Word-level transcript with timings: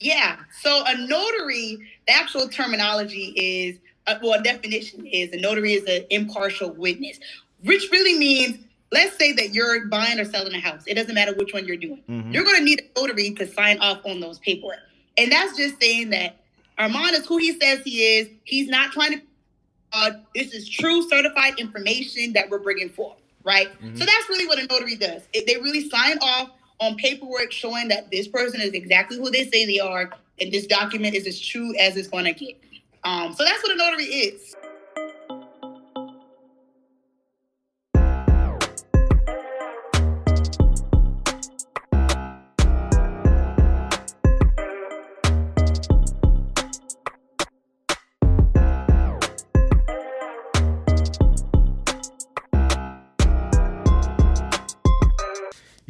Yeah. 0.00 0.36
So 0.62 0.82
a 0.86 0.96
notary, 1.06 1.78
the 2.06 2.14
actual 2.14 2.48
terminology 2.48 3.32
is, 3.36 3.78
uh, 4.06 4.16
well, 4.22 4.42
definition 4.42 5.06
is 5.06 5.30
a 5.32 5.36
notary 5.36 5.74
is 5.74 5.84
an 5.84 6.06
impartial 6.10 6.70
witness, 6.70 7.20
which 7.62 7.90
really 7.92 8.18
means, 8.18 8.58
let's 8.90 9.16
say 9.18 9.32
that 9.32 9.52
you're 9.52 9.86
buying 9.86 10.18
or 10.18 10.24
selling 10.24 10.54
a 10.54 10.60
house. 10.60 10.82
It 10.86 10.94
doesn't 10.94 11.14
matter 11.14 11.34
which 11.34 11.52
one 11.52 11.66
you're 11.66 11.76
doing. 11.76 12.02
Mm-hmm. 12.08 12.32
You're 12.32 12.44
going 12.44 12.56
to 12.56 12.64
need 12.64 12.80
a 12.80 13.00
notary 13.00 13.30
to 13.32 13.46
sign 13.46 13.78
off 13.78 14.00
on 14.06 14.20
those 14.20 14.38
paperwork. 14.38 14.78
And 15.18 15.30
that's 15.30 15.56
just 15.56 15.80
saying 15.80 16.10
that 16.10 16.36
Armand 16.78 17.14
is 17.14 17.26
who 17.26 17.36
he 17.36 17.58
says 17.60 17.80
he 17.84 18.02
is. 18.02 18.28
He's 18.44 18.68
not 18.68 18.92
trying 18.92 19.20
to, 19.20 19.22
uh, 19.92 20.10
this 20.34 20.54
is 20.54 20.66
true 20.66 21.06
certified 21.08 21.58
information 21.58 22.32
that 22.32 22.48
we're 22.48 22.58
bringing 22.58 22.88
forth, 22.88 23.18
right? 23.44 23.68
Mm-hmm. 23.68 23.96
So 23.96 24.06
that's 24.06 24.28
really 24.30 24.46
what 24.46 24.58
a 24.58 24.66
notary 24.66 24.96
does. 24.96 25.22
It, 25.34 25.46
they 25.46 25.56
really 25.56 25.90
sign 25.90 26.16
off 26.22 26.50
on 26.80 26.96
paperwork 26.96 27.52
showing 27.52 27.88
that 27.88 28.10
this 28.10 28.26
person 28.26 28.60
is 28.60 28.72
exactly 28.72 29.18
who 29.18 29.30
they 29.30 29.48
say 29.48 29.66
they 29.66 29.80
are, 29.80 30.10
and 30.40 30.52
this 30.52 30.66
document 30.66 31.14
is 31.14 31.26
as 31.26 31.38
true 31.38 31.74
as 31.78 31.96
it's 31.96 32.08
going 32.08 32.24
to 32.24 32.32
get. 32.32 32.60
Um, 33.04 33.34
so 33.34 33.44
that's 33.44 33.62
what 33.62 33.72
a 33.72 33.76
notary 33.76 34.04
is. 34.04 34.54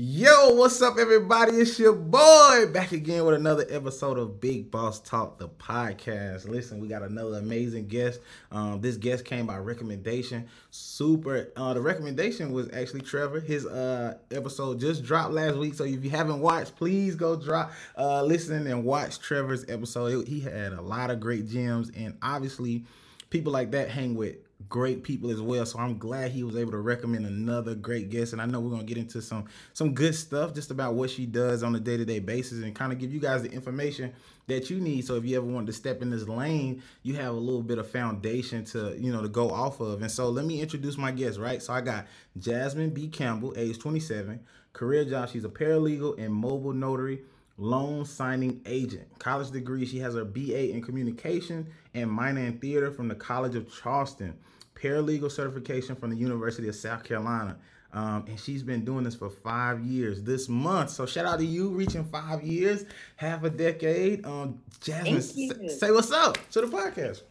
What's 0.02 0.80
up, 0.80 0.96
everybody? 0.98 1.52
It's 1.56 1.78
your 1.78 1.92
boy 1.92 2.66
back 2.72 2.92
again 2.92 3.22
with 3.26 3.34
another 3.34 3.66
episode 3.68 4.16
of 4.16 4.40
Big 4.40 4.70
Boss 4.70 4.98
Talk, 4.98 5.36
the 5.36 5.50
podcast. 5.50 6.48
Listen, 6.48 6.80
we 6.80 6.88
got 6.88 7.02
another 7.02 7.36
amazing 7.36 7.86
guest. 7.86 8.20
Um, 8.50 8.80
this 8.80 8.96
guest 8.96 9.26
came 9.26 9.46
by 9.46 9.58
recommendation. 9.58 10.48
Super. 10.70 11.52
Uh, 11.54 11.74
the 11.74 11.82
recommendation 11.82 12.50
was 12.50 12.70
actually 12.72 13.02
Trevor. 13.02 13.40
His 13.40 13.66
uh, 13.66 14.16
episode 14.30 14.80
just 14.80 15.04
dropped 15.04 15.34
last 15.34 15.56
week, 15.56 15.74
so 15.74 15.84
if 15.84 16.02
you 16.02 16.08
haven't 16.08 16.40
watched, 16.40 16.76
please 16.76 17.14
go 17.14 17.36
drop, 17.36 17.70
uh, 17.98 18.22
listen 18.22 18.66
and 18.66 18.84
watch 18.84 19.18
Trevor's 19.18 19.66
episode. 19.68 20.26
He 20.26 20.40
had 20.40 20.72
a 20.72 20.80
lot 20.80 21.10
of 21.10 21.20
great 21.20 21.46
gems, 21.46 21.90
and 21.94 22.16
obviously, 22.22 22.84
people 23.28 23.52
like 23.52 23.70
that 23.72 23.90
hang 23.90 24.14
with 24.14 24.36
great 24.68 25.02
people 25.02 25.30
as 25.30 25.40
well. 25.40 25.64
So 25.64 25.78
I'm 25.78 25.98
glad 25.98 26.30
he 26.30 26.42
was 26.42 26.56
able 26.56 26.72
to 26.72 26.78
recommend 26.78 27.26
another 27.26 27.74
great 27.74 28.10
guest. 28.10 28.32
And 28.32 28.42
I 28.42 28.46
know 28.46 28.60
we're 28.60 28.70
gonna 28.70 28.84
get 28.84 28.98
into 28.98 29.22
some 29.22 29.44
some 29.72 29.94
good 29.94 30.14
stuff 30.14 30.54
just 30.54 30.70
about 30.70 30.94
what 30.94 31.10
she 31.10 31.26
does 31.26 31.62
on 31.62 31.74
a 31.74 31.80
day-to-day 31.80 32.20
basis 32.20 32.62
and 32.62 32.74
kind 32.74 32.92
of 32.92 32.98
give 32.98 33.12
you 33.12 33.20
guys 33.20 33.42
the 33.42 33.50
information 33.50 34.12
that 34.46 34.68
you 34.68 34.80
need. 34.80 35.06
So 35.06 35.14
if 35.14 35.24
you 35.24 35.36
ever 35.36 35.46
want 35.46 35.66
to 35.68 35.72
step 35.72 36.02
in 36.02 36.10
this 36.10 36.28
lane, 36.28 36.82
you 37.02 37.14
have 37.16 37.34
a 37.34 37.38
little 37.38 37.62
bit 37.62 37.78
of 37.78 37.88
foundation 37.88 38.64
to, 38.66 38.96
you 38.98 39.12
know, 39.12 39.22
to 39.22 39.28
go 39.28 39.50
off 39.50 39.80
of. 39.80 40.02
And 40.02 40.10
so 40.10 40.28
let 40.28 40.44
me 40.44 40.60
introduce 40.60 40.98
my 40.98 41.12
guest, 41.12 41.38
right? 41.38 41.62
So 41.62 41.72
I 41.72 41.80
got 41.80 42.06
Jasmine 42.38 42.90
B. 42.90 43.08
Campbell, 43.08 43.54
age 43.56 43.78
27, 43.78 44.40
career 44.72 45.04
job. 45.04 45.30
She's 45.30 45.44
a 45.44 45.48
paralegal 45.48 46.18
and 46.18 46.34
mobile 46.34 46.72
notary 46.72 47.22
loan 47.60 48.04
signing 48.04 48.60
agent. 48.66 49.06
College 49.18 49.50
degree, 49.50 49.86
she 49.86 49.98
has 49.98 50.14
her 50.14 50.24
BA 50.24 50.70
in 50.70 50.82
communication 50.82 51.66
and 51.94 52.10
minor 52.10 52.40
in 52.40 52.58
theater 52.58 52.90
from 52.90 53.08
the 53.08 53.14
College 53.14 53.54
of 53.54 53.72
Charleston 53.72 54.36
paralegal 54.74 55.30
certification 55.30 55.94
from 55.94 56.10
the 56.10 56.16
University 56.16 56.68
of 56.68 56.74
South 56.74 57.04
Carolina. 57.04 57.56
Um, 57.92 58.24
and 58.28 58.38
she's 58.38 58.62
been 58.62 58.84
doing 58.84 59.04
this 59.04 59.16
for 59.16 59.28
five 59.28 59.80
years 59.80 60.22
this 60.22 60.48
month. 60.48 60.90
So 60.90 61.06
shout 61.06 61.26
out 61.26 61.40
to 61.40 61.44
you, 61.44 61.70
reaching 61.70 62.04
five 62.04 62.42
years, 62.42 62.84
half 63.16 63.42
a 63.42 63.50
decade. 63.50 64.24
Um, 64.24 64.60
Jasmine, 64.80 65.68
say 65.68 65.90
what's 65.90 66.12
up 66.12 66.38
to 66.52 66.60
the 66.60 66.68
podcast. 66.68 67.22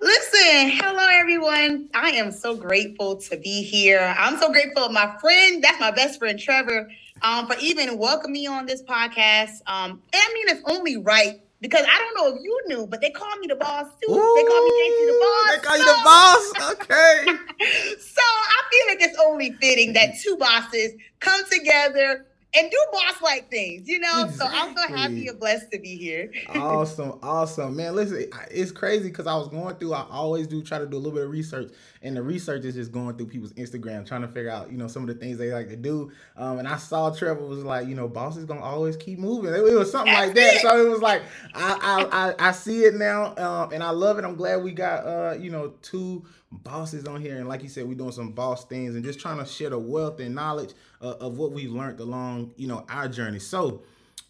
Listen, 0.00 0.70
hello 0.70 1.06
everyone. 1.12 1.90
I 1.94 2.12
am 2.12 2.32
so 2.32 2.56
grateful 2.56 3.16
to 3.16 3.36
be 3.36 3.62
here. 3.62 4.14
I'm 4.18 4.38
so 4.38 4.50
grateful 4.50 4.88
my 4.88 5.14
friend, 5.20 5.62
that's 5.62 5.78
my 5.78 5.90
best 5.90 6.18
friend 6.18 6.38
Trevor, 6.38 6.90
um, 7.22 7.46
for 7.46 7.56
even 7.60 7.98
welcoming 7.98 8.32
me 8.32 8.46
on 8.46 8.66
this 8.66 8.82
podcast. 8.82 9.60
Um, 9.66 10.02
and 10.12 10.22
I 10.22 10.30
mean, 10.34 10.48
it's 10.48 10.62
only 10.70 10.96
right 10.96 11.40
because 11.60 11.84
I 11.88 11.98
don't 11.98 12.14
know 12.16 12.34
if 12.34 12.42
you 12.42 12.60
knew, 12.66 12.86
but 12.86 13.00
they 13.00 13.10
call 13.10 13.36
me 13.38 13.46
the 13.46 13.56
boss 13.56 13.86
too. 14.02 14.12
Ooh, 14.12 14.34
they 14.36 14.44
call 14.44 14.64
me 14.64 14.70
JC 14.70 15.06
the 15.06 15.18
boss. 15.20 15.50
They 15.50 15.62
call 15.62 15.78
you 15.78 15.84
the 15.84 16.00
boss. 16.04 16.72
Okay. 16.72 17.24
so 17.98 18.22
I 18.22 18.62
feel 18.70 18.86
like 18.88 19.02
it's 19.02 19.18
only 19.26 19.52
fitting 19.60 19.92
that 19.92 20.18
two 20.22 20.36
bosses 20.38 20.92
come 21.20 21.42
together 21.50 22.26
and 22.54 22.70
do 22.70 22.76
boss 22.92 23.20
like 23.22 23.50
things, 23.50 23.88
you 23.88 23.98
know. 24.00 24.24
Exactly. 24.24 24.38
So 24.38 24.46
I'm 24.46 24.76
so 24.76 24.94
happy 24.94 25.28
and 25.28 25.38
blessed 25.38 25.70
to 25.72 25.78
be 25.78 25.96
here. 25.96 26.32
awesome, 26.54 27.18
awesome, 27.22 27.76
man. 27.76 27.94
Listen, 27.94 28.26
it's 28.50 28.72
crazy 28.72 29.08
because 29.08 29.26
I 29.26 29.36
was 29.36 29.48
going 29.48 29.76
through. 29.76 29.92
I 29.92 30.06
always 30.10 30.46
do 30.46 30.62
try 30.62 30.78
to 30.78 30.86
do 30.86 30.96
a 30.96 30.98
little 30.98 31.12
bit 31.12 31.24
of 31.24 31.30
research, 31.30 31.70
and 32.02 32.16
the 32.16 32.22
research 32.22 32.64
is 32.64 32.74
just 32.74 32.92
going 32.92 33.16
through 33.16 33.26
people's 33.26 33.52
Instagram, 33.54 34.06
trying 34.06 34.22
to 34.22 34.28
figure 34.28 34.50
out, 34.50 34.70
you 34.70 34.78
know, 34.78 34.86
some 34.86 35.02
of 35.02 35.08
the 35.08 35.14
things 35.14 35.36
they 35.36 35.52
like 35.52 35.68
to 35.68 35.76
do. 35.76 36.10
Um, 36.36 36.58
and 36.58 36.66
I 36.66 36.76
saw 36.76 37.10
Trevor 37.10 37.44
was 37.44 37.62
like, 37.62 37.86
you 37.86 37.94
know, 37.94 38.08
boss 38.08 38.36
is 38.36 38.44
gonna 38.46 38.62
always 38.62 38.96
keep 38.96 39.18
moving. 39.18 39.52
It, 39.52 39.58
it 39.58 39.74
was 39.78 39.90
something 39.90 40.12
like 40.12 40.34
that. 40.34 40.60
So 40.60 40.86
it 40.86 40.88
was 40.88 41.02
like, 41.02 41.22
I 41.54 42.06
I, 42.10 42.30
I, 42.30 42.48
I 42.48 42.52
see 42.52 42.84
it 42.84 42.94
now, 42.94 43.36
um, 43.36 43.72
and 43.72 43.82
I 43.82 43.90
love 43.90 44.18
it. 44.18 44.24
I'm 44.24 44.36
glad 44.36 44.62
we 44.62 44.72
got, 44.72 45.06
uh, 45.06 45.36
you 45.38 45.50
know, 45.50 45.74
two 45.82 46.24
bosses 46.50 47.06
on 47.06 47.20
here, 47.20 47.36
and 47.36 47.48
like 47.48 47.62
you 47.62 47.68
said, 47.68 47.86
we're 47.86 47.94
doing 47.94 48.12
some 48.12 48.32
boss 48.32 48.64
things 48.64 48.94
and 48.94 49.04
just 49.04 49.20
trying 49.20 49.38
to 49.38 49.46
share 49.46 49.70
the 49.70 49.78
wealth 49.78 50.20
and 50.20 50.34
knowledge 50.34 50.72
uh, 51.02 51.14
of 51.20 51.36
what 51.36 51.52
we've 51.52 51.70
learned 51.70 52.00
along, 52.00 52.52
you 52.56 52.66
know, 52.66 52.84
our 52.88 53.08
journey. 53.08 53.38
So, 53.38 53.82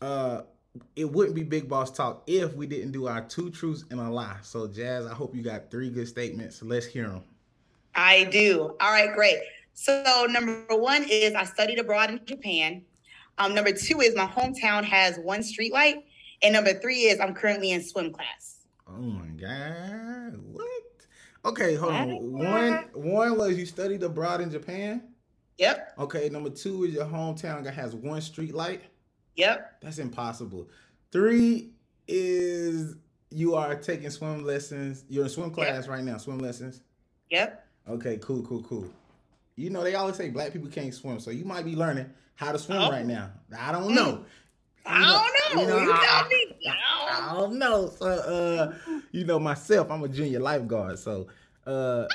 uh, 0.02 0.42
it 0.94 1.10
wouldn't 1.10 1.34
be 1.34 1.42
big 1.42 1.68
boss 1.68 1.90
talk 1.90 2.22
if 2.26 2.54
we 2.54 2.66
didn't 2.66 2.92
do 2.92 3.08
our 3.08 3.22
two 3.22 3.50
truths 3.50 3.84
and 3.90 4.00
a 4.00 4.08
lie. 4.08 4.36
So, 4.42 4.68
Jazz, 4.68 5.06
I 5.06 5.14
hope 5.14 5.34
you 5.34 5.42
got 5.42 5.70
three 5.70 5.90
good 5.90 6.06
statements. 6.06 6.62
Let's 6.62 6.86
hear 6.86 7.08
them. 7.08 7.24
I 8.00 8.24
do. 8.24 8.76
All 8.80 8.90
right, 8.90 9.12
great. 9.14 9.36
So, 9.74 10.26
number 10.30 10.64
one 10.70 11.04
is 11.08 11.34
I 11.34 11.44
studied 11.44 11.78
abroad 11.78 12.08
in 12.08 12.20
Japan. 12.24 12.82
Um, 13.36 13.54
number 13.54 13.72
two 13.72 14.00
is 14.00 14.16
my 14.16 14.26
hometown 14.26 14.84
has 14.84 15.18
one 15.18 15.42
street 15.42 15.72
light. 15.72 16.04
And 16.42 16.54
number 16.54 16.72
three 16.72 17.02
is 17.02 17.20
I'm 17.20 17.34
currently 17.34 17.72
in 17.72 17.82
swim 17.82 18.10
class. 18.10 18.64
Oh 18.88 19.02
my 19.02 19.26
God. 19.26 20.40
What? 20.50 20.82
Okay, 21.44 21.74
hold 21.74 21.92
on. 21.92 22.32
One 22.32 22.84
one 22.94 23.36
was 23.36 23.58
you 23.58 23.66
studied 23.66 24.02
abroad 24.02 24.40
in 24.40 24.50
Japan? 24.50 25.02
Yep. 25.58 25.92
Okay, 25.98 26.30
number 26.30 26.48
two 26.48 26.84
is 26.84 26.94
your 26.94 27.04
hometown 27.04 27.62
that 27.64 27.74
has 27.74 27.94
one 27.94 28.22
street 28.22 28.54
light. 28.54 28.82
Yep. 29.36 29.82
That's 29.82 29.98
impossible. 29.98 30.68
Three 31.12 31.72
is 32.08 32.96
you 33.30 33.54
are 33.54 33.74
taking 33.74 34.08
swim 34.08 34.44
lessons. 34.44 35.04
You're 35.08 35.24
in 35.24 35.30
swim 35.30 35.50
class 35.50 35.84
yep. 35.84 35.88
right 35.88 36.02
now, 36.02 36.16
swim 36.16 36.38
lessons. 36.38 36.80
Yep. 37.30 37.66
Okay, 37.88 38.18
cool, 38.20 38.42
cool, 38.42 38.62
cool. 38.62 38.90
You 39.56 39.70
know, 39.70 39.82
they 39.82 39.94
always 39.94 40.16
say 40.16 40.30
black 40.30 40.52
people 40.52 40.68
can't 40.68 40.94
swim, 40.94 41.20
so 41.20 41.30
you 41.30 41.44
might 41.44 41.64
be 41.64 41.76
learning 41.76 42.10
how 42.36 42.52
to 42.52 42.58
swim 42.58 42.78
oh. 42.80 42.90
right 42.90 43.04
now. 43.04 43.30
I 43.56 43.72
don't 43.72 43.94
know. 43.94 44.24
I 44.86 45.00
don't 45.00 45.56
know. 45.56 45.62
You, 45.62 45.68
know, 45.68 45.78
you 45.82 45.92
I, 45.92 46.28
me. 46.28 46.54
I, 46.68 47.30
I, 47.30 47.34
don't 47.36 47.58
know. 47.58 47.90
So, 47.98 48.06
uh, 48.06 48.74
you 49.12 49.24
know, 49.24 49.38
myself, 49.38 49.90
I'm 49.90 50.02
a 50.02 50.08
junior 50.08 50.40
lifeguard, 50.40 50.98
so 50.98 51.26
uh, 51.66 52.06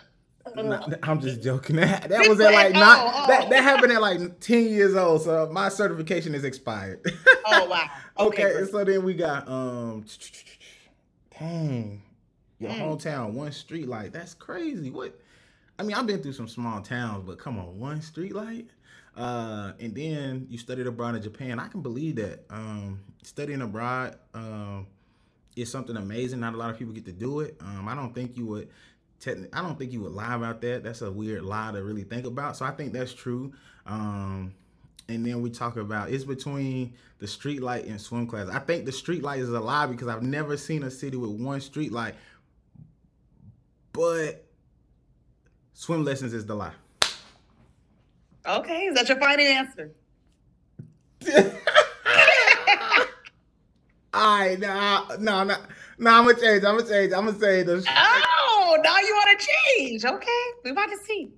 Nah, 0.56 0.86
I'm 1.04 1.22
just 1.22 1.42
joking. 1.42 1.76
That, 1.86 2.10
that 2.10 2.28
was 2.30 2.40
at 2.40 2.54
like 2.54 2.74
not 2.74 3.00
Oh, 3.00 3.12
oh. 3.14 3.28
that 3.28 3.50
that 3.50 3.64
happened 3.64 3.92
at 3.92 4.02
like 4.02 4.40
10 4.40 4.68
years 4.68 4.96
old. 4.96 5.24
So 5.24 5.50
my 5.52 5.70
certification 5.70 6.36
is 6.36 6.44
expired. 6.44 7.00
Oh 7.46 7.68
wow. 7.68 7.90
okay, 8.20 8.46
Okay. 8.46 8.72
so 8.72 8.84
then 8.84 9.04
we 9.04 9.16
got 9.16 9.48
um 9.48 10.06
dang 11.40 12.02
your 12.60 12.72
Mm. 12.72 12.80
hometown 12.80 13.34
one 13.34 13.52
street 13.52 13.88
light. 13.88 14.14
That's 14.14 14.34
crazy. 14.34 14.90
What 14.90 15.20
I 15.78 15.84
mean, 15.84 15.96
I've 15.96 16.08
been 16.08 16.22
through 16.22 16.34
some 16.34 16.48
small 16.48 16.82
towns, 16.82 17.24
but 17.26 17.38
come 17.38 17.60
on, 17.60 17.80
one 17.80 18.02
street 18.02 18.34
light. 18.34 18.68
Uh, 19.16 19.72
and 19.80 19.96
then 19.96 20.48
you 20.50 20.58
studied 20.58 20.88
abroad 20.88 21.16
in 21.16 21.22
Japan. 21.22 21.60
I 21.60 21.68
can 21.68 21.82
believe 21.82 22.16
that. 22.18 22.46
Um, 22.50 23.02
studying 23.24 23.62
abroad 23.62 24.18
um, 24.34 24.88
is 25.56 25.72
something 25.72 25.96
amazing. 25.96 26.42
Not 26.42 26.54
a 26.54 26.58
lot 26.58 26.70
of 26.70 26.78
people 26.78 26.94
get 26.94 27.06
to 27.06 27.12
do 27.12 27.42
it. 27.42 27.58
Um, 27.62 27.88
I 27.88 27.96
don't 27.96 28.14
think 28.14 28.38
you 28.38 28.46
would. 28.48 28.70
I 29.26 29.62
don't 29.62 29.80
think 29.80 29.92
you 29.92 30.02
would 30.02 30.12
lie 30.12 30.36
about 30.36 30.62
that. 30.62 30.84
That's 30.84 31.02
a 31.02 31.12
weird 31.12 31.44
lie 31.44 31.72
to 31.72 31.82
really 31.84 32.04
think 32.04 32.26
about. 32.26 32.58
So 32.58 32.66
I 32.66 32.72
think 32.72 32.94
that's 32.94 33.14
true. 33.14 33.54
Um, 33.86 34.54
and 35.08 35.26
then 35.26 35.42
we 35.42 35.50
talk 35.50 35.78
about 35.78 36.12
it's 36.12 36.24
between 36.24 36.94
the 37.20 37.28
street 37.28 37.62
light 37.62 37.86
and 37.86 38.00
swim 38.00 38.28
class. 38.28 38.50
I 38.50 38.60
think 38.60 38.86
the 38.86 38.92
street 38.92 39.24
light 39.24 39.40
is 39.40 39.50
a 39.50 39.60
lie 39.60 39.88
because 39.88 40.08
I've 40.08 40.22
never 40.22 40.58
seen 40.58 40.84
a 40.84 40.92
city 40.92 41.18
with 41.18 41.32
one 41.32 41.62
street 41.62 41.92
light. 41.92 42.16
But 43.94 44.45
swim 45.76 46.04
lessons 46.04 46.34
is 46.34 46.48
the 46.48 46.56
lie. 46.56 46.74
Okay, 48.48 48.86
is 48.86 48.96
that 48.96 49.08
your 49.08 49.20
final 49.20 49.46
answer? 49.46 49.92
All 54.14 54.40
right, 54.40 54.60
nah, 54.60 55.06
no, 55.20 55.44
no, 55.44 55.56
no. 55.98 56.10
I'm 56.12 56.26
gonna 56.26 56.40
change. 56.40 56.64
I'm 56.64 56.78
gonna 56.78 56.90
change. 56.90 57.14
I'm 57.14 57.26
gonna 57.26 57.38
say 57.38 57.64
the. 57.64 57.84
Oh, 57.88 58.78
now 58.82 58.98
you 59.00 59.14
want 59.14 59.40
to 59.40 59.48
change? 59.78 60.06
Okay, 60.06 60.42
we 60.64 60.72
about 60.72 60.90
to 60.90 60.98
see. 61.06 61.32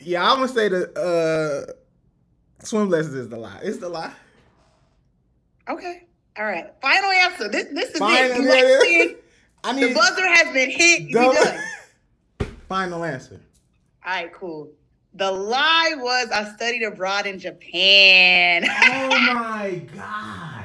Yeah, 0.00 0.28
I'm 0.28 0.38
gonna 0.38 0.48
say 0.48 0.68
the 0.68 0.92
uh, 0.98 2.64
swim 2.64 2.90
lessons 2.90 3.14
is 3.14 3.28
the 3.28 3.36
lie. 3.36 3.60
It's 3.62 3.78
the 3.78 3.88
lie. 3.88 4.12
Okay, 5.68 6.08
all 6.36 6.44
right. 6.44 6.72
Final 6.82 7.10
answer. 7.10 7.48
This 7.48 7.66
this 7.72 7.90
is 7.90 7.98
Final 7.98 8.44
it. 8.44 8.90
You 8.90 9.02
in. 9.02 9.16
I 9.64 9.72
The 9.74 9.94
buzzer 9.94 10.26
has 10.26 10.52
been 10.52 10.70
hit. 10.70 11.02
You 11.02 11.14
done. 11.14 11.60
final 12.68 13.04
answer. 13.04 13.40
All 14.06 14.12
right, 14.12 14.32
cool. 14.32 14.70
The 15.14 15.30
lie 15.30 15.94
was 15.96 16.28
I 16.30 16.44
studied 16.54 16.82
abroad 16.84 17.26
in 17.26 17.38
Japan. 17.38 18.64
Oh 18.98 19.34
my 19.34 19.80
god. 19.94 20.64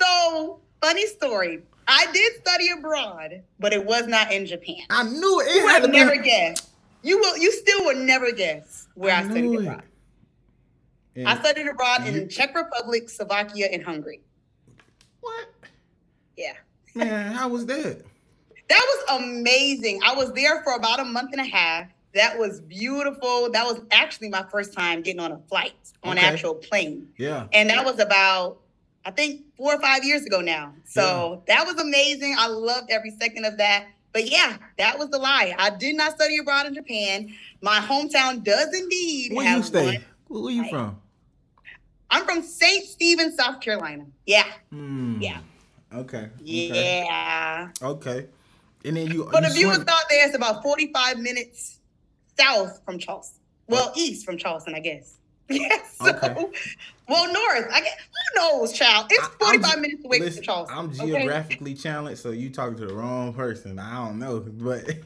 so, 0.00 0.60
funny 0.80 1.06
story. 1.06 1.62
I 1.86 2.06
did 2.12 2.34
study 2.40 2.68
abroad, 2.70 3.42
but 3.58 3.72
it 3.72 3.84
was 3.84 4.06
not 4.06 4.32
in 4.32 4.46
Japan. 4.46 4.76
I 4.90 5.02
knew 5.04 5.40
it. 5.40 5.54
You 5.54 5.66
had 5.68 5.82
would 5.82 5.92
never 5.92 6.16
guess. 6.16 6.68
You 7.02 7.18
will. 7.18 7.36
You 7.36 7.52
still 7.52 7.84
would 7.86 7.96
never 7.98 8.32
guess 8.32 8.86
where 8.94 9.14
I, 9.14 9.24
studied 9.24 9.42
knew 9.42 9.60
it. 9.60 9.66
abroad. 9.66 9.82
And- 11.16 11.28
I 11.28 11.38
studied 11.40 11.66
abroad 11.66 12.06
You- 12.06 12.22
in 12.22 12.28
Czech 12.28 12.54
Republic, 12.54 13.08
Slovakia, 13.08 13.66
and 13.72 13.82
Hungary. 13.84 14.20
what? 15.20 15.46
Yeah. 16.36 16.54
Man, 16.94 17.32
how 17.32 17.48
was 17.48 17.66
that? 17.66 18.02
That 18.68 18.86
was 19.08 19.20
amazing. 19.22 20.00
I 20.04 20.14
was 20.14 20.32
there 20.32 20.62
for 20.62 20.74
about 20.74 21.00
a 21.00 21.04
month 21.04 21.30
and 21.32 21.40
a 21.40 21.44
half. 21.44 21.86
That 22.14 22.38
was 22.38 22.60
beautiful. 22.60 23.50
That 23.52 23.64
was 23.64 23.80
actually 23.92 24.30
my 24.30 24.44
first 24.50 24.72
time 24.72 25.02
getting 25.02 25.20
on 25.20 25.32
a 25.32 25.38
flight, 25.48 25.74
on 26.02 26.16
Okay. 26.16 26.26
an 26.26 26.32
actual 26.32 26.54
plane. 26.54 27.08
Yeah. 27.16 27.46
And 27.52 27.70
that 27.70 27.84
was 27.84 28.00
about, 28.00 28.58
I 29.04 29.10
think, 29.12 29.42
four 29.56 29.74
or 29.74 29.80
five 29.80 30.02
years 30.04 30.24
ago 30.24 30.40
now. 30.40 30.74
So 30.84 31.42
that 31.46 31.66
was 31.66 31.76
amazing. 31.80 32.34
I 32.38 32.48
loved 32.48 32.90
every 32.90 33.12
second 33.20 33.44
of 33.44 33.58
that. 33.58 33.86
But 34.12 34.28
yeah, 34.28 34.56
that 34.76 34.98
was 34.98 35.10
the 35.10 35.18
lie. 35.18 35.54
I 35.56 35.70
did 35.70 35.96
not 35.96 36.12
study 36.16 36.38
abroad 36.38 36.66
in 36.66 36.74
Japan. 36.74 37.32
My 37.60 37.78
hometown 37.78 38.42
does 38.42 38.74
indeed 38.74 39.32
Where 39.32 39.56
you 39.56 39.62
stay? 39.62 40.00
Where, 40.26 40.42
where 40.42 40.52
you 40.52 40.68
from? 40.68 41.00
I'm 42.10 42.24
from 42.24 42.42
St. 42.42 42.84
Stephen, 42.86 43.36
South 43.36 43.60
Carolina. 43.60 44.04
Yeah. 44.26 44.46
Hmm. 44.70 45.20
Yeah. 45.20 45.38
Okay. 45.94 46.28
Okay. 46.42 47.04
Yeah. 47.06 47.68
Okay. 47.80 48.26
And 48.84 48.96
then 48.96 49.12
you. 49.12 49.28
But 49.30 49.44
if 49.44 49.50
you 49.50 49.66
the 49.66 49.72
viewers 49.74 49.78
thought 49.84 50.04
there, 50.08 50.26
it's 50.26 50.34
about 50.34 50.62
45 50.62 51.18
minutes 51.18 51.78
south 52.40 52.80
from 52.84 52.98
Charleston. 52.98 53.40
Well, 53.68 53.92
east 53.96 54.24
from 54.24 54.36
Charleston, 54.36 54.74
I 54.74 54.80
guess. 54.80 55.19
Yes. 55.60 55.96
so, 56.00 56.08
Okay. 56.14 56.34
well, 57.08 57.26
north. 57.32 57.68
I 57.72 57.80
guess 57.80 57.96
who 57.98 58.40
knows, 58.40 58.72
child? 58.72 59.06
It's 59.10 59.26
45 59.40 59.80
minutes 59.80 60.04
away 60.04 60.20
Listen, 60.20 60.36
from 60.36 60.44
Charleston. 60.44 60.78
I'm 60.78 60.86
okay? 60.90 61.06
geographically 61.06 61.74
challenged, 61.74 62.20
so 62.20 62.30
you 62.30 62.50
talking 62.50 62.76
to 62.76 62.86
the 62.86 62.94
wrong 62.94 63.34
person. 63.34 63.78
I 63.80 63.96
don't 63.96 64.18
know, 64.20 64.38
but 64.40 64.86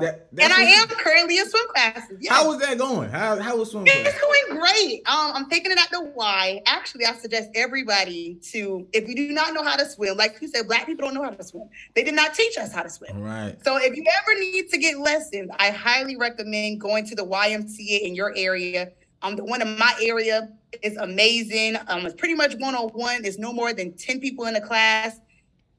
that, 0.00 0.28
and 0.38 0.52
I 0.52 0.62
am 0.62 0.88
currently 0.88 1.38
in 1.38 1.48
swim 1.48 1.62
classes. 1.68 2.18
Yes. 2.20 2.32
How 2.32 2.48
was 2.48 2.60
that 2.60 2.78
going? 2.78 3.10
How 3.10 3.38
how 3.38 3.58
was 3.58 3.70
swim 3.70 3.84
class? 3.84 3.96
It's 3.98 4.20
going 4.20 4.60
great. 4.60 5.02
Um, 5.06 5.32
I'm 5.34 5.50
taking 5.50 5.72
it 5.72 5.78
at 5.78 5.90
the 5.90 6.04
Y. 6.14 6.62
Actually, 6.66 7.04
I 7.04 7.12
suggest 7.14 7.50
everybody 7.54 8.38
to, 8.52 8.86
if 8.94 9.06
you 9.06 9.14
do 9.14 9.28
not 9.32 9.52
know 9.52 9.62
how 9.62 9.76
to 9.76 9.86
swim, 9.86 10.16
like 10.16 10.38
you 10.40 10.48
said, 10.48 10.66
black 10.66 10.86
people 10.86 11.06
don't 11.06 11.14
know 11.14 11.22
how 11.22 11.30
to 11.30 11.44
swim. 11.44 11.68
They 11.94 12.02
did 12.02 12.14
not 12.14 12.32
teach 12.32 12.56
us 12.56 12.72
how 12.72 12.82
to 12.82 12.90
swim. 12.90 13.16
All 13.16 13.22
right. 13.22 13.56
So 13.62 13.76
if 13.76 13.94
you 13.94 14.04
ever 14.22 14.40
need 14.40 14.70
to 14.70 14.78
get 14.78 14.98
lessons, 14.98 15.50
I 15.58 15.70
highly 15.70 16.16
recommend 16.16 16.80
going 16.80 17.04
to 17.06 17.14
the 17.14 17.26
YMCA 17.26 18.00
in 18.00 18.14
your 18.14 18.32
area. 18.36 18.92
Um, 19.22 19.36
the 19.36 19.44
one 19.44 19.62
in 19.62 19.78
my 19.78 19.94
area 20.02 20.50
is 20.82 20.96
amazing. 20.96 21.76
Um, 21.88 22.04
it's 22.06 22.14
pretty 22.14 22.34
much 22.34 22.54
one 22.58 22.74
on 22.74 22.88
one. 22.90 23.22
There's 23.22 23.38
no 23.38 23.52
more 23.52 23.72
than 23.72 23.92
ten 23.94 24.20
people 24.20 24.46
in 24.46 24.54
the 24.54 24.60
class. 24.60 25.20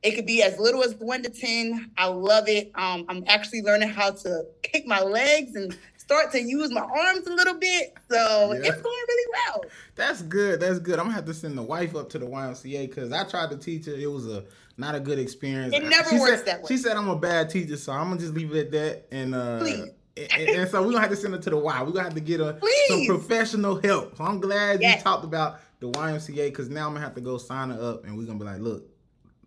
It 0.03 0.11
could 0.15 0.25
be 0.25 0.43
as 0.43 0.59
little 0.59 0.83
as 0.83 0.95
one 0.95 1.23
to 1.23 1.29
ten. 1.29 1.91
I 1.97 2.07
love 2.07 2.47
it. 2.47 2.71
Um, 2.75 3.05
I'm 3.09 3.23
actually 3.27 3.61
learning 3.61 3.89
how 3.89 4.11
to 4.11 4.43
kick 4.63 4.85
my 4.87 5.01
legs 5.01 5.55
and 5.55 5.75
start 5.97 6.31
to 6.31 6.41
use 6.41 6.71
my 6.71 6.81
arms 6.81 7.27
a 7.27 7.33
little 7.33 7.55
bit. 7.55 7.93
So 8.09 8.53
Yeah. 8.53 8.59
it's 8.69 8.81
going 8.81 9.05
really 9.07 9.33
well. 9.33 9.65
That's 9.95 10.21
good. 10.21 10.59
That's 10.59 10.79
good. 10.79 10.99
I'm 10.99 11.05
gonna 11.05 11.15
have 11.15 11.25
to 11.25 11.33
send 11.33 11.57
the 11.57 11.63
wife 11.63 11.95
up 11.95 12.09
to 12.09 12.19
the 12.19 12.25
YMCA 12.25 12.87
because 12.87 13.11
I 13.11 13.23
tried 13.23 13.49
to 13.51 13.57
teach 13.57 13.85
her. 13.85 13.93
It 13.93 14.09
was 14.09 14.27
a 14.27 14.45
not 14.77 14.95
a 14.95 14.99
good 14.99 15.19
experience. 15.19 15.73
It 15.75 15.83
never 15.83 16.09
she 16.09 16.19
works 16.19 16.37
said, 16.37 16.45
that 16.45 16.61
way. 16.61 16.67
She 16.67 16.77
said 16.77 16.95
I'm 16.95 17.09
a 17.09 17.15
bad 17.17 17.49
teacher, 17.49 17.77
so 17.77 17.91
I'm 17.91 18.09
gonna 18.09 18.19
just 18.19 18.33
leave 18.33 18.53
it 18.55 18.67
at 18.67 18.71
that. 18.71 19.07
And 19.11 19.35
uh, 19.35 19.59
Please. 19.59 19.89
And, 20.17 20.49
and 20.49 20.69
so 20.69 20.81
we're 20.81 20.89
gonna 20.91 21.01
have 21.01 21.09
to 21.09 21.15
send 21.15 21.33
her 21.33 21.39
to 21.39 21.49
the 21.49 21.57
Y. 21.57 21.83
We're 21.83 21.91
gonna 21.91 22.03
have 22.05 22.13
to 22.15 22.19
get 22.19 22.39
her 22.39 22.59
some 22.87 23.05
professional 23.05 23.79
help. 23.81 24.17
So 24.17 24.23
I'm 24.23 24.39
glad 24.39 24.81
Yes. 24.81 24.97
you 24.99 25.03
talked 25.03 25.23
about 25.23 25.59
the 25.79 25.89
YMCA 25.91 26.49
because 26.49 26.69
now 26.69 26.87
I'm 26.87 26.93
gonna 26.93 27.05
have 27.05 27.15
to 27.15 27.21
go 27.21 27.37
sign 27.37 27.69
her 27.69 27.81
up, 27.81 28.05
and 28.05 28.17
we're 28.17 28.25
gonna 28.25 28.39
be 28.39 28.45
like, 28.45 28.59
look, 28.59 28.83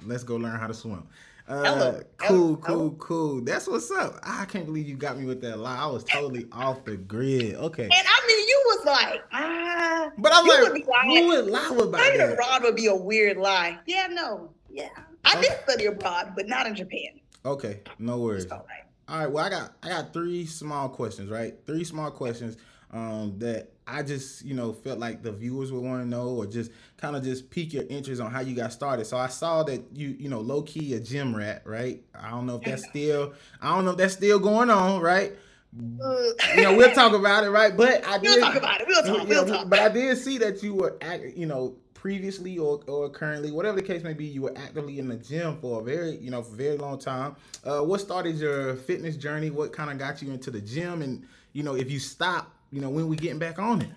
let's 0.07 0.23
go 0.25 0.37
learn 0.37 0.59
how 0.59 0.67
to 0.67 0.75
swim. 0.75 1.07
Uh, 1.49 1.65
Hello. 1.65 2.01
cool, 2.19 2.37
Hello. 2.39 2.57
cool, 2.57 2.91
cool. 2.93 3.41
That's 3.41 3.67
what's 3.67 3.91
up. 3.91 4.21
I 4.23 4.45
can't 4.45 4.67
believe 4.67 4.89
you 4.89 4.95
got 4.95 5.19
me 5.19 5.25
with 5.25 5.41
that 5.41 5.59
lie. 5.59 5.79
I 5.79 5.87
was 5.87 6.05
totally 6.05 6.47
off 6.53 6.85
the 6.85 6.97
grid. 6.97 7.57
Okay. 7.57 7.83
And 7.83 7.93
I 7.93 8.27
mean, 8.29 8.39
you 8.49 8.63
was 8.67 8.85
like, 8.87 9.21
ah. 9.33 10.11
But 10.17 10.33
I'm 10.33 10.47
like, 10.47 10.61
would 10.63 10.75
be 10.75 10.85
lying. 10.85 11.25
who 11.25 11.29
would 11.31 11.47
lie 11.47 11.69
about 11.73 11.95
Studying 12.01 12.19
that? 12.19 12.33
abroad 12.35 12.63
would 12.63 12.77
be 12.77 12.87
a 12.87 12.95
weird 12.95 13.37
lie. 13.37 13.79
Yeah, 13.87 14.07
no. 14.13 14.51
Yeah. 14.71 14.91
I 15.25 15.41
did 15.41 15.51
study 15.65 15.87
abroad, 15.87 16.35
but 16.37 16.47
not 16.47 16.67
in 16.69 16.77
Japan. 16.77 17.19
Okay, 17.45 17.81
no 17.99 18.19
worries. 18.19 18.45
It's 18.45 18.53
all 18.53 18.59
right. 18.69 18.85
All 19.11 19.19
right, 19.19 19.31
well, 19.31 19.45
I 19.45 19.51
got 19.51 19.73
I 19.83 19.89
got 19.89 20.13
three 20.13 20.47
small 20.47 20.89
questions, 20.89 21.31
right? 21.31 21.55
Three 21.67 21.83
small 21.83 22.13
questions 22.13 22.57
um, 22.93 23.35
that 23.39 23.73
I 23.85 24.05
just 24.05 24.45
you 24.45 24.55
know 24.55 24.73
felt 24.73 25.01
like 25.01 25.25
the 25.25 25.33
viewers 25.33 25.73
would 25.73 25.83
want 25.83 26.01
to 26.05 26.09
know, 26.09 26.29
or 26.29 26.47
just 26.47 26.71
kind 26.97 27.17
of 27.17 27.25
just 27.25 27.51
pique 27.51 27.73
your 27.73 27.83
interest 27.91 28.23
on 28.23 28.31
how 28.31 28.39
you 28.39 28.55
got 28.55 28.73
started. 28.73 29.07
So 29.07 29.17
I 29.17 29.27
saw 29.27 29.65
that 29.65 29.83
you 29.93 30.11
you 30.17 30.29
know 30.29 30.39
low 30.39 30.63
key 30.63 30.95
a 30.95 31.01
gym 31.01 31.35
rat, 31.35 31.63
right? 31.65 32.05
I 32.15 32.31
don't 32.31 32.47
know 32.47 32.57
if 32.57 32.63
that's 32.63 32.87
still 32.89 33.35
I 33.61 33.75
don't 33.75 33.85
know 33.85 33.91
if 33.91 33.97
that's 33.97 34.15
still 34.15 34.39
going 34.39 34.71
on, 34.71 35.01
right? 35.01 35.33
You 35.77 36.63
know, 36.63 36.77
we'll 36.77 36.93
talk 36.93 37.13
about 37.13 37.43
it, 37.43 37.51
right? 37.51 37.77
But 37.77 38.07
I 38.07 38.19
did 38.19 38.29
We'll 38.29 38.41
talk 38.41 38.57
about 38.57 38.81
it. 38.81 38.87
We'll 38.89 39.03
talk. 39.03 39.29
We'll 39.29 39.47
talk. 39.47 39.69
But 39.69 39.79
I 39.81 39.89
did 39.89 40.19
see 40.19 40.39
that 40.39 40.63
you 40.63 40.75
were, 40.75 40.97
you 41.35 41.47
know, 41.47 41.77
previously 42.01 42.57
or, 42.57 42.81
or 42.87 43.11
currently, 43.11 43.51
whatever 43.51 43.77
the 43.77 43.87
case 43.87 44.03
may 44.03 44.15
be, 44.15 44.25
you 44.25 44.41
were 44.41 44.57
actively 44.57 44.99
in 44.99 45.07
the 45.07 45.17
gym 45.17 45.59
for 45.61 45.83
a 45.83 45.85
very, 45.85 46.17
you 46.17 46.31
know, 46.31 46.41
very 46.41 46.79
long 46.79 46.99
time. 46.99 47.37
Uh, 47.63 47.81
what 47.81 48.01
started 48.01 48.37
your 48.37 48.75
fitness 48.75 49.17
journey? 49.17 49.51
What 49.51 49.73
kind 49.75 49.91
of 49.91 49.99
got 49.99 50.23
you 50.23 50.33
into 50.33 50.51
the 50.51 50.63
gym? 50.63 51.03
And 51.03 51.27
you 51.53 51.63
know, 51.63 51.75
if 51.75 51.91
you 51.91 51.99
stop, 51.99 52.55
you 52.73 52.81
know, 52.81 52.89
when 52.89 53.07
we 53.07 53.17
getting 53.17 53.39
back 53.39 53.59
on 53.59 53.83
it? 53.83 53.91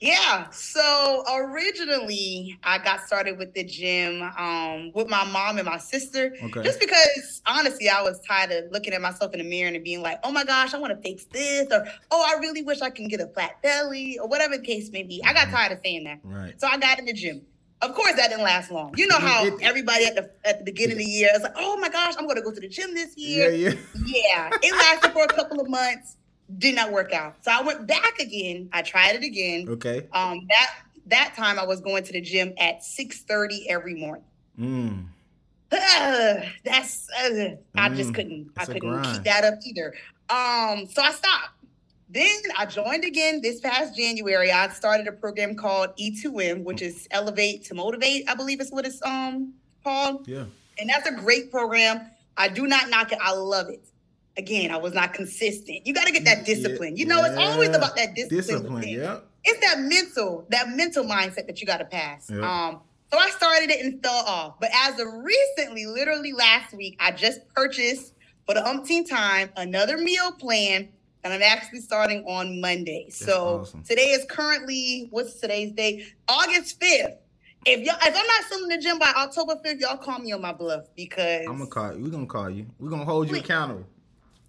Yeah. 0.00 0.50
So 0.50 1.24
originally, 1.34 2.58
I 2.62 2.78
got 2.78 3.00
started 3.06 3.38
with 3.38 3.54
the 3.54 3.64
gym 3.64 4.22
um, 4.38 4.92
with 4.94 5.08
my 5.08 5.24
mom 5.24 5.56
and 5.58 5.66
my 5.66 5.78
sister, 5.78 6.32
Okay. 6.42 6.62
just 6.62 6.80
because 6.80 7.40
honestly, 7.46 7.88
I 7.88 8.02
was 8.02 8.20
tired 8.26 8.50
of 8.52 8.70
looking 8.72 8.92
at 8.92 9.00
myself 9.00 9.32
in 9.32 9.38
the 9.38 9.48
mirror 9.48 9.72
and 9.74 9.82
being 9.82 10.02
like, 10.02 10.18
"Oh 10.22 10.30
my 10.30 10.44
gosh, 10.44 10.74
I 10.74 10.78
want 10.78 10.92
to 10.94 11.00
fix 11.08 11.24
this," 11.32 11.66
or 11.70 11.86
"Oh, 12.10 12.22
I 12.26 12.38
really 12.40 12.62
wish 12.62 12.82
I 12.82 12.90
can 12.90 13.08
get 13.08 13.20
a 13.20 13.28
flat 13.28 13.62
belly," 13.62 14.18
or 14.20 14.28
whatever 14.28 14.56
the 14.58 14.64
case 14.64 14.90
may 14.92 15.02
be. 15.02 15.22
I 15.24 15.32
got 15.32 15.48
tired 15.48 15.72
of 15.72 15.80
saying 15.84 16.04
that, 16.04 16.20
Right. 16.22 16.60
so 16.60 16.66
I 16.66 16.76
got 16.78 16.98
in 16.98 17.06
the 17.06 17.12
gym. 17.14 17.42
Of 17.82 17.94
course, 17.94 18.14
that 18.14 18.28
didn't 18.30 18.42
last 18.44 18.70
long. 18.70 18.94
You 18.96 19.06
know 19.06 19.18
how 19.18 19.44
everybody 19.62 20.06
at 20.06 20.14
the 20.14 20.30
at 20.44 20.58
the 20.58 20.64
beginning 20.64 20.92
of 20.92 20.98
the 20.98 21.04
year 21.10 21.30
is 21.34 21.42
like, 21.42 21.52
"Oh 21.56 21.76
my 21.78 21.88
gosh, 21.88 22.14
I'm 22.18 22.24
going 22.24 22.36
to 22.36 22.42
go 22.42 22.50
to 22.52 22.60
the 22.60 22.68
gym 22.68 22.94
this 22.94 23.14
Yeah, 23.16 23.48
year." 23.48 23.52
yeah. 23.52 23.74
Yeah, 23.94 24.50
it 24.62 24.72
lasted 24.74 25.12
for 25.12 25.24
a 25.24 25.28
couple 25.28 25.60
of 25.60 25.68
months. 25.68 26.16
Did 26.58 26.76
not 26.76 26.92
work 26.92 27.12
out. 27.12 27.36
So 27.42 27.50
I 27.50 27.62
went 27.62 27.86
back 27.86 28.18
again. 28.20 28.68
I 28.72 28.82
tried 28.82 29.16
it 29.16 29.24
again. 29.24 29.66
Okay. 29.68 30.06
Um, 30.12 30.46
that 30.48 30.70
that 31.06 31.34
time 31.36 31.58
I 31.58 31.64
was 31.64 31.80
going 31.80 32.04
to 32.04 32.12
the 32.12 32.20
gym 32.20 32.52
at 32.58 32.82
6:30 32.82 33.66
every 33.68 33.94
morning. 33.94 34.24
Mm. 34.58 35.06
uh, 35.72 36.34
that's 36.64 37.08
uh, 37.10 37.56
I 37.74 37.88
just 37.90 38.14
couldn't 38.14 38.50
I 38.56 38.64
couldn't 38.64 39.02
keep 39.02 39.24
that 39.24 39.44
up 39.44 39.54
either. 39.64 39.94
Um, 40.30 40.86
so 40.86 41.02
I 41.02 41.12
stopped. 41.12 41.50
Then 42.08 42.40
I 42.56 42.66
joined 42.66 43.04
again 43.04 43.40
this 43.42 43.60
past 43.60 43.96
January. 43.96 44.52
I 44.52 44.68
started 44.68 45.08
a 45.08 45.12
program 45.12 45.56
called 45.56 45.90
E2M, 45.96 46.62
which 46.62 46.80
is 46.80 47.08
Elevate 47.10 47.64
to 47.64 47.74
Motivate, 47.74 48.28
I 48.28 48.34
believe 48.34 48.60
is 48.60 48.70
what 48.70 48.86
it's 48.86 49.02
um 49.04 49.54
called. 49.82 50.28
Yeah. 50.28 50.44
And 50.78 50.88
that's 50.88 51.08
a 51.08 51.12
great 51.12 51.50
program. 51.50 52.08
I 52.36 52.48
do 52.48 52.66
not 52.66 52.90
knock 52.90 53.12
it. 53.12 53.18
I 53.20 53.32
love 53.32 53.68
it. 53.70 53.84
Again, 54.38 54.70
I 54.70 54.76
was 54.76 54.92
not 54.92 55.14
consistent. 55.14 55.86
You 55.86 55.94
got 55.94 56.06
to 56.06 56.12
get 56.12 56.24
that 56.24 56.44
discipline. 56.44 56.96
You 56.96 57.06
know, 57.06 57.20
yeah. 57.20 57.28
it's 57.28 57.38
always 57.38 57.70
about 57.70 57.96
that 57.96 58.14
discipline. 58.14 58.38
Discipline, 58.38 58.88
yeah. 58.88 59.18
It's 59.44 59.60
that 59.66 59.80
mental, 59.80 60.46
that 60.50 60.68
mental 60.70 61.04
mindset 61.04 61.46
that 61.46 61.60
you 61.60 61.66
got 61.66 61.78
to 61.78 61.84
pass. 61.84 62.28
Yep. 62.28 62.42
Um, 62.42 62.80
so 63.10 63.18
I 63.18 63.30
started 63.30 63.70
it 63.70 63.84
and 63.84 64.02
fell 64.02 64.24
off. 64.26 64.60
But 64.60 64.70
as 64.74 65.00
of 65.00 65.06
recently, 65.22 65.86
literally 65.86 66.32
last 66.32 66.74
week, 66.74 66.96
I 67.00 67.12
just 67.12 67.48
purchased 67.54 68.14
for 68.46 68.54
the 68.54 68.66
umpteenth 68.66 69.08
time 69.08 69.50
another 69.56 69.98
meal 69.98 70.32
plan 70.32 70.88
and 71.26 71.34
I'm 71.34 71.42
actually 71.42 71.80
starting 71.80 72.24
on 72.24 72.60
Monday. 72.60 73.06
That's 73.06 73.18
so 73.18 73.60
awesome. 73.60 73.82
today 73.82 74.10
is 74.10 74.24
currently 74.28 75.08
what's 75.10 75.40
today's 75.40 75.72
date? 75.72 76.14
August 76.28 76.78
5th. 76.78 77.16
If 77.64 77.80
y'all 77.80 77.96
if 78.00 78.14
I'm 78.14 78.26
not 78.26 78.44
still 78.46 78.62
in 78.62 78.68
the 78.68 78.78
gym 78.78 78.98
by 79.00 79.12
October 79.16 79.56
5th, 79.64 79.80
y'all 79.80 79.96
call 79.96 80.20
me 80.20 80.32
on 80.32 80.40
my 80.40 80.52
bluff 80.52 80.84
because 80.94 81.44
I'm 81.48 81.58
gonna 81.58 81.66
call 81.66 81.96
you. 81.96 82.04
We're 82.04 82.10
gonna 82.10 82.26
call 82.26 82.48
you. 82.48 82.66
We're 82.78 82.90
gonna 82.90 83.04
hold 83.04 83.28
you 83.28 83.36
accountable. 83.36 83.84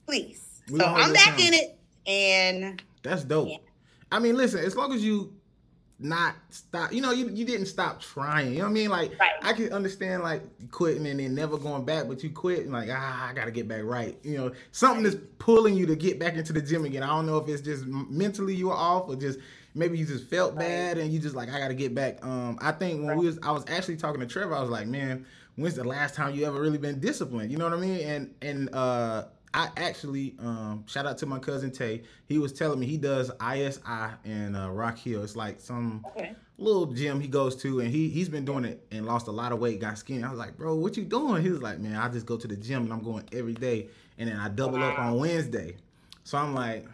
Please. 0.08 0.64
we 0.72 0.80
so 0.80 0.86
I'm 0.86 1.14
back 1.14 1.40
in 1.40 1.54
it 1.54 1.78
and 2.08 2.82
that's 3.04 3.24
dope. 3.24 3.50
Yeah. 3.50 3.58
I 4.12 4.20
mean, 4.20 4.36
listen, 4.38 4.64
as 4.64 4.76
long 4.76 4.94
as 4.94 5.04
you 5.04 5.34
not 6.00 6.36
stop. 6.50 6.94
You 6.94 7.02
know, 7.02 7.12
you, 7.12 7.30
you 7.30 7.46
didn't 7.46 7.66
stop 7.66 8.02
trying. 8.02 8.52
You 8.52 8.60
know 8.60 8.66
what 8.66 8.70
I 8.70 8.74
mean? 8.74 8.90
Like 8.90 9.20
right. 9.20 9.32
I 9.42 9.54
can 9.54 9.74
understand 9.74 10.22
like 10.22 10.44
quitting 10.72 11.08
and 11.08 11.20
then 11.20 11.34
never 11.34 11.58
going 11.58 11.86
back, 11.86 12.08
but 12.08 12.24
you 12.24 12.30
quit 12.30 12.60
and 12.60 12.72
like 12.72 12.90
ah, 12.92 13.30
I 13.30 13.34
gotta 13.34 13.52
get 13.52 13.68
back 13.68 13.84
right. 13.84 14.18
You 14.24 14.38
know, 14.38 14.52
something 14.72 15.04
right. 15.04 15.14
is 15.14 15.20
pulling 15.40 15.76
you 15.76 15.86
to 15.88 15.96
get 15.96 16.20
back 16.20 16.36
into 16.36 16.54
the 16.54 16.62
gym 16.62 16.86
again. 16.86 17.04
I 17.04 17.08
don't 17.08 17.26
know 17.26 17.38
if 17.38 17.50
it's 17.50 17.62
just 17.62 17.86
mentally 17.86 18.54
you 18.54 18.68
were 18.68 18.76
off 18.76 19.10
or 19.10 19.16
just 19.16 19.40
maybe 19.74 19.98
you 19.98 20.06
just 20.06 20.26
felt 20.26 20.56
right. 20.56 20.68
bad 20.68 20.98
and 21.00 21.12
you 21.12 21.20
just 21.20 21.36
like 21.36 21.50
I 21.50 21.60
gotta 21.60 21.74
get 21.74 21.96
back. 21.96 22.24
Um, 22.24 22.60
I 22.62 22.72
think 22.74 23.04
when 23.04 23.18
we 23.18 23.26
was 23.26 23.40
I 23.42 23.52
was 23.52 23.64
actually 23.68 23.98
talking 23.98 24.22
to 24.22 24.28
Trevor, 24.28 24.54
I 24.54 24.62
was 24.62 24.70
like, 24.70 24.88
man, 24.88 25.26
when's 25.56 25.76
the 25.76 25.84
last 25.84 26.14
time 26.14 26.36
you 26.36 26.46
ever 26.46 26.62
really 26.62 26.78
been 26.78 27.00
disciplined? 27.00 27.52
You 27.52 27.58
know 27.58 27.66
what 27.66 27.74
I 27.74 27.82
mean? 27.82 28.02
And 28.02 28.36
and 28.44 28.70
uh 28.74 29.26
I 29.58 29.72
actually 29.78 30.36
um, 30.38 30.84
shout 30.86 31.08
out 31.08 31.18
to 31.18 31.26
my 31.26 31.40
cousin 31.40 31.72
Tay. 31.72 32.04
He 32.28 32.38
was 32.38 32.54
telling 32.54 32.80
me 32.80 32.86
he 32.86 32.98
does 32.98 33.32
ISI 33.42 33.80
in 34.24 34.56
uh, 34.56 34.70
Rock 34.70 35.00
Hill. 35.00 35.24
It's 35.24 35.36
like 35.36 35.60
some 35.60 36.06
okay. 36.10 36.36
little 36.60 36.86
gym 36.86 37.20
he 37.20 37.28
goes 37.28 37.56
to, 37.64 37.80
and 37.80 37.90
he 37.90 38.08
he's 38.08 38.30
been 38.30 38.46
doing 38.46 38.66
it 38.66 38.86
and 38.92 39.08
lost 39.08 39.26
a 39.26 39.32
lot 39.32 39.52
of 39.52 39.58
weight, 39.58 39.82
got 39.82 39.98
skinny. 39.98 40.24
I 40.24 40.30
was 40.30 40.38
like, 40.38 40.56
bro, 40.58 40.76
what 40.76 40.96
you 40.96 41.06
doing? 41.06 41.42
He 41.42 41.50
was 41.50 41.64
like, 41.64 41.80
man, 41.80 41.96
I 41.96 42.08
just 42.08 42.28
go 42.28 42.38
to 42.38 42.48
the 42.48 42.56
gym 42.56 42.84
and 42.84 42.94
I'm 42.94 43.02
going 43.02 43.24
every 43.32 43.56
day, 43.56 43.88
and 44.20 44.30
then 44.30 44.38
I 44.38 44.50
double 44.50 44.78
wow. 44.78 44.92
up 44.92 45.00
on 45.00 45.18
Wednesday. 45.18 45.78
So 46.24 46.38
I'm 46.38 46.54
like, 46.54 46.86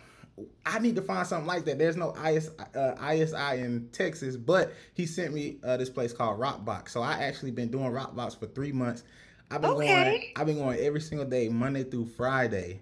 I 0.66 0.80
need 0.80 0.96
to 0.96 1.02
find 1.02 1.28
something 1.28 1.48
like 1.48 1.66
that. 1.66 1.78
There's 1.78 1.98
no 1.98 2.16
IS, 2.16 2.50
uh, 2.76 2.96
ISI 3.12 3.60
in 3.60 3.90
Texas, 3.92 4.38
but 4.38 4.72
he 4.94 5.06
sent 5.06 5.34
me 5.34 5.58
uh, 5.66 5.76
this 5.76 5.90
place 5.90 6.14
called 6.14 6.40
Rockbox. 6.40 6.90
So 6.90 7.02
I 7.02 7.24
actually 7.24 7.52
been 7.52 7.70
doing 7.70 7.92
Rockbox 7.92 8.40
for 8.40 8.46
three 8.46 8.72
months. 8.72 9.04
I've 9.52 9.62
been 9.62 9.72
okay. 9.72 9.88
going. 9.88 10.24
I've 10.36 10.46
been 10.48 10.58
going 10.58 10.80
every 10.80 11.02
single 11.02 11.28
day, 11.28 11.50
Monday 11.50 11.84
through 11.84 12.08
Friday. 12.08 12.82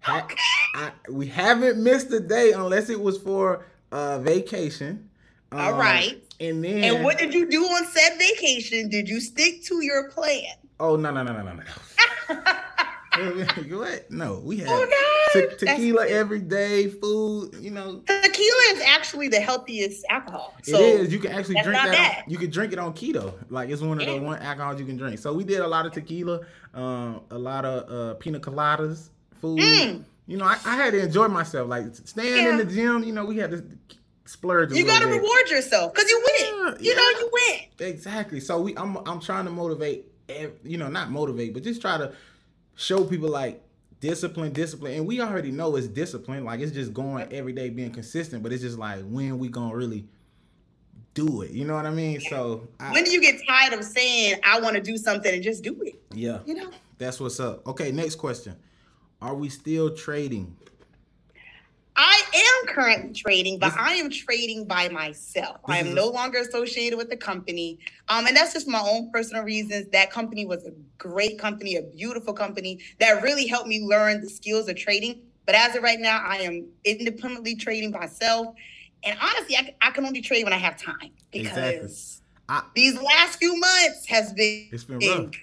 Ha- 0.00 0.24
okay. 0.24 0.36
I, 0.74 0.92
we 1.10 1.26
haven't 1.26 1.82
missed 1.82 2.10
a 2.12 2.20
day 2.20 2.52
unless 2.52 2.88
it 2.88 3.00
was 3.00 3.18
for 3.18 3.66
uh, 3.92 4.18
vacation. 4.18 5.08
Um, 5.52 5.60
All 5.60 5.72
right. 5.74 6.22
And 6.40 6.62
then. 6.62 6.84
And 6.84 7.04
what 7.04 7.18
did 7.18 7.34
you 7.34 7.48
do 7.50 7.64
on 7.64 7.86
said 7.86 8.18
vacation? 8.18 8.88
Did 8.88 9.08
you 9.08 9.20
stick 9.20 9.62
to 9.64 9.82
your 9.82 10.10
plan? 10.10 10.54
Oh 10.80 10.96
no 10.96 11.10
no 11.10 11.22
no 11.22 11.32
no 11.32 11.42
no 11.42 11.52
no. 11.54 12.54
what? 13.70 14.10
No, 14.10 14.40
we 14.44 14.58
have 14.58 14.68
oh, 14.70 14.86
te- 15.32 15.56
tequila 15.56 16.06
every 16.06 16.40
day, 16.40 16.88
food. 16.88 17.54
You 17.60 17.70
know, 17.70 18.02
tequila 18.06 18.62
is 18.70 18.82
actually 18.86 19.28
the 19.28 19.40
healthiest 19.40 20.04
alcohol. 20.10 20.54
So 20.62 20.78
it 20.78 21.00
is. 21.00 21.12
You 21.12 21.18
can 21.18 21.32
actually 21.32 21.62
drink 21.62 21.82
that. 21.82 22.24
On, 22.24 22.30
you 22.30 22.38
can 22.38 22.50
drink 22.50 22.72
it 22.72 22.78
on 22.78 22.92
keto. 22.92 23.34
Like 23.48 23.70
it's 23.70 23.82
one 23.82 24.00
of 24.00 24.06
yeah. 24.06 24.14
the 24.14 24.20
one 24.20 24.38
alcohols 24.40 24.80
you 24.80 24.86
can 24.86 24.96
drink. 24.96 25.18
So 25.18 25.32
we 25.32 25.44
did 25.44 25.60
a 25.60 25.68
lot 25.68 25.86
of 25.86 25.92
tequila, 25.92 26.40
um, 26.74 27.22
a 27.30 27.38
lot 27.38 27.64
of 27.64 27.90
uh, 27.90 28.14
pina 28.14 28.40
coladas, 28.40 29.10
food. 29.40 29.60
Mm. 29.60 30.04
You 30.26 30.36
know, 30.36 30.44
I, 30.44 30.58
I, 30.66 30.76
had 30.76 30.92
to 30.92 31.00
enjoy 31.00 31.28
myself. 31.28 31.68
Like 31.68 31.94
staying 31.94 32.44
yeah. 32.44 32.50
in 32.50 32.58
the 32.58 32.64
gym. 32.64 33.02
You 33.02 33.12
know, 33.12 33.24
we 33.24 33.38
had 33.38 33.50
to 33.50 33.64
splurge. 34.26 34.72
you 34.72 34.84
got 34.84 35.00
to 35.00 35.06
reward 35.06 35.48
yourself 35.50 35.94
because 35.94 36.08
you 36.08 36.22
win. 36.24 36.76
Yeah, 36.80 36.90
you 36.90 36.96
know, 36.96 37.18
you 37.18 37.30
win. 37.32 37.88
Exactly. 37.88 38.40
So 38.40 38.60
we, 38.60 38.76
I'm, 38.76 38.96
I'm 39.06 39.20
trying 39.20 39.46
to 39.46 39.50
motivate. 39.50 40.06
You 40.62 40.76
know, 40.76 40.88
not 40.88 41.10
motivate, 41.10 41.54
but 41.54 41.62
just 41.62 41.80
try 41.80 41.96
to 41.96 42.12
show 42.78 43.04
people 43.04 43.28
like 43.28 43.60
discipline, 44.00 44.52
discipline, 44.52 44.94
and 44.94 45.06
we 45.06 45.20
already 45.20 45.50
know 45.50 45.76
it's 45.76 45.88
discipline. 45.88 46.44
Like 46.44 46.60
it's 46.60 46.72
just 46.72 46.94
going 46.94 47.30
every 47.32 47.52
day, 47.52 47.68
being 47.68 47.90
consistent. 47.90 48.42
But 48.42 48.52
it's 48.52 48.62
just 48.62 48.78
like 48.78 49.02
when 49.02 49.38
we 49.38 49.48
gonna 49.48 49.74
really 49.74 50.06
do 51.12 51.42
it. 51.42 51.50
You 51.50 51.64
know 51.64 51.74
what 51.74 51.86
I 51.86 51.90
mean? 51.90 52.20
So 52.20 52.68
I, 52.78 52.92
when 52.92 53.04
do 53.04 53.10
you 53.10 53.20
get 53.20 53.40
tired 53.46 53.74
of 53.74 53.84
saying 53.84 54.40
I 54.44 54.60
want 54.60 54.76
to 54.76 54.80
do 54.80 54.96
something 54.96 55.34
and 55.34 55.42
just 55.42 55.62
do 55.62 55.76
it? 55.82 56.00
Yeah, 56.14 56.38
you 56.46 56.54
know. 56.54 56.70
That's 56.96 57.20
what's 57.20 57.40
up. 57.40 57.66
Okay, 57.66 57.92
next 57.92 58.14
question. 58.14 58.56
Are 59.20 59.34
we 59.34 59.48
still 59.48 59.94
trading? 59.94 60.56
I 62.00 62.22
am 62.32 62.72
currently 62.72 63.12
trading, 63.12 63.58
but 63.58 63.72
I 63.76 63.94
am 63.94 64.08
trading 64.08 64.66
by 64.66 64.88
myself. 64.88 65.56
I 65.66 65.78
am 65.78 65.96
no 65.96 66.06
longer 66.06 66.38
associated 66.38 66.96
with 66.96 67.10
the 67.10 67.16
company. 67.16 67.80
Um, 68.08 68.28
and 68.28 68.36
that's 68.36 68.52
just 68.52 68.68
my 68.68 68.78
own 68.78 69.10
personal 69.10 69.42
reasons. 69.42 69.88
That 69.88 70.12
company 70.12 70.46
was 70.46 70.64
a 70.64 70.70
great 70.96 71.40
company, 71.40 71.74
a 71.74 71.82
beautiful 71.82 72.32
company 72.32 72.78
that 73.00 73.20
really 73.24 73.48
helped 73.48 73.66
me 73.66 73.84
learn 73.84 74.20
the 74.20 74.30
skills 74.30 74.68
of 74.68 74.76
trading. 74.76 75.22
But 75.44 75.56
as 75.56 75.74
of 75.74 75.82
right 75.82 75.98
now, 75.98 76.22
I 76.24 76.36
am 76.36 76.68
independently 76.84 77.56
trading 77.56 77.90
myself. 77.90 78.54
And 79.02 79.18
honestly, 79.20 79.56
I, 79.56 79.74
I 79.82 79.90
can 79.90 80.06
only 80.06 80.20
trade 80.20 80.44
when 80.44 80.52
I 80.52 80.58
have 80.58 80.80
time 80.80 81.10
because 81.32 81.48
exactly. 81.48 81.96
I, 82.48 82.62
these 82.76 82.94
last 83.02 83.40
few 83.40 83.58
months 83.58 84.06
has 84.06 84.32
been 84.34 84.68
it's 84.70 84.84
been 84.84 85.00
rough. 85.00 85.34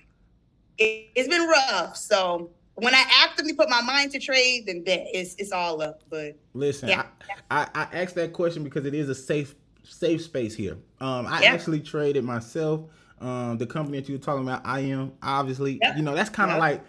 It, 0.77 1.09
it's 1.15 1.27
been 1.27 1.49
rough. 1.49 1.97
So 1.97 2.51
when 2.75 2.93
I 2.93 3.03
actively 3.23 3.53
put 3.53 3.69
my 3.69 3.81
mind 3.81 4.11
to 4.11 4.19
trade, 4.19 4.65
then 4.67 4.83
that 4.85 5.05
it's 5.17 5.35
it's 5.35 5.51
all 5.51 5.81
up. 5.81 6.01
But 6.09 6.37
listen, 6.53 6.89
yeah. 6.89 7.05
I, 7.49 7.67
I, 7.73 7.87
I 7.91 8.01
asked 8.01 8.15
that 8.15 8.33
question 8.33 8.63
because 8.63 8.85
it 8.85 8.93
is 8.93 9.09
a 9.09 9.15
safe 9.15 9.55
safe 9.83 10.21
space 10.21 10.55
here. 10.55 10.77
Um, 10.99 11.25
I 11.27 11.43
yeah. 11.43 11.53
actually 11.53 11.79
traded 11.79 12.23
myself. 12.23 12.81
Um, 13.21 13.57
the 13.57 13.65
company 13.65 13.99
that 13.99 14.09
you 14.09 14.15
were 14.15 14.23
talking 14.23 14.43
about, 14.43 14.65
I 14.65 14.81
am 14.81 15.13
obviously, 15.23 15.79
you 15.95 16.01
know, 16.01 16.13
that's 16.13 16.29
kind 16.29 16.51
of 16.51 16.57
like 16.57 16.83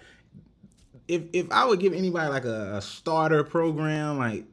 if 1.08 1.22
if 1.32 1.50
I 1.52 1.64
would 1.64 1.78
give 1.80 1.92
anybody 1.92 2.28
like 2.30 2.44
a, 2.44 2.76
a 2.76 2.82
starter 2.82 3.44
program, 3.44 4.18
like 4.18 4.44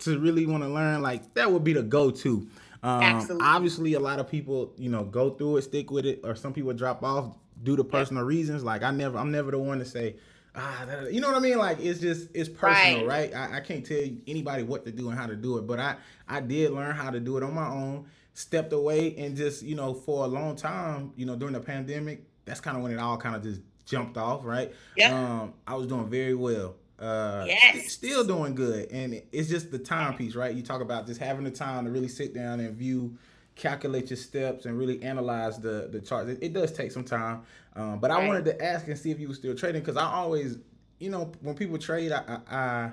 to 0.00 0.18
really 0.18 0.46
want 0.46 0.62
to 0.64 0.68
learn, 0.68 1.02
like 1.02 1.34
that 1.34 1.50
would 1.50 1.64
be 1.64 1.72
the 1.72 1.82
go 1.82 2.10
to. 2.10 2.48
Um, 2.82 3.02
Absolutely. 3.02 3.46
Obviously, 3.46 3.94
a 3.94 4.00
lot 4.00 4.18
of 4.18 4.28
people, 4.28 4.72
you 4.76 4.88
know, 4.88 5.04
go 5.04 5.30
through 5.30 5.58
it, 5.58 5.62
stick 5.62 5.90
with 5.90 6.06
it, 6.06 6.20
or 6.24 6.34
some 6.34 6.52
people 6.52 6.72
drop 6.72 7.04
off 7.04 7.36
due 7.62 7.76
to 7.76 7.84
personal 7.84 8.24
reasons. 8.24 8.64
Like 8.64 8.82
I 8.82 8.90
never, 8.90 9.18
I'm 9.18 9.30
never 9.30 9.50
the 9.50 9.58
one 9.58 9.78
to 9.78 9.84
say, 9.84 10.16
ah, 10.54 10.84
you 11.10 11.20
know 11.20 11.28
what 11.28 11.36
I 11.36 11.40
mean? 11.40 11.58
Like 11.58 11.78
it's 11.80 12.00
just 12.00 12.28
it's 12.34 12.48
personal, 12.48 13.06
right? 13.06 13.32
right? 13.32 13.52
I, 13.52 13.58
I, 13.58 13.60
can't 13.60 13.84
tell 13.84 14.02
anybody 14.26 14.62
what 14.62 14.84
to 14.84 14.92
do 14.92 15.10
and 15.10 15.18
how 15.18 15.26
to 15.26 15.36
do 15.36 15.58
it, 15.58 15.66
but 15.66 15.78
I 15.78 15.96
I 16.28 16.40
did 16.40 16.72
learn 16.72 16.94
how 16.94 17.10
to 17.10 17.20
do 17.20 17.36
it 17.36 17.42
on 17.42 17.54
my 17.54 17.68
own. 17.68 18.06
Stepped 18.32 18.72
away 18.72 19.16
and 19.16 19.36
just 19.36 19.62
you 19.62 19.74
know 19.74 19.94
for 19.94 20.24
a 20.24 20.28
long 20.28 20.56
time, 20.56 21.12
you 21.16 21.26
know 21.26 21.36
during 21.36 21.54
the 21.54 21.60
pandemic, 21.60 22.24
that's 22.44 22.60
kind 22.60 22.76
of 22.76 22.82
when 22.82 22.92
it 22.92 22.98
all 22.98 23.16
kind 23.16 23.36
of 23.36 23.42
just 23.42 23.60
jumped 23.84 24.16
off, 24.16 24.44
right? 24.44 24.72
Yeah. 24.96 25.14
Um, 25.14 25.54
I 25.66 25.74
was 25.74 25.86
doing 25.86 26.08
very 26.08 26.34
well. 26.34 26.76
Uh, 26.98 27.44
yes. 27.46 27.92
still 27.92 28.24
doing 28.24 28.54
good, 28.54 28.90
and 28.90 29.22
it's 29.32 29.48
just 29.48 29.70
the 29.70 29.78
time 29.78 30.16
piece, 30.16 30.34
right? 30.34 30.54
You 30.54 30.62
talk 30.62 30.82
about 30.82 31.06
just 31.06 31.18
having 31.18 31.44
the 31.44 31.50
time 31.50 31.86
to 31.86 31.90
really 31.90 32.08
sit 32.08 32.34
down 32.34 32.60
and 32.60 32.76
view 32.76 33.16
calculate 33.60 34.08
your 34.08 34.16
steps 34.16 34.64
and 34.64 34.78
really 34.78 35.02
analyze 35.02 35.58
the 35.58 35.88
the 35.92 36.00
charts. 36.00 36.30
It, 36.30 36.38
it 36.40 36.52
does 36.52 36.72
take 36.72 36.90
some 36.92 37.04
time, 37.04 37.42
um, 37.76 37.98
but 37.98 38.10
right. 38.10 38.24
I 38.24 38.26
wanted 38.26 38.44
to 38.46 38.62
ask 38.62 38.86
and 38.88 38.98
see 38.98 39.10
if 39.10 39.20
you 39.20 39.28
were 39.28 39.34
still 39.34 39.54
trading 39.54 39.82
because 39.82 39.96
I 39.96 40.04
always, 40.04 40.58
you 40.98 41.10
know, 41.10 41.32
when 41.40 41.54
people 41.54 41.78
trade, 41.78 42.12
I, 42.12 42.40
I, 42.50 42.56
I 42.56 42.90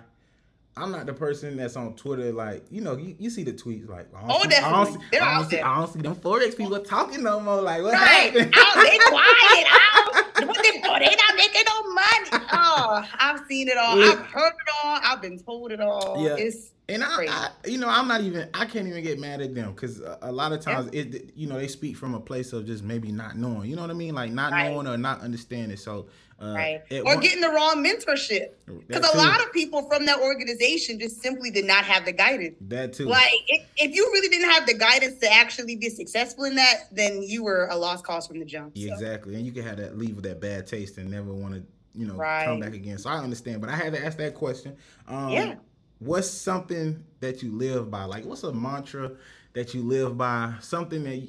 I'm 0.78 0.92
not 0.92 1.06
the 1.06 1.14
person 1.14 1.58
that's 1.58 1.76
on 1.76 1.96
Twitter 1.96 2.32
like 2.32 2.64
you 2.70 2.82
know 2.82 2.96
you, 2.96 3.16
you 3.18 3.30
see 3.30 3.44
the 3.44 3.52
tweets 3.52 3.90
like 3.90 4.08
oh 4.14 4.44
see, 4.44 4.50
definitely 4.50 4.78
I 4.78 4.84
don't, 4.84 4.94
see, 4.94 5.18
I, 5.18 5.38
don't 5.40 5.50
see, 5.50 5.60
I 5.60 5.80
don't 5.80 5.94
see 5.94 6.02
them 6.02 6.16
forex 6.16 6.56
people 6.56 6.80
talking 6.80 7.24
no 7.24 7.40
more 7.40 7.62
like 7.62 7.82
what 7.82 7.94
right. 7.94 8.32
happened? 8.32 8.54
Oh, 8.56 8.74
they 8.76 8.98
quiet. 9.00 9.68
I 9.68 10.32
don't, 10.36 10.48
what 10.48 10.58
they, 10.58 10.82
oh, 10.86 11.00
they 11.00 11.16
not 11.16 11.36
making 11.36 11.64
no 11.68 11.94
money. 11.94 12.46
Oh. 12.52 13.04
I've 13.20 13.46
seen 13.48 13.68
it 13.68 13.78
all. 13.78 14.02
I've 14.02 14.20
heard 14.20 14.54
it 14.54 14.74
all. 14.84 15.00
I've 15.04 15.22
been 15.22 15.40
told 15.40 15.72
it 15.72 15.82
all. 15.82 16.24
Yeah. 16.24 16.36
It's 16.38 16.72
and 16.90 17.04
I, 17.04 17.26
I, 17.28 17.50
you 17.66 17.78
know, 17.78 17.90
I'm 17.90 18.08
not 18.08 18.22
even. 18.22 18.50
I 18.54 18.66
can't 18.66 18.88
even 18.88 19.04
get 19.04 19.20
mad 19.20 19.42
at 19.42 19.54
them 19.54 19.74
because 19.74 20.00
a, 20.00 20.18
a, 20.22 20.32
lot 20.32 20.54
of 20.54 20.62
times, 20.62 20.90
yeah. 20.94 21.02
it, 21.02 21.32
you 21.36 21.48
know, 21.48 21.58
they 21.58 21.68
speak 21.68 21.98
from 21.98 22.14
a 22.14 22.20
place 22.20 22.54
of 22.54 22.66
just 22.66 22.82
maybe 22.82 23.12
not 23.12 23.36
knowing. 23.36 23.70
You 23.70 23.76
know 23.76 23.82
what 23.82 23.92
I 23.92 23.96
mean? 23.96 24.16
Like 24.16 24.32
not 24.32 24.54
right. 24.54 24.72
knowing 24.72 24.88
or 24.88 24.98
not 24.98 25.20
understanding. 25.20 25.76
So, 25.76 26.08
uh, 26.42 26.54
right, 26.56 26.82
or 26.92 27.04
one, 27.04 27.20
getting 27.20 27.42
the 27.42 27.50
wrong 27.50 27.84
mentorship. 27.84 28.52
Because 28.88 29.14
a 29.14 29.18
lot 29.18 29.42
of 29.42 29.52
people 29.52 29.82
from 29.90 30.06
that 30.06 30.22
organization 30.22 30.98
just 30.98 31.22
simply 31.22 31.52
did 31.52 31.66
not 31.66 31.84
have 31.84 32.06
the 32.06 32.14
guidance. 32.14 32.56
That 32.62 32.94
too. 32.94 33.08
Like, 33.08 33.34
if, 33.48 33.68
if 33.76 33.94
you 33.94 34.06
really 34.14 34.30
didn't 34.30 34.50
have 34.50 34.66
the 34.66 34.76
guidance 34.76 35.20
to 35.20 35.34
actually 35.34 35.76
be 35.76 35.90
successful 35.90 36.46
in 36.46 36.56
that, 36.56 36.84
then 36.94 37.22
you 37.22 37.44
were 37.44 37.68
a 37.70 37.76
lost 37.76 38.06
cause 38.06 38.28
from 38.28 38.40
the 38.40 38.46
jump. 38.46 38.72
Yeah, 38.76 38.90
so. 38.90 38.94
Exactly, 38.94 39.36
and 39.36 39.46
you 39.46 39.52
can 39.52 39.64
have 39.64 39.78
that 39.78 39.98
leave 39.98 40.16
with 40.16 40.24
that 40.24 40.40
bad 40.40 40.68
taste 40.68 40.98
and 41.00 41.12
never 41.12 41.34
want 41.34 41.56
to 41.56 41.64
you 41.94 42.08
know 42.08 42.14
right. 42.14 42.46
come 42.46 42.62
back 42.62 42.76
again. 42.76 42.98
So 42.98 43.10
I 43.10 43.18
understand, 43.18 43.60
but 43.60 43.70
I 43.70 43.76
had 43.76 43.92
to 43.92 44.06
ask 44.06 44.18
that 44.20 44.36
question. 44.36 44.78
Um, 45.06 45.30
yeah 45.32 45.56
what's 46.00 46.30
something 46.30 47.04
that 47.20 47.42
you 47.44 47.52
live 47.52 47.90
by? 47.90 48.04
Like, 48.04 48.26
what's 48.26 48.44
a 48.44 48.54
mantra 48.54 49.12
that 49.54 49.74
you 49.74 49.82
live 49.82 50.18
by? 50.18 50.54
Something 50.62 51.04
that 51.04 51.28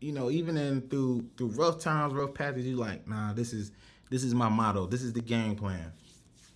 you 0.00 0.12
know, 0.12 0.30
even 0.30 0.56
in 0.56 0.82
through 0.88 1.26
through 1.36 1.48
rough 1.48 1.78
times, 1.78 2.14
rough 2.14 2.34
patches, 2.34 2.66
you 2.66 2.76
like, 2.76 3.06
nah, 3.06 3.32
this 3.32 3.52
is 3.52 3.70
this 4.10 4.24
is 4.24 4.34
my 4.34 4.48
motto. 4.48 4.86
This 4.86 5.02
is 5.02 5.12
the 5.12 5.20
game 5.20 5.54
plan. 5.54 5.92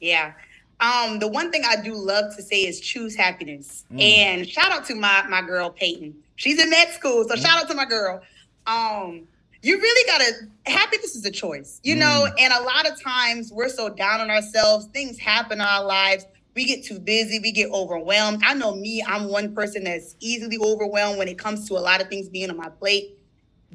Yeah. 0.00 0.32
Um, 0.80 1.18
the 1.18 1.28
one 1.28 1.52
thing 1.52 1.62
I 1.64 1.76
do 1.76 1.94
love 1.94 2.34
to 2.36 2.42
say 2.42 2.62
is 2.66 2.80
choose 2.80 3.14
happiness. 3.14 3.84
Mm. 3.92 4.02
And 4.02 4.48
shout 4.48 4.72
out 4.72 4.84
to 4.86 4.94
my 4.94 5.24
my 5.28 5.42
girl 5.42 5.70
Peyton. 5.70 6.14
She's 6.36 6.58
in 6.58 6.70
med 6.70 6.88
school, 6.88 7.24
so 7.28 7.36
mm. 7.36 7.42
shout 7.42 7.62
out 7.62 7.68
to 7.68 7.74
my 7.74 7.84
girl. 7.84 8.22
Um, 8.66 9.28
you 9.62 9.78
really 9.78 10.06
gotta 10.06 10.48
happiness 10.66 11.14
is 11.14 11.24
a 11.24 11.30
choice, 11.30 11.80
you 11.84 11.94
mm. 11.94 11.98
know, 11.98 12.26
and 12.38 12.52
a 12.52 12.62
lot 12.62 12.90
of 12.90 13.00
times 13.00 13.52
we're 13.52 13.68
so 13.68 13.88
down 13.88 14.20
on 14.20 14.30
ourselves, 14.30 14.86
things 14.86 15.18
happen 15.18 15.60
in 15.60 15.66
our 15.66 15.84
lives 15.84 16.26
we 16.54 16.64
get 16.64 16.84
too 16.84 16.98
busy, 16.98 17.38
we 17.40 17.52
get 17.52 17.70
overwhelmed. 17.70 18.42
I 18.44 18.54
know 18.54 18.74
me, 18.74 19.02
I'm 19.06 19.28
one 19.28 19.54
person 19.54 19.84
that's 19.84 20.16
easily 20.20 20.58
overwhelmed 20.58 21.18
when 21.18 21.28
it 21.28 21.38
comes 21.38 21.68
to 21.68 21.74
a 21.74 21.80
lot 21.80 22.00
of 22.00 22.08
things 22.08 22.28
being 22.28 22.50
on 22.50 22.56
my 22.56 22.68
plate. 22.68 23.18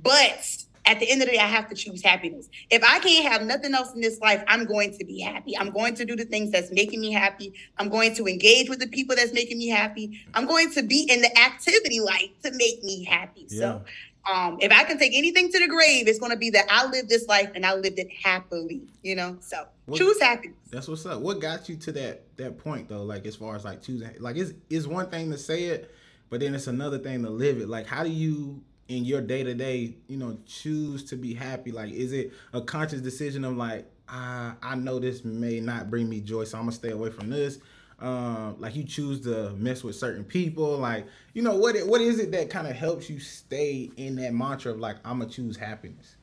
But 0.02 0.66
at 0.86 1.00
the 1.00 1.10
end 1.10 1.22
of 1.22 1.28
the 1.28 1.34
day, 1.34 1.40
I 1.40 1.46
have 1.46 1.70
to 1.70 1.76
choose 1.76 2.02
happiness. 2.02 2.50
If 2.70 2.84
I 2.84 3.00
can't 3.00 3.32
have 3.32 3.44
nothing 3.44 3.76
else 3.76 3.94
in 3.94 4.02
this 4.02 4.20
life, 4.22 4.44
I'm 4.48 4.66
going 4.66 4.98
to 4.98 5.06
be 5.06 5.20
happy. 5.20 5.56
I'm 5.58 5.70
going 5.70 5.94
to 5.96 6.06
do 6.06 6.16
the 6.16 6.26
things 6.26 6.52
that's 6.52 6.72
making 6.72 7.02
me 7.02 7.12
happy. 7.12 7.54
I'm 7.78 7.90
going 7.90 8.16
to 8.16 8.26
engage 8.26 8.70
with 8.70 8.80
the 8.80 8.88
people 8.88 9.16
that's 9.16 9.34
making 9.34 9.60
me 9.60 9.68
happy. 9.68 10.22
I'm 10.34 10.48
going 10.48 10.72
to 10.72 10.82
be 10.82 11.08
in 11.10 11.22
the 11.22 11.38
activity 11.38 12.00
life 12.00 12.32
to 12.44 12.52
make 12.56 12.84
me 12.84 13.04
happy. 13.04 13.46
Yeah. 13.50 13.60
So 13.60 13.82
um, 14.26 14.58
if 14.60 14.72
I 14.72 14.84
can 14.84 14.98
take 14.98 15.14
anything 15.16 15.52
to 15.52 15.60
the 15.60 15.68
grave, 15.68 16.08
it's 16.08 16.20
going 16.20 16.32
to 16.32 16.38
be 16.38 16.50
that 16.52 16.66
I 16.70 16.86
lived 16.88 17.10
this 17.10 17.28
life 17.28 17.52
and 17.56 17.66
I 17.66 17.76
lived 17.76 18.00
it 18.00 18.10
happily, 18.12 18.82
you 19.02 19.16
know? 19.16 19.38
So 19.40 19.66
what, 19.86 19.98
choose 19.98 20.22
happiness. 20.22 20.58
That's 20.70 20.88
what's 20.88 21.06
up. 21.06 21.22
What 21.22 21.40
got 21.40 21.70
you 21.70 21.76
to 21.78 21.92
that 21.94 22.38
that 22.38 22.58
point 22.58 22.90
though? 22.90 23.04
Like 23.04 23.26
as 23.26 23.36
far 23.36 23.56
as 23.56 23.66
like 23.66 23.82
choosing, 23.82 24.10
like 24.20 24.36
it's, 24.36 24.54
it's 24.70 24.86
one 24.86 25.10
thing 25.10 25.32
to 25.32 25.38
say 25.38 25.66
it, 25.66 25.94
but 26.30 26.42
then 26.42 26.54
it's 26.54 26.68
another 26.68 27.00
thing 27.00 27.24
to 27.24 27.30
live 27.30 27.60
it. 27.60 27.70
Like 27.70 27.88
how 27.88 28.04
do 28.04 28.10
you 28.10 28.62
in 28.88 29.06
your 29.06 29.22
day 29.22 29.44
to 29.44 29.54
day, 29.54 29.96
you 30.08 30.18
know, 30.18 30.38
choose 30.46 31.04
to 31.06 31.16
be 31.16 31.34
happy? 31.34 31.72
Like 31.72 31.92
is 31.92 32.14
it 32.14 32.32
a 32.54 32.62
conscious 32.62 33.02
decision 33.02 33.46
of 33.46 33.58
like, 33.58 33.86
I 34.08 34.54
I 34.62 34.76
know 34.76 35.00
this 35.00 35.24
may 35.24 35.60
not 35.60 35.90
bring 35.90 36.10
me 36.10 36.22
joy, 36.22 36.44
so 36.44 36.58
I'm 36.58 36.66
gonna 36.66 36.74
stay 36.74 36.92
away 36.92 37.10
from 37.10 37.30
this? 37.30 37.60
Um, 38.02 38.56
like 38.60 38.76
you 38.76 38.84
choose 38.84 39.22
to 39.22 39.52
mess 39.52 39.84
with 39.84 39.96
certain 39.96 40.24
people 40.24 40.78
like 40.78 41.06
you 41.34 41.42
know 41.42 41.56
what 41.56 41.76
what 41.88 42.02
is 42.02 42.20
it 42.20 42.32
that 42.32 42.50
kind 42.50 42.68
of 42.68 42.76
helps 42.76 43.10
you 43.10 43.20
stay 43.20 43.92
in 43.98 44.16
that 44.16 44.34
mantra 44.34 44.72
of 44.72 44.80
like 44.80 44.98
i'm 45.06 45.20
gonna 45.20 45.30
choose 45.30 45.58
happiness? 45.58 46.16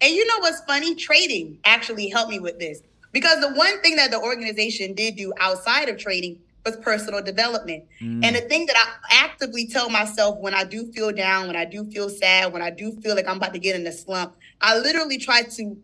And 0.00 0.14
you 0.14 0.26
know 0.26 0.38
what's 0.40 0.60
funny? 0.60 0.94
Trading 0.94 1.58
actually 1.64 2.08
helped 2.08 2.30
me 2.30 2.38
with 2.38 2.58
this. 2.58 2.82
Because 3.12 3.40
the 3.40 3.52
one 3.52 3.80
thing 3.82 3.96
that 3.96 4.10
the 4.10 4.20
organization 4.20 4.94
did 4.94 5.16
do 5.16 5.32
outside 5.40 5.88
of 5.88 5.98
trading 5.98 6.38
was 6.64 6.76
personal 6.76 7.22
development. 7.22 7.84
Mm. 8.00 8.24
and 8.24 8.36
the 8.36 8.42
thing 8.42 8.66
that 8.66 8.76
i 8.76 9.24
actively 9.24 9.66
tell 9.66 9.88
myself 9.88 10.38
when 10.38 10.54
i 10.54 10.64
do 10.64 10.92
feel 10.92 11.12
down 11.12 11.46
when 11.46 11.56
i 11.56 11.64
do 11.64 11.84
feel 11.90 12.10
sad 12.10 12.52
when 12.52 12.60
i 12.60 12.68
do 12.68 12.92
feel 13.00 13.14
like 13.14 13.26
i'm 13.26 13.38
about 13.38 13.54
to 13.54 13.58
get 13.58 13.74
in 13.74 13.86
a 13.86 13.92
slump 13.92 14.36
i 14.60 14.76
literally 14.76 15.18
try 15.18 15.42
to 15.42 15.76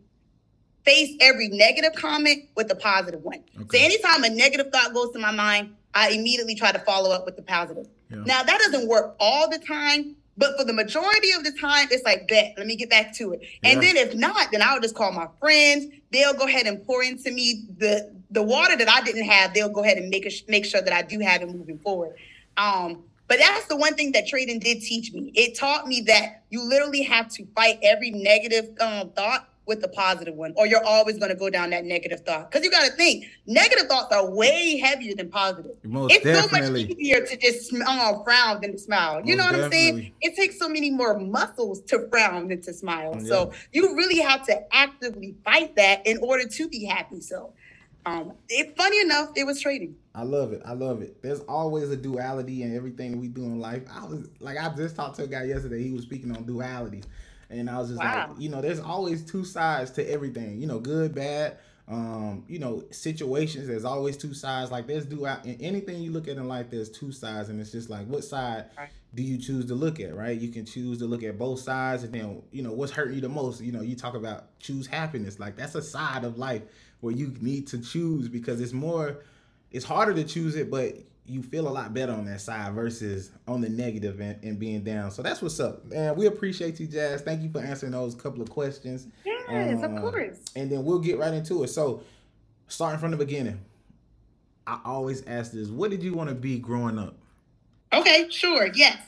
face 0.84 1.16
every 1.20 1.48
negative 1.48 1.94
comment 1.94 2.48
with 2.56 2.70
a 2.70 2.74
positive 2.74 3.22
one. 3.22 3.42
Okay. 3.62 3.78
So 3.78 3.84
anytime 3.84 4.24
a 4.24 4.30
negative 4.30 4.70
thought 4.72 4.92
goes 4.92 5.10
to 5.12 5.18
my 5.18 5.32
mind, 5.32 5.74
I 5.94 6.10
immediately 6.10 6.54
try 6.54 6.72
to 6.72 6.78
follow 6.80 7.10
up 7.10 7.24
with 7.24 7.36
the 7.36 7.42
positive. 7.42 7.86
Yeah. 8.10 8.18
Now 8.26 8.42
that 8.42 8.58
doesn't 8.58 8.88
work 8.88 9.16
all 9.18 9.48
the 9.48 9.58
time, 9.58 10.16
but 10.36 10.56
for 10.58 10.64
the 10.64 10.72
majority 10.72 11.30
of 11.32 11.44
the 11.44 11.52
time, 11.52 11.88
it's 11.90 12.04
like, 12.04 12.26
bet, 12.28 12.54
let 12.56 12.66
me 12.66 12.76
get 12.76 12.90
back 12.90 13.14
to 13.14 13.32
it. 13.32 13.42
Yeah. 13.62 13.70
And 13.70 13.82
then 13.82 13.96
if 13.96 14.14
not, 14.14 14.50
then 14.50 14.62
I'll 14.62 14.80
just 14.80 14.94
call 14.94 15.12
my 15.12 15.28
friends. 15.38 15.86
They'll 16.10 16.34
go 16.34 16.46
ahead 16.46 16.66
and 16.66 16.84
pour 16.84 17.02
into 17.02 17.30
me 17.30 17.64
the 17.78 18.12
the 18.30 18.42
water 18.42 18.76
that 18.76 18.88
I 18.88 19.00
didn't 19.02 19.26
have. 19.26 19.54
They'll 19.54 19.68
go 19.68 19.84
ahead 19.84 19.96
and 19.96 20.10
make 20.10 20.26
a, 20.26 20.30
make 20.48 20.64
sure 20.64 20.82
that 20.82 20.92
I 20.92 21.02
do 21.02 21.20
have 21.20 21.42
it 21.42 21.54
moving 21.54 21.78
forward. 21.78 22.16
Um, 22.56 23.04
but 23.26 23.38
that's 23.38 23.66
the 23.66 23.76
one 23.76 23.94
thing 23.94 24.12
that 24.12 24.26
trading 24.26 24.58
did 24.58 24.80
teach 24.80 25.12
me. 25.12 25.32
It 25.34 25.56
taught 25.56 25.86
me 25.86 26.02
that 26.02 26.42
you 26.50 26.62
literally 26.62 27.02
have 27.02 27.28
to 27.30 27.46
fight 27.54 27.78
every 27.82 28.10
negative 28.10 28.76
um, 28.80 29.10
thought 29.10 29.48
with 29.66 29.80
the 29.80 29.88
positive 29.88 30.35
one, 30.35 30.52
or 30.56 30.66
you're 30.66 30.85
always 30.85 31.18
going 31.18 31.30
to 31.30 31.37
go 31.37 31.49
down 31.49 31.71
that 31.71 31.85
negative 31.85 32.21
thought. 32.21 32.50
Because 32.50 32.64
you 32.64 32.71
got 32.71 32.85
to 32.85 32.92
think, 32.92 33.25
negative 33.47 33.87
thoughts 33.87 34.15
are 34.15 34.30
way 34.30 34.78
heavier 34.78 35.15
than 35.15 35.30
positive. 35.30 35.73
Most 35.84 36.12
it's 36.12 36.25
definitely. 36.25 36.82
so 36.82 36.88
much 36.88 36.99
easier 36.99 37.25
to 37.25 37.36
just 37.36 37.69
smile, 37.69 38.23
frown 38.25 38.60
than 38.60 38.73
to 38.73 38.78
smile. 38.78 39.23
You 39.25 39.36
Most 39.36 39.38
know 39.38 39.45
what 39.45 39.71
definitely. 39.71 39.88
I'm 39.88 39.97
saying? 39.97 40.12
It 40.21 40.36
takes 40.36 40.58
so 40.58 40.69
many 40.69 40.91
more 40.91 41.19
muscles 41.19 41.80
to 41.82 42.08
frown 42.10 42.49
than 42.49 42.60
to 42.62 42.73
smile. 42.75 43.17
Yeah. 43.19 43.28
So 43.28 43.52
you 43.73 43.97
really 43.97 44.21
have 44.21 44.45
to 44.47 44.75
actively 44.75 45.34
fight 45.45 45.76
that 45.76 46.06
in 46.06 46.19
order 46.19 46.47
to 46.47 46.69
be 46.69 46.84
happy. 46.84 47.21
So, 47.21 47.52
um, 48.06 48.32
it, 48.50 48.76
funny 48.76 49.00
enough, 49.00 49.30
it 49.34 49.45
was 49.45 49.60
trading. 49.60 49.97
I 50.15 50.23
love 50.25 50.52
it. 50.52 50.62
I 50.65 50.75
love 50.75 51.00
it. 51.00 51.23
There's 51.23 51.41
always 51.41 51.91
a 51.91 51.97
duality 51.97 52.62
in 52.62 52.76
everything 52.76 53.19
we 53.19 53.28
do 53.28 53.43
in 53.45 53.58
life. 53.58 53.82
I 53.91 54.04
was 54.04 54.28
like, 54.41 54.58
I 54.58 54.73
just 54.75 54.95
talked 54.95 55.17
to 55.17 55.25
a 55.25 55.26
guy 55.26 55.45
yesterday. 55.45 55.82
He 55.82 55.93
was 55.93 56.02
speaking 56.02 56.36
on 56.36 56.45
duality. 56.45 57.02
And 57.58 57.71
I 57.71 57.78
was 57.78 57.88
just 57.88 58.00
wow. 58.00 58.28
like, 58.28 58.40
you 58.40 58.49
know, 58.49 58.60
there's 58.60 58.80
always 58.80 59.25
two 59.25 59.45
sides 59.45 59.90
to 59.93 60.10
everything. 60.10 60.60
You 60.60 60.67
know, 60.67 60.78
good, 60.78 61.14
bad. 61.14 61.58
Um, 61.86 62.45
you 62.49 62.58
know, 62.58 62.84
situations. 62.90 63.67
There's 63.67 63.84
always 63.84 64.17
two 64.17 64.32
sides. 64.32 64.71
Like 64.71 64.86
there's 64.86 65.04
do 65.04 65.26
in 65.26 65.58
anything 65.60 66.00
you 66.00 66.12
look 66.12 66.28
at 66.28 66.36
in 66.36 66.49
life. 66.49 66.71
There's 66.71 66.88
two 66.88 67.12
sides, 67.12 67.50
and 67.50 67.60
it's 67.60 67.73
just 67.73 67.90
like, 67.90 68.06
what 68.06 68.25
side 68.25 68.67
do 69.14 69.23
you 69.23 69.36
choose 69.36 69.67
to 69.67 69.75
look 69.75 70.00
at? 70.00 70.17
Right? 70.17 70.38
You 70.38 70.49
can 70.49 70.64
choose 70.64 70.99
to 70.99 71.04
look 71.04 71.23
at 71.23 71.38
both 71.38 71.60
sides, 71.60 72.02
and 72.02 72.12
then 72.12 72.43
you 72.52 72.62
know 72.62 72.73
what's 72.73 72.93
hurting 72.93 73.17
you 73.17 73.21
the 73.21 73.28
most. 73.28 73.60
You 73.60 73.73
know, 73.73 73.82
you 73.82 73.97
talk 73.97 74.14
about 74.14 74.58
choose 74.60 74.86
happiness. 74.86 75.38
Like 75.38 75.56
that's 75.56 75.75
a 75.75 75.82
side 75.82 76.25
of 76.25 76.38
life 76.38 76.62
where 77.00 77.14
you 77.14 77.34
need 77.40 77.67
to 77.69 77.78
choose 77.78 78.28
because 78.28 78.60
it's 78.60 78.73
more. 78.73 79.19
It's 79.71 79.84
harder 79.84 80.14
to 80.14 80.25
choose 80.25 80.56
it, 80.56 80.71
but 80.71 80.97
you 81.26 81.43
feel 81.43 81.67
a 81.69 81.71
lot 81.71 81.95
better 81.95 82.13
on 82.13 82.26
that 82.26 82.41
side 82.41 82.75
versus 82.75 83.30
on 83.49 83.60
the 83.60 83.69
negative 83.69 84.21
and, 84.21 84.43
and 84.45 84.58
being 84.58 84.82
down. 84.82 85.10
So 85.10 85.23
that's 85.23 85.41
what's 85.41 85.58
up. 85.58 85.82
And 85.93 86.17
we 86.17 86.26
appreciate 86.26 86.78
you, 86.78 86.87
Jazz. 86.87 87.23
Thank 87.23 87.43
you 87.43 87.50
for 87.50 87.60
answering 87.60 87.93
those 87.93 88.15
couple 88.15 88.43
of 88.43 88.50
questions. 88.50 89.06
Yes, 89.25 89.82
um, 89.82 89.97
of 89.97 90.02
course. 90.02 90.39
And 90.54 90.71
then 90.71 90.84
we'll 90.84 90.99
get 90.99 91.19
right 91.19 91.32
into 91.32 91.63
it. 91.65 91.69
So 91.69 92.02
starting 92.69 93.00
from 93.00 93.10
the 93.10 93.17
beginning, 93.17 93.60
I 94.67 94.80
always 94.84 95.25
ask 95.26 95.52
this: 95.52 95.69
What 95.69 95.91
did 95.91 96.02
you 96.02 96.15
want 96.15 96.28
to 96.28 96.34
be 96.34 96.58
growing 96.58 96.99
up? 96.99 97.17
Okay, 97.93 98.28
sure. 98.28 98.69
Yes. 98.75 98.99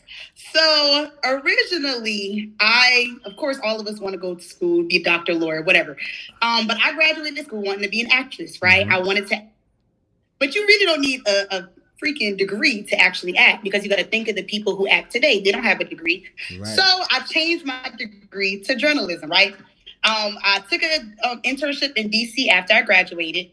So 0.53 1.11
originally, 1.25 2.53
I, 2.61 3.09
of 3.25 3.37
course, 3.37 3.59
all 3.65 3.81
of 3.81 3.87
us 3.89 3.99
want 3.99 4.13
to 4.13 4.19
go 4.19 4.37
to 4.37 4.43
school, 4.43 4.85
be 4.85 4.99
a 4.99 5.03
doctor, 5.03 5.35
lawyer, 5.35 5.63
whatever. 5.63 5.97
Um, 6.41 6.67
but 6.67 6.79
I 6.83 6.93
graduated 6.95 7.47
school 7.47 7.63
wanting 7.63 7.83
to 7.83 7.89
be 7.89 8.01
an 8.01 8.13
actress, 8.13 8.63
right? 8.63 8.87
Mm-hmm. 8.87 8.95
I 8.95 8.99
wanted 9.01 9.27
to, 9.29 9.43
but 10.39 10.55
you 10.55 10.65
really 10.65 10.87
don't 10.87 11.01
need 11.01 11.27
a, 11.27 11.57
a 11.57 11.69
freaking 12.03 12.37
degree 12.37 12.83
to 12.85 12.99
actually 13.01 13.37
act 13.37 13.65
because 13.65 13.83
you 13.83 13.91
got 13.91 13.99
to 13.99 14.05
think 14.05 14.29
of 14.29 14.37
the 14.37 14.43
people 14.43 14.77
who 14.77 14.87
act 14.89 15.13
today. 15.13 15.41
They 15.41 15.53
don't 15.53 15.65
have 15.65 15.81
a 15.81 15.85
degree. 15.85 16.27
Right. 16.59 16.67
So 16.67 16.83
I 16.83 17.21
changed 17.29 17.65
my 17.65 17.91
degree 17.97 18.61
to 18.65 18.75
journalism, 18.75 19.31
right? 19.31 19.55
Um, 20.05 20.39
I 20.45 20.63
took 20.71 20.83
an 20.83 21.17
um, 21.25 21.43
internship 21.43 21.93
in 21.97 22.11
DC 22.11 22.49
after 22.49 22.75
I 22.75 22.83
graduated. 22.83 23.51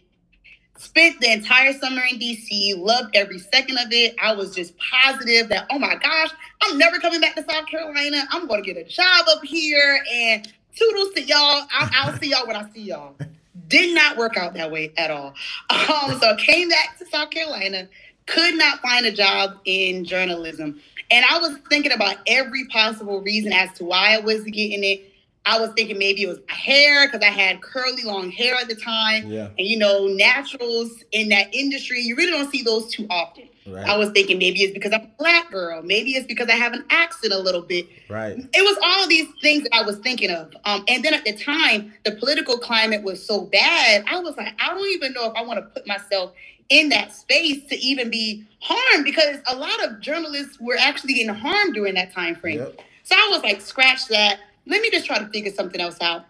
Spent 0.77 1.19
the 1.21 1.32
entire 1.32 1.73
summer 1.73 2.01
in 2.12 2.19
DC, 2.19 2.77
loved 2.77 3.15
every 3.15 3.39
second 3.39 3.77
of 3.77 3.88
it. 3.91 4.15
I 4.21 4.34
was 4.34 4.53
just 4.53 4.73
positive 4.77 5.49
that, 5.49 5.67
oh 5.71 5.79
my 5.79 5.95
gosh, 5.95 6.32
I'm 6.62 6.77
never 6.77 6.99
coming 6.99 7.21
back 7.21 7.36
to 7.36 7.43
South 7.49 7.67
Carolina. 7.67 8.23
I'm 8.32 8.47
going 8.47 8.63
to 8.63 8.73
get 8.73 8.84
a 8.84 8.88
job 8.88 9.25
up 9.29 9.43
here 9.43 10.03
and 10.12 10.51
toodles 10.75 11.13
to 11.13 11.21
y'all. 11.21 11.65
I'll, 11.71 11.89
I'll 11.93 12.17
see 12.17 12.32
y'all 12.32 12.45
when 12.45 12.56
I 12.56 12.69
see 12.71 12.82
y'all. 12.82 13.15
Did 13.67 13.95
not 13.95 14.17
work 14.17 14.36
out 14.36 14.53
that 14.56 14.71
way 14.71 14.91
at 14.97 15.10
all. 15.10 15.34
Um, 15.69 16.19
so 16.19 16.32
I 16.32 16.36
came 16.38 16.69
back 16.69 16.97
to 16.99 17.06
South 17.06 17.29
Carolina, 17.29 17.88
could 18.25 18.55
not 18.55 18.79
find 18.79 19.05
a 19.05 19.12
job 19.12 19.57
in 19.65 20.05
journalism. 20.05 20.79
And 21.12 21.25
I 21.29 21.39
was 21.39 21.57
thinking 21.69 21.91
about 21.91 22.17
every 22.27 22.65
possible 22.67 23.21
reason 23.21 23.53
as 23.53 23.71
to 23.77 23.86
why 23.86 24.15
I 24.15 24.19
was 24.19 24.43
getting 24.43 24.83
it. 24.83 25.09
I 25.45 25.59
was 25.59 25.71
thinking 25.75 25.97
maybe 25.97 26.23
it 26.23 26.27
was 26.27 26.39
my 26.47 26.53
hair 26.55 27.05
because 27.05 27.21
I 27.21 27.29
had 27.29 27.62
curly 27.62 28.03
long 28.03 28.31
hair 28.31 28.55
at 28.55 28.69
the 28.69 28.75
time. 28.75 29.27
Yeah. 29.27 29.49
And 29.57 29.67
you 29.67 29.77
know, 29.77 30.07
naturals 30.07 31.03
in 31.12 31.29
that 31.29 31.53
industry, 31.53 31.99
you 31.99 32.15
really 32.15 32.31
don't 32.31 32.49
see 32.49 32.63
those 32.63 32.89
too 32.91 33.05
often. 33.09 33.49
Right. 33.65 33.88
I 33.88 33.97
was 33.97 34.09
thinking 34.12 34.38
maybe 34.39 34.62
it's 34.62 34.73
because 34.73 34.91
I'm 34.91 35.01
a 35.01 35.12
black 35.17 35.51
girl. 35.51 35.81
Maybe 35.81 36.12
it's 36.12 36.27
because 36.27 36.49
I 36.49 36.53
have 36.53 36.73
an 36.73 36.86
accent 36.89 37.33
a 37.33 37.39
little 37.39 37.62
bit. 37.62 37.88
Right. 38.09 38.38
It 38.38 38.62
was 38.62 38.77
all 38.83 39.07
these 39.07 39.27
things 39.41 39.63
that 39.63 39.73
I 39.73 39.83
was 39.83 39.97
thinking 39.97 40.31
of. 40.31 40.53
Um, 40.65 40.83
and 40.88 41.03
then 41.03 41.13
at 41.13 41.23
the 41.23 41.33
time, 41.33 41.93
the 42.03 42.12
political 42.12 42.57
climate 42.57 43.03
was 43.03 43.25
so 43.25 43.41
bad. 43.41 44.03
I 44.07 44.19
was 44.19 44.36
like, 44.36 44.53
I 44.59 44.69
don't 44.69 44.88
even 44.89 45.13
know 45.13 45.29
if 45.29 45.33
I 45.36 45.43
want 45.43 45.59
to 45.59 45.65
put 45.67 45.88
myself 45.88 46.33
in 46.69 46.89
that 46.89 47.13
space 47.13 47.63
to 47.69 47.76
even 47.78 48.10
be 48.10 48.45
harmed 48.60 49.06
because 49.06 49.38
a 49.47 49.56
lot 49.56 49.84
of 49.84 49.99
journalists 49.99 50.60
were 50.60 50.78
actually 50.80 51.13
getting 51.13 51.34
harmed 51.34 51.73
during 51.73 51.95
that 51.95 52.12
time 52.13 52.36
frame. 52.36 52.60
Yep. 52.60 52.80
So 53.04 53.15
I 53.15 53.28
was 53.32 53.43
like, 53.43 53.62
scratch 53.62 54.08
that. 54.08 54.39
Let 54.65 54.82
me 54.82 54.89
just 54.91 55.06
try 55.06 55.19
to 55.19 55.28
figure 55.28 55.52
something 55.52 55.82
else 55.82 55.97
out. 56.02 56.26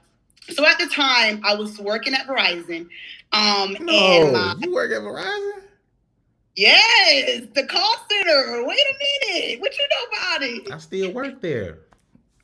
So 0.49 0.65
at 0.65 0.79
the 0.79 0.87
time, 0.87 1.39
I 1.43 1.55
was 1.55 1.79
working 1.79 2.13
at 2.13 2.27
Verizon. 2.27 2.89
Um, 3.31 3.75
and 3.75 3.85
No, 3.85 4.31
my, 4.31 4.55
you 4.59 4.73
work 4.73 4.91
at 4.91 5.01
Verizon? 5.01 5.61
yes, 6.55 7.43
the 7.53 7.63
call 7.65 7.95
center. 8.09 8.65
Wait 8.65 8.77
a 8.79 9.31
minute. 9.33 9.61
What 9.61 9.77
you 9.77 9.87
know 9.89 10.17
about 10.17 10.43
it? 10.43 10.71
I 10.71 10.77
still 10.79 11.11
work 11.13 11.41
there. 11.41 11.79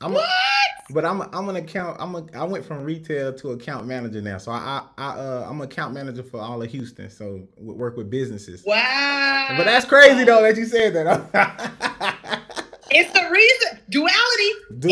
I'm 0.00 0.12
What? 0.12 0.24
A, 0.24 0.92
but 0.92 1.04
I'm 1.04 1.20
a, 1.20 1.28
I'm 1.32 1.48
an 1.48 1.56
account. 1.56 1.96
I'm 2.00 2.14
a 2.14 2.24
I 2.34 2.44
went 2.44 2.64
from 2.64 2.82
retail 2.82 3.32
to 3.34 3.50
account 3.50 3.86
manager 3.86 4.20
now. 4.20 4.38
So 4.38 4.50
I 4.50 4.82
I, 4.96 5.04
I 5.04 5.08
uh, 5.18 5.46
I'm 5.48 5.60
an 5.60 5.66
account 5.66 5.94
manager 5.94 6.22
for 6.22 6.40
all 6.40 6.62
of 6.62 6.70
Houston. 6.70 7.10
So 7.10 7.46
we 7.58 7.74
work 7.74 7.96
with 7.96 8.10
businesses. 8.10 8.64
Wow. 8.64 9.54
But 9.56 9.64
that's 9.64 9.84
crazy 9.84 10.24
though 10.24 10.42
that 10.42 10.56
you 10.56 10.66
said 10.66 10.94
that. 10.94 12.36
It's 12.92 13.12
the 13.12 13.30
reason. 13.30 13.78
Duality. 13.88 14.52
The 14.70 14.88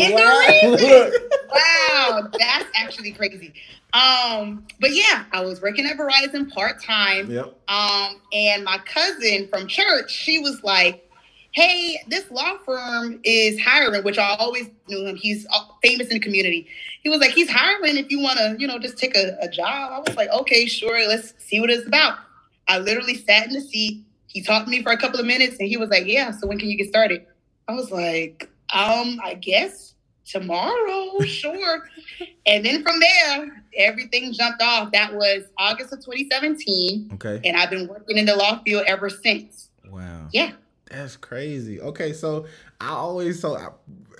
reason. 0.71 1.29
Wow, 1.51 2.29
that's 2.37 2.69
actually 2.75 3.11
crazy. 3.11 3.53
Um, 3.93 4.65
but 4.79 4.93
yeah, 4.93 5.25
I 5.33 5.41
was 5.41 5.61
working 5.61 5.85
at 5.87 5.97
Verizon 5.97 6.49
part 6.51 6.81
time. 6.81 7.29
Yep. 7.29 7.55
Um, 7.67 8.21
and 8.31 8.63
my 8.63 8.77
cousin 8.85 9.47
from 9.47 9.67
church, 9.67 10.11
she 10.11 10.37
was 10.37 10.63
like, 10.63 11.08
"Hey, 11.51 11.99
this 12.07 12.29
law 12.31 12.57
firm 12.65 13.19
is 13.23 13.59
hiring," 13.59 14.03
which 14.03 14.17
I 14.17 14.35
always 14.35 14.69
knew 14.87 15.05
him. 15.05 15.15
He's 15.15 15.45
uh, 15.51 15.59
famous 15.83 16.07
in 16.07 16.13
the 16.15 16.19
community. 16.19 16.67
He 17.01 17.09
was 17.09 17.19
like, 17.19 17.31
"He's 17.31 17.49
hiring 17.49 17.97
if 17.97 18.09
you 18.11 18.19
want 18.19 18.37
to, 18.39 18.55
you 18.59 18.67
know, 18.67 18.79
just 18.79 18.97
take 18.97 19.15
a, 19.15 19.37
a 19.41 19.49
job." 19.49 19.91
I 19.93 19.99
was 19.99 20.15
like, 20.15 20.29
"Okay, 20.29 20.65
sure. 20.65 21.07
Let's 21.07 21.33
see 21.37 21.59
what 21.59 21.69
it's 21.69 21.87
about." 21.87 22.17
I 22.67 22.79
literally 22.79 23.15
sat 23.15 23.47
in 23.47 23.53
the 23.53 23.61
seat. 23.61 24.03
He 24.27 24.41
talked 24.41 24.65
to 24.65 24.71
me 24.71 24.83
for 24.83 24.91
a 24.91 24.97
couple 24.97 25.19
of 25.19 25.25
minutes, 25.25 25.57
and 25.59 25.67
he 25.67 25.77
was 25.77 25.89
like, 25.89 26.05
"Yeah, 26.05 26.31
so 26.31 26.47
when 26.47 26.59
can 26.59 26.69
you 26.69 26.77
get 26.77 26.89
started?" 26.89 27.25
I 27.67 27.73
was 27.73 27.91
like, 27.91 28.49
"Um, 28.73 29.19
I 29.23 29.35
guess." 29.39 29.93
Tomorrow, 30.25 31.21
sure. 31.25 31.89
and 32.45 32.63
then 32.63 32.83
from 32.83 32.99
there, 32.99 33.63
everything 33.75 34.31
jumped 34.31 34.61
off. 34.61 34.91
That 34.91 35.15
was 35.15 35.45
August 35.57 35.91
of 35.91 36.05
2017 36.05 37.09
Okay. 37.15 37.41
and 37.43 37.57
I've 37.57 37.71
been 37.71 37.87
working 37.87 38.15
in 38.19 38.27
the 38.27 38.35
law 38.35 38.61
field 38.63 38.83
ever 38.85 39.09
since. 39.09 39.69
Wow. 39.89 40.27
Yeah. 40.31 40.51
That's 40.89 41.17
crazy. 41.17 41.79
Okay, 41.81 42.13
so 42.13 42.45
I 42.81 42.89
always 42.89 43.39
so 43.39 43.55
I, 43.57 43.69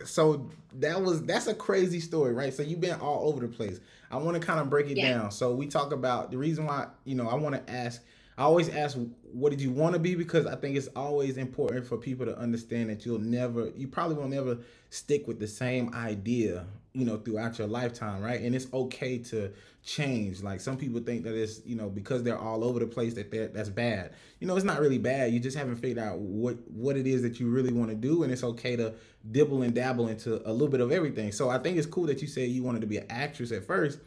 so 0.05 0.49
that 0.73 1.01
was 1.01 1.23
that's 1.25 1.47
a 1.47 1.55
crazy 1.55 1.99
story, 1.99 2.34
right? 2.34 2.53
So 2.53 2.62
you've 2.63 2.82
been 2.82 2.99
all 2.99 3.27
over 3.27 3.41
the 3.41 3.47
place. 3.47 3.79
I 4.12 4.17
want 4.17 4.39
to 4.39 4.45
kind 4.45 4.60
of 4.60 4.69
break 4.69 4.89
it 4.89 4.97
Yeah. 4.97 5.13
down. 5.13 5.32
So 5.32 5.53
we 5.55 5.67
talk 5.67 5.91
about 5.93 6.32
the 6.32 6.38
reason 6.38 6.65
why 6.65 6.88
you 7.05 7.15
know 7.15 7.27
I 7.27 7.36
want 7.36 7.55
to 7.55 7.73
ask. 7.73 8.03
I 8.38 8.43
always 8.43 8.69
ask, 8.69 8.97
what 9.34 9.49
did 9.49 9.60
you 9.60 9.69
want 9.69 9.93
to 9.95 9.99
be? 9.99 10.15
Because 10.15 10.45
I 10.45 10.55
think 10.55 10.77
it's 10.77 10.88
always 10.95 11.36
important 11.38 11.86
for 11.86 11.97
people 11.97 12.25
to 12.25 12.38
understand 12.38 12.89
that 12.89 13.05
you'll 13.05 13.19
never, 13.19 13.69
you 13.75 13.86
probably 13.86 14.15
will 14.15 14.29
never 14.29 14.60
stick 14.91 15.27
with 15.27 15.39
the 15.39 15.47
same 15.47 15.93
idea, 15.93 16.65
you 16.93 17.06
know, 17.06 17.17
throughout 17.17 17.58
your 17.60 17.67
lifetime, 17.67 18.21
right? 18.21 18.41
And 18.41 18.56
it's 18.56 18.67
okay 18.73 19.19
to 19.19 19.52
change. 19.84 20.41
Like 20.41 20.60
some 20.60 20.75
people 20.75 20.99
think 20.99 21.23
that 21.23 21.36
it's, 21.36 21.62
you 21.65 21.75
know, 21.75 21.89
because 21.89 22.23
they're 22.23 22.38
all 22.38 22.63
over 22.63 22.80
the 22.80 22.88
place 22.88 23.13
that 23.13 23.32
that's 23.54 23.69
bad. 23.69 24.13
You 24.39 24.47
know, 24.47 24.56
it's 24.56 24.65
not 24.65 24.80
really 24.80 24.97
bad. 24.97 25.32
You 25.32 25.39
just 25.39 25.58
haven't 25.58 25.75
figured 25.75 25.99
out 25.99 26.17
what 26.19 26.58
what 26.71 26.97
it 26.97 27.06
is 27.06 27.21
that 27.21 27.39
you 27.39 27.49
really 27.49 27.71
want 27.71 27.89
to 27.89 27.95
do, 27.95 28.23
and 28.23 28.32
it's 28.32 28.43
okay 28.43 28.75
to 28.75 28.93
dibble 29.32 29.62
and 29.62 29.73
dabble 29.73 30.08
into 30.08 30.41
a 30.49 30.52
little 30.52 30.67
bit 30.67 30.82
of 30.82 30.91
everything. 30.91 31.32
So 31.32 31.49
I 31.49 31.60
think 31.60 31.78
it's 31.78 31.88
cool 31.88 32.08
that 32.08 32.21
you 32.21 32.28
said 32.28 32.49
you 32.49 32.63
wanted 32.63 32.82
to 32.82 32.88
be 32.88 32.97
an 32.97 33.06
actress 33.10 33.52
at 33.52 33.65
first, 33.65 33.99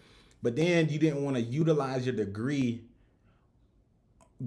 but 0.43 0.57
then 0.57 0.89
you 0.89 0.99
didn't 0.99 1.23
want 1.23 1.37
to 1.37 1.43
utilize 1.43 2.05
your 2.05 2.17
degree 2.17 2.83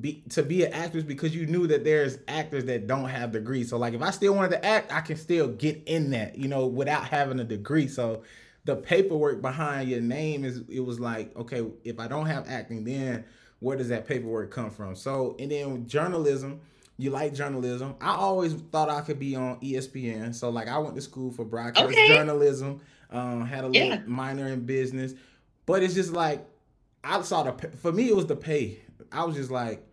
be 0.01 0.23
to 0.29 0.43
be 0.43 0.63
an 0.65 0.73
actress 0.73 1.03
because 1.03 1.35
you 1.35 1.45
knew 1.45 1.67
that 1.67 1.83
there's 1.83 2.19
actors 2.27 2.65
that 2.65 2.87
don't 2.87 3.09
have 3.09 3.31
degrees. 3.31 3.69
So 3.69 3.77
like 3.77 3.93
if 3.93 4.01
I 4.01 4.11
still 4.11 4.35
wanted 4.35 4.51
to 4.51 4.65
act, 4.65 4.91
I 4.93 5.01
can 5.01 5.17
still 5.17 5.47
get 5.47 5.83
in 5.85 6.11
that, 6.11 6.37
you 6.37 6.47
know, 6.47 6.67
without 6.67 7.05
having 7.05 7.39
a 7.39 7.43
degree. 7.43 7.87
So 7.87 8.23
the 8.65 8.75
paperwork 8.75 9.41
behind 9.41 9.89
your 9.89 10.01
name 10.01 10.43
is 10.43 10.63
it 10.69 10.81
was 10.81 10.99
like, 10.99 11.35
okay, 11.35 11.65
if 11.83 11.99
I 11.99 12.07
don't 12.07 12.25
have 12.25 12.47
acting, 12.49 12.83
then 12.83 13.25
where 13.59 13.77
does 13.77 13.89
that 13.89 14.07
paperwork 14.07 14.51
come 14.51 14.69
from? 14.71 14.95
So 14.95 15.35
and 15.39 15.51
then 15.51 15.87
journalism, 15.87 16.61
you 16.97 17.11
like 17.11 17.33
journalism. 17.33 17.95
I 18.01 18.15
always 18.15 18.53
thought 18.53 18.89
I 18.89 19.01
could 19.01 19.19
be 19.19 19.35
on 19.35 19.59
ESPN. 19.61 20.33
So 20.35 20.49
like 20.49 20.67
I 20.67 20.77
went 20.79 20.95
to 20.95 21.01
school 21.01 21.31
for 21.31 21.45
broadcast 21.45 21.85
Okay. 21.91 22.07
journalism, 22.07 22.81
um, 23.11 23.45
had 23.45 23.63
a 23.63 23.67
little 23.67 23.89
Yeah. 23.89 24.01
minor 24.05 24.47
in 24.47 24.65
business, 24.65 25.13
but 25.65 25.83
it's 25.83 25.93
just 25.93 26.11
like 26.13 26.45
I 27.03 27.21
saw 27.21 27.43
the 27.43 27.69
for 27.77 27.91
me 27.91 28.09
it 28.09 28.15
was 28.15 28.25
the 28.25 28.35
pay. 28.35 28.79
I 29.11 29.23
was 29.23 29.35
just 29.35 29.51
like, 29.51 29.83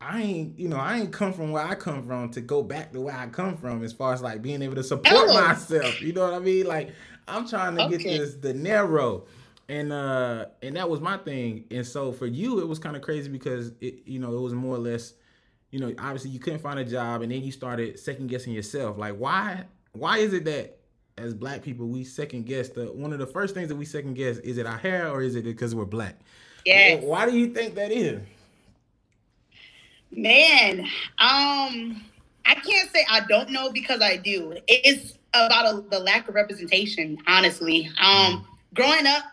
I 0.00 0.20
ain't 0.20 0.58
you 0.58 0.68
know 0.68 0.76
I 0.78 0.98
ain't 0.98 1.12
come 1.12 1.32
from 1.32 1.52
where 1.52 1.64
I 1.64 1.74
come 1.76 2.02
from 2.04 2.30
to 2.30 2.40
go 2.40 2.62
back 2.62 2.92
to 2.92 3.00
where 3.00 3.14
I 3.14 3.26
come 3.28 3.56
from 3.56 3.84
as 3.84 3.92
far 3.92 4.12
as 4.12 4.20
like 4.20 4.42
being 4.42 4.60
able 4.62 4.74
to 4.74 4.82
support 4.82 5.14
Oh. 5.28 5.34
myself. 5.34 6.00
You 6.02 6.12
know 6.12 6.22
what 6.22 6.34
I 6.34 6.40
mean? 6.40 6.66
Like 6.66 6.90
I'm 7.28 7.48
trying 7.48 7.76
to 7.76 7.88
get 7.88 8.02
this 8.02 8.34
the 8.34 8.52
narrow. 8.52 9.26
And 9.68 9.92
uh 9.92 10.46
and 10.60 10.76
that 10.76 10.90
was 10.90 11.00
my 11.00 11.18
thing. 11.18 11.64
And 11.70 11.86
so 11.86 12.12
for 12.12 12.26
you 12.26 12.58
it 12.60 12.66
was 12.66 12.78
kind 12.80 12.96
of 12.96 13.02
crazy 13.02 13.28
because 13.30 13.72
it 13.80 14.02
you 14.06 14.18
know 14.18 14.36
it 14.36 14.40
was 14.40 14.54
more 14.54 14.74
or 14.74 14.78
less 14.80 15.14
you 15.70 15.78
know 15.78 15.94
obviously 16.00 16.30
you 16.30 16.40
couldn't 16.40 16.58
find 16.58 16.80
a 16.80 16.84
job 16.84 17.22
and 17.22 17.30
then 17.30 17.42
you 17.42 17.52
started 17.52 17.96
second 17.98 18.26
guessing 18.26 18.52
yourself. 18.52 18.98
Like 18.98 19.14
why 19.16 19.64
why 19.92 20.18
is 20.18 20.32
it 20.32 20.44
that 20.46 20.78
as 21.16 21.32
black 21.32 21.62
people 21.62 21.86
we 21.86 22.02
second 22.02 22.44
guess 22.46 22.70
the 22.70 22.86
one 22.86 23.12
of 23.12 23.20
the 23.20 23.26
first 23.26 23.54
things 23.54 23.68
that 23.68 23.76
we 23.76 23.84
second 23.84 24.14
guess 24.14 24.38
is 24.38 24.58
it 24.58 24.66
our 24.66 24.78
hair 24.78 25.08
or 25.10 25.22
is 25.22 25.36
it 25.36 25.44
because 25.44 25.76
we're 25.76 25.84
black? 25.84 26.18
Yes. 26.66 27.04
Why 27.04 27.24
do 27.30 27.38
you 27.38 27.54
think 27.54 27.76
that 27.76 27.92
is? 27.92 28.20
Man, 30.14 30.80
um, 31.18 32.02
I 32.44 32.54
can't 32.54 32.90
say 32.92 33.06
I 33.10 33.20
don't 33.28 33.50
know 33.50 33.72
because 33.72 34.00
I 34.02 34.16
do. 34.16 34.56
It's 34.68 35.18
about 35.34 35.74
a, 35.74 35.80
the 35.88 35.98
lack 35.98 36.28
of 36.28 36.34
representation, 36.34 37.18
honestly. 37.26 37.90
Um, 38.00 38.46
growing 38.74 39.06
up, 39.06 39.24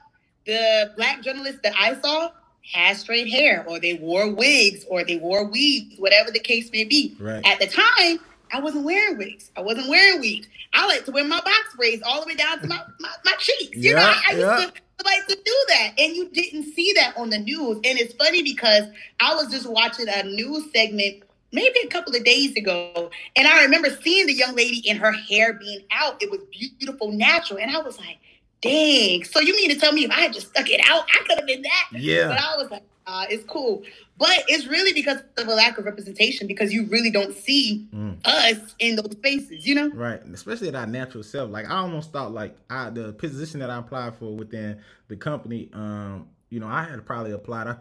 the 0.46 0.94
black 0.96 1.22
journalists 1.22 1.60
that 1.64 1.74
I 1.78 2.00
saw 2.00 2.32
had 2.72 2.96
straight 2.98 3.30
hair, 3.30 3.66
or 3.68 3.80
they 3.80 3.96
wore 3.96 4.32
wigs, 4.34 4.86
or 4.90 5.04
they 5.04 5.18
wore 5.18 5.44
weaves, 5.46 5.96
whatever 5.98 6.32
the 6.32 6.40
case 6.40 6.72
may 6.72 6.84
be. 6.86 7.16
Right. 7.20 7.46
At 7.46 7.60
the 7.60 7.68
time, 7.68 8.20
I 8.54 8.60
wasn't 8.62 8.86
wearing 8.86 9.18
wigs. 9.18 9.52
I 9.58 9.62
wasn't 9.62 9.90
wearing 9.90 10.22
weaves. 10.22 10.48
I 10.74 10.86
like 10.88 11.04
to 11.06 11.12
wear 11.12 11.24
my 11.26 11.42
box 11.42 11.76
braids 11.76 12.04
all 12.06 12.22
the 12.22 12.28
way 12.28 12.36
down 12.36 12.60
to 12.62 12.68
my, 12.68 12.80
my, 13.00 13.10
my 13.26 13.34
cheeks. 13.40 13.76
You 13.76 13.96
know, 13.96 14.02
Yeah, 14.02 14.22
I, 14.28 14.34
I 14.34 14.38
yeah. 14.38 14.60
used 14.62 14.76
to 14.76 14.82
like 15.06 15.28
to 15.28 15.36
do 15.36 15.66
that. 15.70 15.94
And 15.98 16.16
you 16.16 16.30
didn't 16.30 16.74
see 16.74 16.94
that 16.94 17.16
on 17.18 17.30
the 17.30 17.40
news. 17.40 17.78
And 17.84 18.00
it's 18.00 18.14
funny 18.14 18.44
because 18.44 18.84
I 19.20 19.36
was 19.36 19.50
just 19.50 19.70
watching 19.70 20.08
a 20.08 20.24
news 20.24 20.66
segment 20.74 21.24
maybe 21.52 21.80
a 21.84 21.88
couple 21.88 22.16
of 22.16 22.24
days 22.24 22.56
ago. 22.56 23.10
And 23.36 23.48
I 23.48 23.64
remember 23.64 23.90
seeing 24.02 24.28
the 24.28 24.34
young 24.34 24.56
lady 24.56 24.88
in 24.88 24.98
her 24.98 25.12
hair 25.12 25.54
being 25.54 25.82
out. 25.92 26.22
It 26.22 26.30
was 26.30 26.42
beautiful, 26.52 27.12
natural. 27.12 27.60
And 27.60 27.76
I 27.76 27.80
was 27.82 27.98
like, 27.98 28.18
dang. 28.62 29.24
So 29.24 29.40
you 29.40 29.56
mean 29.56 29.70
to 29.70 29.80
tell 29.80 29.92
me 29.92 30.06
if 30.06 30.12
I 30.12 30.22
had 30.22 30.34
just 30.34 30.50
stuck 30.50 30.70
it 30.70 30.82
out, 30.88 31.06
I 31.14 31.24
could 31.26 31.38
have 31.38 31.48
been 31.48 31.62
that? 31.64 31.88
Yeah. 31.92 32.28
But 32.28 32.42
I 32.42 32.58
was 32.58 32.72
like, 32.72 32.84
uh, 33.08 33.26
it's 33.30 33.44
cool. 33.46 33.84
But 34.20 34.44
it's 34.50 34.68
really 34.68 34.94
because 34.94 35.20
of 35.38 35.48
a 35.48 35.56
lack 35.56 35.78
of 35.78 35.86
representation 35.86 36.46
because 36.46 36.72
you 36.74 36.86
really 36.88 37.10
don't 37.10 37.36
see 37.36 37.88
Mm. 37.94 38.18
us 38.26 38.76
in 38.78 38.98
those 38.98 39.14
spaces, 39.14 39.66
you 39.66 39.74
know? 39.74 39.90
Right, 39.90 40.22
especially 40.34 40.68
at 40.68 40.76
our 40.76 40.86
natural 40.86 41.24
self. 41.24 41.50
Like 41.50 41.66
I 41.68 41.78
almost 41.78 42.12
thought, 42.12 42.34
like 42.34 42.56
I 42.70 42.90
the 42.90 43.14
position 43.14 43.62
that 43.62 43.70
I 43.70 43.78
applied 43.80 44.16
for 44.16 44.36
within 44.36 44.80
the 45.08 45.16
company. 45.16 45.70
Um, 45.74 46.28
you 46.50 46.60
know, 46.60 46.68
I 46.68 46.84
had 46.84 47.06
probably 47.06 47.32
applied. 47.32 47.68
I 47.68 47.76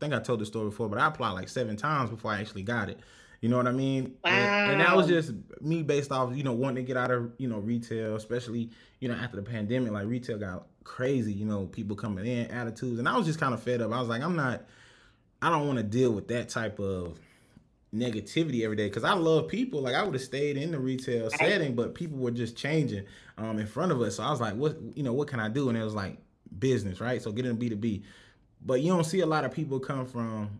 think 0.00 0.12
I 0.12 0.18
told 0.18 0.40
the 0.40 0.46
story 0.46 0.66
before, 0.70 0.88
but 0.88 0.98
I 0.98 1.06
applied 1.06 1.32
like 1.32 1.48
seven 1.48 1.76
times 1.76 2.10
before 2.10 2.32
I 2.32 2.40
actually 2.40 2.62
got 2.64 2.90
it. 2.90 2.98
You 3.40 3.50
know 3.50 3.58
what 3.58 3.68
I 3.68 3.72
mean? 3.72 4.14
And, 4.24 4.72
and 4.72 4.80
that 4.80 4.96
was 4.96 5.06
just 5.06 5.32
me 5.60 5.82
based 5.82 6.10
off, 6.10 6.34
you 6.34 6.42
know, 6.42 6.52
wanting 6.52 6.76
to 6.76 6.82
get 6.82 6.96
out 6.96 7.10
of, 7.10 7.30
you 7.38 7.46
know, 7.48 7.58
retail, 7.58 8.16
especially, 8.16 8.70
you 8.98 9.08
know, 9.08 9.14
after 9.14 9.36
the 9.36 9.42
pandemic, 9.42 9.92
like 9.92 10.06
retail 10.06 10.38
got 10.38 10.66
crazy, 10.84 11.32
you 11.32 11.44
know, 11.44 11.66
people 11.66 11.94
coming 11.94 12.26
in, 12.26 12.50
attitudes. 12.50 12.98
And 12.98 13.06
I 13.08 13.16
was 13.16 13.26
just 13.26 13.38
kind 13.38 13.52
of 13.54 13.62
fed 13.62 13.82
up. 13.82 13.92
I 13.92 14.00
was 14.00 14.08
like, 14.08 14.22
I'm 14.22 14.34
not, 14.36 14.64
I 15.46 15.50
don't 15.50 15.68
want 15.68 15.78
to 15.78 15.84
deal 15.84 16.10
with 16.10 16.26
that 16.26 16.48
type 16.48 16.80
of 16.80 17.20
negativity 17.94 18.64
every 18.64 18.74
day 18.74 18.88
because 18.88 19.04
I 19.04 19.12
love 19.12 19.46
people. 19.46 19.80
Like 19.80 19.94
I 19.94 20.02
would 20.02 20.12
have 20.12 20.22
stayed 20.22 20.56
in 20.56 20.72
the 20.72 20.78
retail 20.80 21.30
setting, 21.30 21.76
but 21.76 21.94
people 21.94 22.18
were 22.18 22.32
just 22.32 22.56
changing 22.56 23.04
um 23.38 23.60
in 23.60 23.66
front 23.68 23.92
of 23.92 24.00
us. 24.00 24.16
So 24.16 24.24
I 24.24 24.30
was 24.30 24.40
like, 24.40 24.54
what 24.56 24.76
you 24.96 25.04
know, 25.04 25.12
what 25.12 25.28
can 25.28 25.38
I 25.38 25.48
do? 25.48 25.68
And 25.68 25.78
it 25.78 25.84
was 25.84 25.94
like 25.94 26.18
business, 26.58 27.00
right? 27.00 27.22
So 27.22 27.30
getting 27.30 27.52
in 27.52 27.58
B 27.58 27.68
two 27.68 27.76
B. 27.76 28.02
But 28.60 28.80
you 28.80 28.92
don't 28.92 29.04
see 29.04 29.20
a 29.20 29.26
lot 29.26 29.44
of 29.44 29.52
people 29.52 29.78
come 29.78 30.04
from 30.04 30.50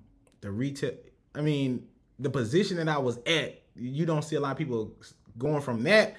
the 0.41 0.53
retail. 0.53 0.93
I 1.35 1.41
mean, 1.41 1.89
the 2.21 2.31
position 2.31 2.77
that 2.77 2.89
I 2.89 2.99
was 2.99 3.19
at, 3.27 3.61
you 3.75 4.07
don't 4.07 4.23
see 4.23 4.37
a 4.37 4.41
lot 4.41 4.53
of 4.53 4.59
people 4.59 4.93
going 5.37 5.63
from 5.63 5.83
that 5.83 6.15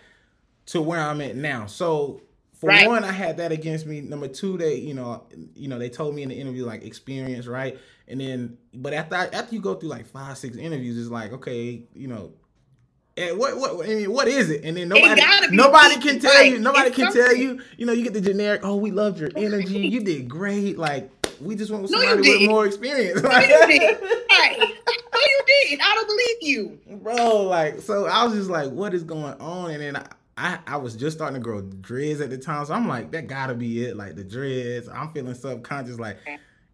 to 0.65 0.82
where 0.82 0.99
I'm 0.99 1.21
at 1.21 1.38
now. 1.38 1.67
So 1.67 2.21
for 2.60 2.67
Right. 2.67 2.88
one, 2.88 3.04
I 3.04 3.12
had 3.12 3.38
that 3.38 3.52
against 3.52 3.86
me. 3.86 4.02
Number 4.02 4.28
two, 4.28 4.58
they, 4.58 4.76
you 4.76 4.93
know, 4.93 5.24
you 5.56 5.67
know, 5.67 5.78
they 5.80 5.89
told 5.89 6.15
me 6.15 6.24
in 6.24 6.30
the 6.30 6.36
interview 6.36 6.65
like 6.65 6.84
experience, 6.84 7.48
right? 7.48 7.78
And 8.08 8.20
then, 8.20 8.58
but 8.74 8.93
after 8.93 9.15
after 9.15 9.54
you 9.56 9.62
go 9.62 9.76
through 9.76 9.89
like 9.89 10.08
five, 10.08 10.38
six 10.38 10.58
interviews, 10.58 10.98
it's 10.98 11.10
like, 11.12 11.34
okay, 11.34 11.84
you 11.93 12.08
know, 12.08 12.34
and 13.15 13.38
what 13.38 13.58
what 13.58 13.86
I 13.86 13.89
mean, 13.96 14.12
what 14.12 14.28
is 14.28 14.50
it? 14.50 14.63
And 14.63 14.78
then 14.78 14.89
nobody 14.89 15.22
nobody 15.52 15.98
can 16.00 16.20
tell 16.20 16.34
right. 16.36 16.52
you, 16.52 16.60
nobody 16.60 16.88
It's 16.88 16.96
can 16.96 17.13
tell 17.13 17.36
you, 17.36 17.62
you 17.78 17.86
know, 17.86 17.93
you 17.93 18.04
get 18.04 18.13
the 18.13 18.22
generic, 18.22 18.62
oh, 18.63 18.76
we 18.76 18.91
loved 18.91 19.20
your 19.20 19.30
energy, 19.36 19.80
you 19.88 20.02
did 20.04 20.30
great, 20.30 20.78
like 20.78 21.10
we 21.41 21.56
just 21.56 21.72
want 21.72 21.89
No, 21.89 22.00
somebody 22.00 22.30
with 22.30 22.50
more 22.50 22.65
experience. 22.65 23.22
No, 23.22 23.30
you 23.39 23.48
did. 23.67 24.00
Right. 24.30 24.60
No, 24.60 25.20
you 25.20 25.41
did. 25.70 25.80
I 25.84 25.96
don't 25.96 26.08
believe 26.08 26.38
you. 26.41 26.80
bro 26.98 27.43
like 27.43 27.82
so 27.82 28.06
i 28.06 28.24
was 28.24 28.34
just 28.34 28.50
like 28.50 28.70
what 28.72 28.93
is 28.93 29.04
going 29.04 29.34
on 29.39 29.72
and 29.72 29.82
then 29.82 29.96
I, 29.96 30.06
I 30.38 30.60
i 30.67 30.78
was 30.78 30.95
just 30.95 31.17
starting 31.17 31.36
to 31.36 31.43
grow 31.43 31.62
dreads 31.62 32.21
at 32.21 32.30
the 32.30 32.38
time 32.38 32.65
so 32.65 32.73
i'm 32.73 32.88
like 32.88 33.12
that 33.12 33.28
gotta 33.28 33.56
be 33.56 33.86
it 33.86 33.97
like 33.97 34.15
the 34.15 34.23
dreads 34.23 34.88
i'm 34.88 35.10
feeling 35.12 35.34
subconscious 35.34 36.00
like 36.00 36.17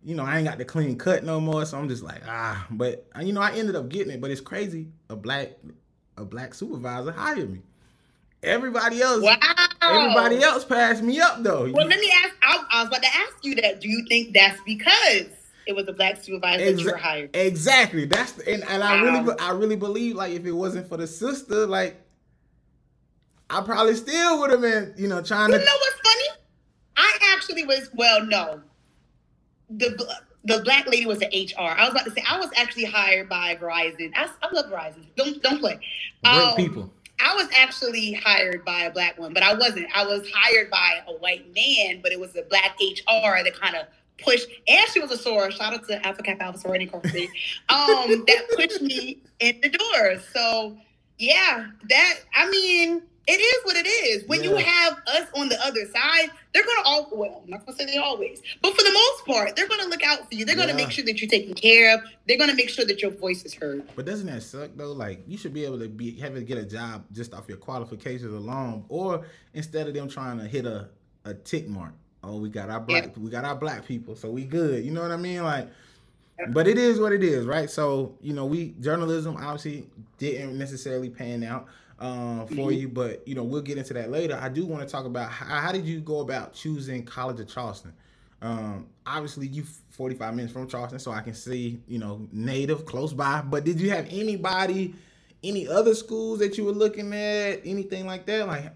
you 0.03 0.15
know 0.15 0.23
i 0.23 0.37
ain't 0.37 0.47
got 0.47 0.57
the 0.57 0.65
clean 0.65 0.97
cut 0.97 1.23
no 1.23 1.39
more 1.39 1.65
so 1.65 1.77
i'm 1.77 1.87
just 1.87 2.03
like 2.03 2.21
ah 2.27 2.65
but 2.71 3.05
uh, 3.17 3.21
you 3.21 3.31
know 3.33 3.41
i 3.41 3.51
ended 3.53 3.75
up 3.75 3.87
getting 3.89 4.11
it 4.13 4.19
but 4.21 4.29
it's 4.31 4.41
crazy 4.41 4.87
a 5.09 5.15
black 5.15 5.51
a 6.17 6.25
black 6.25 6.53
supervisor 6.53 7.11
hired 7.11 7.49
me 7.51 7.61
everybody 8.43 9.01
else 9.01 9.23
Wow. 9.23 9.37
everybody 9.81 10.43
else 10.43 10.65
passed 10.65 11.01
me 11.01 11.19
up 11.21 11.41
though 11.43 11.69
Well, 11.71 11.87
let 11.87 11.99
me 11.99 12.11
ask. 12.23 12.33
I, 12.41 12.63
I 12.71 12.79
was 12.81 12.87
about 12.89 13.01
to 13.03 13.07
ask 13.15 13.33
you 13.43 13.55
that. 13.55 13.79
Do 13.81 13.87
you 13.89 14.05
think 14.09 14.33
that's 14.33 14.59
because 14.65 15.27
it 15.65 15.73
was 15.75 15.87
a 15.87 15.93
black 15.93 16.21
supervisor 16.21 16.71
that 16.73 16.81
you 16.81 16.91
were 16.91 16.97
hired? 16.97 17.33
Exactly. 17.35 18.05
That's 18.05 18.33
the, 18.33 18.49
and, 18.53 18.63
and 18.67 18.83
I 18.83 19.01
really 19.01 19.33
I 19.39 19.51
really 19.51 19.75
believe 19.77 20.15
like 20.15 20.33
if 20.33 20.45
it 20.45 20.51
wasn't 20.51 20.87
for 20.89 20.97
the 20.97 21.07
sister, 21.07 21.65
like 21.65 22.01
I 23.49 23.61
probably 23.61 23.95
still 23.95 24.39
would 24.39 24.51
have 24.51 24.61
been, 24.61 24.93
you 24.97 25.07
know, 25.07 25.21
trying 25.21 25.51
You 25.51 25.57
to 25.57 25.59
You 25.59 25.65
know 25.65 25.77
what's 25.77 25.99
funny? 26.01 26.39
I 26.97 27.17
actually 27.33 27.65
was. 27.65 27.89
Well, 27.93 28.25
no. 28.25 28.61
The 29.69 30.21
the 30.45 30.61
black 30.63 30.87
lady 30.87 31.05
was 31.05 31.21
an 31.21 31.29
HR. 31.33 31.61
I 31.61 31.83
was 31.83 31.91
about 31.91 32.05
to 32.05 32.11
say 32.11 32.23
I 32.27 32.37
was 32.37 32.49
actually 32.57 32.85
hired 32.85 33.29
by 33.29 33.55
Verizon. 33.55 34.11
I, 34.15 34.29
I 34.41 34.53
love 34.53 34.71
Verizon. 34.71 35.05
Don't 35.15 35.41
don't 35.41 35.59
play. 35.59 35.79
great 36.23 36.35
Um, 36.35 36.55
people. 36.55 36.93
I 37.19 37.35
was 37.35 37.47
actually 37.55 38.13
hired 38.13 38.65
by 38.65 38.81
a 38.81 38.91
black 38.91 39.17
one, 39.17 39.33
but 39.33 39.43
I 39.43 39.53
wasn't. 39.53 39.87
I 39.95 40.05
was 40.05 40.29
hired 40.33 40.69
by 40.69 41.01
a 41.07 41.13
white 41.13 41.45
man, 41.55 42.01
but 42.01 42.11
it 42.11 42.19
was 42.19 42.35
a 42.35 42.43
black 42.43 42.75
HR 42.81 43.43
that 43.43 43.53
kind 43.59 43.75
of 43.75 43.87
pushed, 44.17 44.47
and 44.67 44.87
she 44.89 44.99
was 44.99 45.11
a 45.11 45.17
soror. 45.17 45.51
Shout 45.51 45.73
out 45.73 45.87
to 45.87 46.05
Alpha 46.05 46.21
Kappa 46.21 46.43
Alpha 46.43 46.59
Sorority. 46.59 46.89
Um, 47.69 48.25
that 48.27 48.45
pushed 48.55 48.81
me 48.81 49.21
in 49.39 49.59
the 49.61 49.69
door. 49.69 50.19
So 50.33 50.77
yeah, 51.17 51.67
that 51.89 52.19
I 52.35 52.49
mean, 52.49 53.03
it 53.25 53.31
is 53.39 53.65
what 53.65 53.75
it 53.77 53.87
is. 53.87 54.27
When 54.27 54.43
you 54.43 54.55
have 54.55 54.97
us 55.07 55.27
on 55.35 55.47
the 55.49 55.57
other 55.65 55.85
side, 55.87 56.29
they're 56.53 56.63
gonna 56.65 56.81
all 56.85 57.09
well, 57.11 57.41
I'm 57.43 57.49
not 57.49 57.65
gonna 57.65 57.77
say 57.77 57.85
they 57.85 57.97
always, 57.97 58.41
but 58.61 58.75
for 58.75 58.83
the 58.83 58.91
most 58.91 59.25
part, 59.25 59.55
they're 59.55 59.67
gonna 59.67 59.87
look 59.87 60.03
out 60.03 60.27
for 60.29 60.35
you. 60.35 60.45
They're 60.45 60.55
gonna 60.55 60.71
Yeah. 60.71 60.77
make 60.77 60.91
sure 60.91 61.05
that 61.05 61.21
you're 61.21 61.29
taken 61.29 61.53
care 61.53 61.93
of. 61.95 62.01
They're 62.27 62.37
gonna 62.37 62.55
make 62.55 62.69
sure 62.69 62.85
that 62.85 63.01
your 63.01 63.11
voice 63.11 63.43
is 63.45 63.53
heard. 63.53 63.83
But 63.95 64.05
doesn't 64.05 64.27
that 64.27 64.43
suck 64.43 64.71
though? 64.75 64.91
Like 64.91 65.23
you 65.27 65.37
should 65.37 65.53
be 65.53 65.63
able 65.65 65.79
to 65.79 65.87
be 65.87 66.11
have 66.19 66.33
to 66.35 66.41
get 66.41 66.57
a 66.57 66.65
job 66.65 67.05
just 67.13 67.33
off 67.33 67.45
your 67.47 67.57
qualifications 67.57 68.33
alone, 68.33 68.85
or 68.89 69.25
instead 69.53 69.87
of 69.87 69.93
them 69.93 70.09
trying 70.09 70.37
to 70.39 70.45
hit 70.45 70.65
a, 70.65 70.89
a 71.25 71.33
tick 71.33 71.67
mark. 71.69 71.93
Oh, 72.25 72.37
we 72.37 72.49
got 72.49 72.69
our 72.69 72.79
black 72.79 73.05
Yeah. 73.05 73.23
we 73.23 73.29
got 73.29 73.45
our 73.45 73.55
black 73.55 73.85
people, 73.85 74.15
so 74.15 74.29
we 74.29 74.43
good. 74.43 74.83
You 74.83 74.91
know 74.91 75.01
what 75.01 75.11
I 75.11 75.17
mean? 75.17 75.43
Like 75.43 75.69
but 76.49 76.67
it 76.67 76.77
is 76.79 76.99
what 76.99 77.13
it 77.13 77.23
is, 77.23 77.45
right? 77.45 77.69
So, 77.69 78.17
you 78.19 78.33
know, 78.33 78.45
we 78.45 78.73
journalism 78.81 79.37
obviously 79.37 79.87
didn't 80.17 80.57
necessarily 80.57 81.09
pan 81.09 81.43
out 81.43 81.67
uh, 81.99 82.45
for 82.47 82.71
you, 82.71 82.87
but 82.87 83.27
you 83.27 83.35
know, 83.35 83.43
we'll 83.43 83.61
get 83.61 83.77
into 83.77 83.93
that 83.93 84.11
later. 84.11 84.37
I 84.41 84.49
do 84.49 84.65
want 84.65 84.87
to 84.87 84.91
talk 84.91 85.05
about 85.05 85.29
how, 85.29 85.45
how 85.45 85.71
did 85.71 85.85
you 85.85 85.99
go 85.99 86.19
about 86.19 86.53
choosing 86.53 87.03
College 87.05 87.39
of 87.39 87.47
Charleston? 87.47 87.93
Um, 88.41 88.87
obviously, 89.05 89.47
you 89.47 89.63
45 89.91 90.35
minutes 90.35 90.53
from 90.53 90.67
Charleston, 90.67 90.99
so 90.99 91.11
I 91.11 91.21
can 91.21 91.33
see, 91.33 91.79
you 91.87 91.99
know, 91.99 92.27
native 92.31 92.85
close 92.85 93.13
by. 93.13 93.41
But 93.41 93.63
did 93.63 93.79
you 93.79 93.89
have 93.91 94.05
anybody, 94.09 94.95
any 95.43 95.67
other 95.67 95.95
schools 95.95 96.39
that 96.39 96.57
you 96.57 96.65
were 96.65 96.73
looking 96.73 97.13
at, 97.13 97.61
anything 97.63 98.05
like 98.05 98.25
that? 98.25 98.47
Like, 98.47 98.73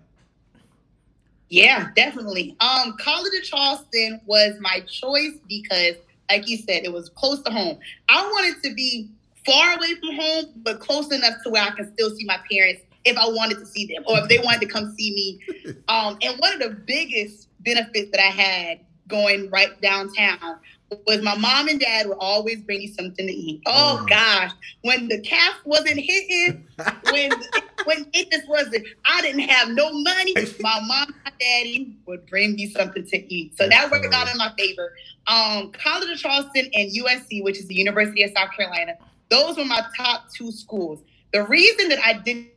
Yeah, 1.50 1.90
definitely. 1.96 2.56
Um, 2.62 2.96
College 3.00 3.34
of 3.38 3.44
Charleston 3.44 4.22
was 4.26 4.56
my 4.62 4.80
choice 4.82 5.34
because, 5.50 5.96
like 6.30 6.48
you 6.48 6.58
said, 6.58 6.86
it 6.86 6.94
was 6.94 7.10
close 7.10 7.42
to 7.42 7.52
home. 7.52 7.78
I 8.08 8.22
wanted 8.22 8.64
to 8.64 8.74
be 8.74 9.10
far 9.46 9.76
away 9.76 9.96
from 9.96 10.16
home, 10.16 10.46
but 10.64 10.80
close 10.80 11.12
enough 11.12 11.36
to 11.44 11.50
where 11.50 11.64
I 11.64 11.72
can 11.72 11.92
still 11.94 12.12
see 12.12 12.26
my 12.26 12.40
parents 12.50 12.84
if 13.08 13.18
I 13.18 13.28
wanted 13.28 13.60
to 13.60 13.66
see 13.66 13.86
them 13.88 14.04
or 14.08 14.20
if 14.20 14.28
they 14.30 14.40
wanted 14.40 14.62
to 14.62 14.68
come 14.68 14.94
see 14.98 15.14
me. 15.14 15.74
Um, 15.90 16.18
and 16.22 16.38
one 16.40 16.54
of 16.54 16.60
the 16.60 16.70
biggest 16.86 17.48
benefits 17.62 18.12
that 18.12 18.20
I 18.20 18.30
had 18.30 18.80
going 19.08 19.50
right 19.50 19.80
downtown 19.82 20.58
was 21.06 21.22
my 21.22 21.36
mom 21.38 21.68
and 21.70 21.80
dad 21.80 22.08
would 22.08 22.18
always 22.20 22.62
bring 22.62 22.80
me 22.80 22.88
something 22.88 23.26
to 23.28 23.34
eat. 23.34 23.62
Oh 23.66 24.00
Mm. 24.02 24.10
gosh, 24.10 24.52
when 24.82 25.08
the 25.08 25.20
calf 25.22 25.56
wasn't 25.66 26.00
hitting, 26.00 26.66
when 27.12 27.32
when 27.86 28.06
it 28.14 28.32
just 28.32 28.48
wasn't, 28.50 28.86
I 29.06 29.22
didn't 29.22 29.42
have 29.48 29.70
no 29.70 29.92
money. 29.92 30.34
My 30.60 30.80
mom 30.86 31.14
and 31.26 31.34
daddy 31.40 31.96
would 32.06 32.26
bring 32.28 32.56
me 32.56 32.70
something 32.70 33.06
to 33.06 33.34
eat, 33.34 33.58
so 33.58 33.68
that 33.70 33.90
worked 33.92 34.14
out 34.14 34.30
in 34.32 34.38
my 34.38 34.52
favor. 34.58 34.94
Um, 35.28 35.72
College 35.74 36.10
of 36.12 36.18
Charleston 36.18 36.70
and 36.74 36.92
USC, 36.94 37.44
which 37.44 37.60
is 37.60 37.68
the 37.68 37.76
University 37.76 38.24
of 38.24 38.32
South 38.36 38.52
Carolina, 38.56 38.94
those 39.30 39.58
were 39.58 39.66
my 39.66 39.82
top 39.98 40.26
two 40.34 40.52
schools. 40.52 41.02
The 41.34 41.44
reason 41.44 41.90
that 41.90 42.00
I 42.06 42.14
did 42.14 42.48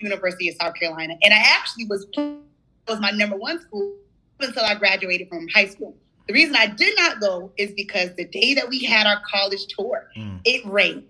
University 0.00 0.48
of 0.48 0.56
South 0.60 0.74
Carolina, 0.74 1.14
and 1.22 1.34
I 1.34 1.38
actually 1.38 1.84
was 1.86 2.06
was 2.88 3.00
my 3.00 3.10
number 3.10 3.36
one 3.36 3.60
school 3.60 3.94
until 4.40 4.64
I 4.64 4.74
graduated 4.74 5.28
from 5.28 5.46
high 5.48 5.66
school. 5.66 5.96
The 6.26 6.34
reason 6.34 6.56
I 6.56 6.66
did 6.66 6.96
not 6.96 7.20
go 7.20 7.52
is 7.56 7.72
because 7.72 8.14
the 8.14 8.24
day 8.26 8.54
that 8.54 8.68
we 8.68 8.84
had 8.84 9.06
our 9.06 9.20
college 9.30 9.66
tour, 9.66 10.10
Mm. 10.16 10.40
it 10.44 10.64
rained. 10.66 11.04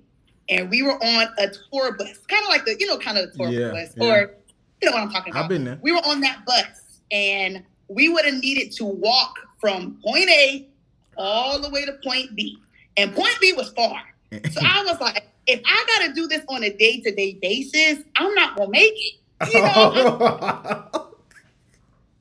And 0.48 0.70
we 0.70 0.82
were 0.82 0.94
on 1.02 1.28
a 1.38 1.48
tour 1.48 1.92
bus, 1.92 2.18
kind 2.28 2.42
of 2.42 2.48
like 2.48 2.64
the, 2.64 2.76
you 2.80 2.86
know, 2.86 2.98
kind 2.98 3.18
of 3.18 3.30
the 3.32 3.36
tour 3.38 3.48
Yeah, 3.48 3.70
bus, 3.70 3.92
yeah. 3.96 4.04
or 4.04 4.34
you 4.80 4.88
know 4.88 4.92
what 4.92 5.02
I'm 5.02 5.10
talking 5.10 5.32
about. 5.32 5.44
I've 5.44 5.48
been 5.48 5.64
there. 5.64 5.78
We 5.82 5.92
were 5.92 5.98
on 6.06 6.20
that 6.22 6.44
bus, 6.46 7.00
and 7.10 7.62
we 7.88 8.08
would 8.08 8.24
have 8.24 8.34
needed 8.40 8.72
to 8.72 8.84
walk 8.84 9.38
from 9.60 9.98
point 10.04 10.30
A 10.30 10.68
all 11.16 11.60
the 11.60 11.68
way 11.70 11.84
to 11.84 11.92
point 12.04 12.34
B. 12.34 12.56
And 12.96 13.14
point 13.14 13.36
B 13.40 13.52
was 13.52 13.70
far. 13.70 14.00
So 14.52 14.60
I 14.62 14.84
was 14.84 15.00
like, 15.00 15.26
if 15.48 15.60
I 15.66 15.84
got 15.98 16.06
to 16.06 16.12
do 16.12 16.26
this 16.28 16.42
on 16.48 16.62
a 16.62 16.70
day 16.70 17.00
to 17.00 17.10
day 17.14 17.34
basis, 17.40 18.04
I'm 18.16 18.34
not 18.34 18.56
going 18.56 18.68
to 18.68 18.72
make 18.72 18.92
it. 18.94 19.14
You 19.52 19.62
know, 19.62 20.88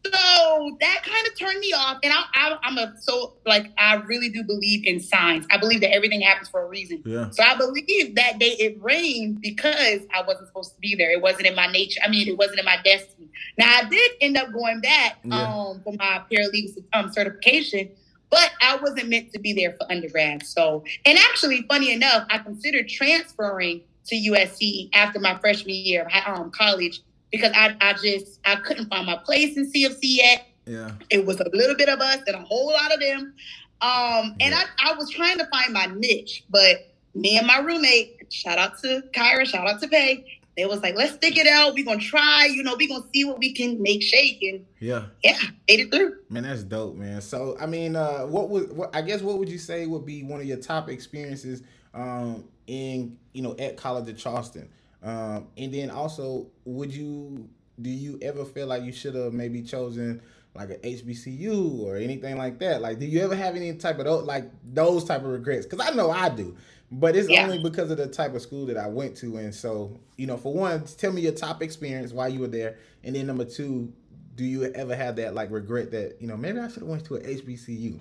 so 0.05 0.77
that 0.79 1.03
kind 1.03 1.27
of 1.27 1.37
turned 1.37 1.59
me 1.59 1.73
off. 1.73 1.97
And 2.01 2.13
I, 2.13 2.23
I, 2.33 2.57
I'm 2.63 2.77
a 2.77 2.93
so 2.99 3.33
like 3.45 3.71
I 3.77 3.95
really 3.95 4.29
do 4.29 4.43
believe 4.43 4.85
in 4.85 4.99
signs. 5.01 5.45
I 5.51 5.57
believe 5.57 5.81
that 5.81 5.93
everything 5.93 6.21
happens 6.21 6.47
for 6.47 6.61
a 6.61 6.67
reason. 6.67 7.03
yeah. 7.05 7.29
So 7.31 7.43
I 7.43 7.55
believe 7.57 8.15
that 8.15 8.39
day 8.39 8.55
it 8.59 8.81
rained 8.81 9.41
because 9.41 10.01
I 10.13 10.21
wasn't 10.25 10.47
supposed 10.47 10.75
to 10.75 10.79
be 10.79 10.95
there. 10.95 11.11
It 11.11 11.21
wasn't 11.21 11.47
in 11.47 11.55
my 11.55 11.67
nature. 11.67 11.99
I 12.03 12.07
mean, 12.07 12.27
it 12.27 12.37
wasn't 12.37 12.59
in 12.59 12.65
my 12.65 12.77
destiny. 12.85 13.27
Now 13.57 13.79
I 13.81 13.89
did 13.89 14.11
end 14.21 14.37
up 14.37 14.53
going 14.53 14.79
back 14.79 15.17
Yeah. 15.25 15.43
um, 15.43 15.81
for 15.83 15.93
my 15.93 16.21
paralegal 16.31 16.83
um, 16.93 17.11
certification, 17.11 17.89
but 18.29 18.51
I 18.61 18.75
wasn't 18.77 19.09
meant 19.09 19.31
to 19.33 19.39
be 19.39 19.53
there 19.53 19.73
for 19.73 19.89
undergrad. 19.91 20.45
So, 20.45 20.83
and 21.05 21.17
actually, 21.17 21.63
funny 21.69 21.91
enough, 21.91 22.25
I 22.29 22.39
considered 22.39 22.89
transferring 22.89 23.81
to 24.07 24.15
USC 24.15 24.89
after 24.93 25.19
my 25.19 25.37
freshman 25.39 25.75
year 25.75 26.07
of 26.27 26.37
um, 26.39 26.51
college 26.51 27.01
because 27.31 27.51
I, 27.55 27.75
I 27.81 27.93
just 27.93 28.39
I 28.45 28.55
couldn't 28.55 28.89
find 28.89 29.05
my 29.05 29.17
place 29.17 29.57
in 29.57 29.71
CofC 29.71 29.97
yet. 30.01 30.47
Yeah. 30.65 30.91
It 31.09 31.25
was 31.25 31.39
a 31.39 31.49
little 31.53 31.75
bit 31.75 31.89
of 31.89 31.99
us 31.99 32.19
and 32.27 32.35
a 32.35 32.41
whole 32.41 32.71
lot 32.71 32.93
of 32.93 32.99
them. 32.99 33.33
Um, 33.81 34.35
and 34.39 34.51
Yeah. 34.53 34.63
I, 34.79 34.91
I 34.91 34.93
was 34.95 35.09
trying 35.09 35.37
to 35.37 35.45
find 35.47 35.73
my 35.73 35.85
niche, 35.85 36.43
but 36.49 36.93
me 37.15 37.37
and 37.37 37.47
my 37.47 37.59
roommate, 37.59 38.27
shout 38.31 38.57
out 38.57 38.77
to 38.79 39.03
Kyra, 39.13 39.45
shout 39.45 39.67
out 39.67 39.81
to 39.81 39.87
Pay, 39.87 40.36
they 40.57 40.65
was 40.65 40.81
like, 40.81 40.95
let's 40.95 41.13
stick 41.13 41.37
it 41.37 41.45
out. 41.47 41.75
We're 41.75 41.85
gonna 41.85 41.99
try, 41.99 42.47
you 42.51 42.63
know, 42.63 42.75
we're 42.77 42.87
gonna 42.87 43.05
see 43.13 43.23
what 43.23 43.37
we 43.37 43.53
can 43.53 43.81
make 43.81 44.01
shake. 44.01 44.41
And 44.41 44.65
Yeah. 44.79 45.05
yeah, 45.23 45.37
made 45.69 45.81
it 45.81 45.91
through. 45.91 46.15
Man, 46.29 46.43
that's 46.43 46.63
dope, 46.63 46.95
man. 46.95 47.21
So, 47.21 47.55
I 47.61 47.67
mean, 47.67 47.95
uh, 47.95 48.21
what 48.25 48.49
would 48.49 48.75
what, 48.75 48.93
I 48.95 49.03
guess 49.03 49.21
what 49.21 49.37
would 49.37 49.49
you 49.49 49.59
say 49.59 49.85
would 49.85 50.05
be 50.05 50.23
one 50.23 50.41
of 50.41 50.47
your 50.47 50.57
top 50.57 50.89
experiences 50.89 51.61
um, 51.93 52.43
in 52.65 53.17
you 53.33 53.43
know 53.43 53.55
at 53.59 53.77
College 53.77 54.09
of 54.09 54.17
Charleston, 54.17 54.67
um, 55.03 55.47
and 55.57 55.71
then 55.73 55.91
also 55.91 56.47
would 56.65 56.93
you 56.93 57.47
do 57.79 57.89
you 57.91 58.17
ever 58.23 58.43
feel 58.43 58.65
like 58.65 58.83
you 58.83 58.91
should 58.91 59.13
have 59.13 59.33
maybe 59.33 59.61
chosen 59.61 60.21
like 60.55 60.71
a 60.71 60.77
HBCU 60.77 61.81
or 61.81 61.97
anything 61.97 62.35
like 62.37 62.57
that? 62.59 62.81
Like, 62.81 62.97
do 62.99 63.05
you 63.05 63.21
ever 63.21 63.35
have 63.35 63.55
any 63.55 63.73
type 63.75 63.99
of 63.99 64.05
those 64.05 64.23
like 64.25 64.49
those 64.63 65.03
type 65.03 65.21
of 65.21 65.27
regrets? 65.27 65.67
Because 65.67 65.87
I 65.87 65.93
know 65.93 66.09
I 66.09 66.29
do, 66.29 66.55
but 66.91 67.15
it's 67.15 67.29
Yeah. 67.29 67.43
only 67.43 67.59
because 67.61 67.91
of 67.91 67.97
the 67.97 68.07
type 68.07 68.33
of 68.33 68.41
school 68.41 68.65
that 68.67 68.77
I 68.77 68.87
went 68.87 69.17
to, 69.17 69.37
and 69.37 69.53
so 69.53 69.99
you 70.17 70.27
know, 70.27 70.37
for 70.37 70.53
one, 70.53 70.83
tell 70.97 71.11
me 71.11 71.21
your 71.21 71.33
top 71.33 71.61
experience 71.61 72.13
while 72.13 72.29
you 72.29 72.39
were 72.39 72.47
there, 72.47 72.77
and 73.03 73.15
then 73.15 73.27
number 73.27 73.45
two, 73.45 73.91
do 74.35 74.45
you 74.45 74.65
ever 74.65 74.95
have 74.95 75.15
that 75.17 75.33
like 75.33 75.51
regret 75.51 75.91
that 75.91 76.17
you 76.21 76.27
know 76.27 76.37
maybe 76.37 76.59
I 76.59 76.67
should 76.67 76.81
have 76.81 76.89
went 76.89 77.05
to 77.05 77.15
a 77.15 77.19
HBCU? 77.19 77.99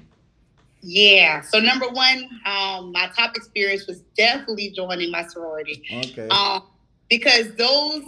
Yeah. 0.82 1.40
So 1.40 1.58
number 1.58 1.88
one, 1.88 2.28
um, 2.44 2.92
my 2.92 3.10
top 3.16 3.36
experience 3.36 3.86
was 3.86 4.02
definitely 4.16 4.70
joining 4.70 5.10
my 5.10 5.26
sorority. 5.26 5.82
Okay. 5.90 6.28
Um, 6.28 6.62
because 7.08 7.54
those 7.56 8.04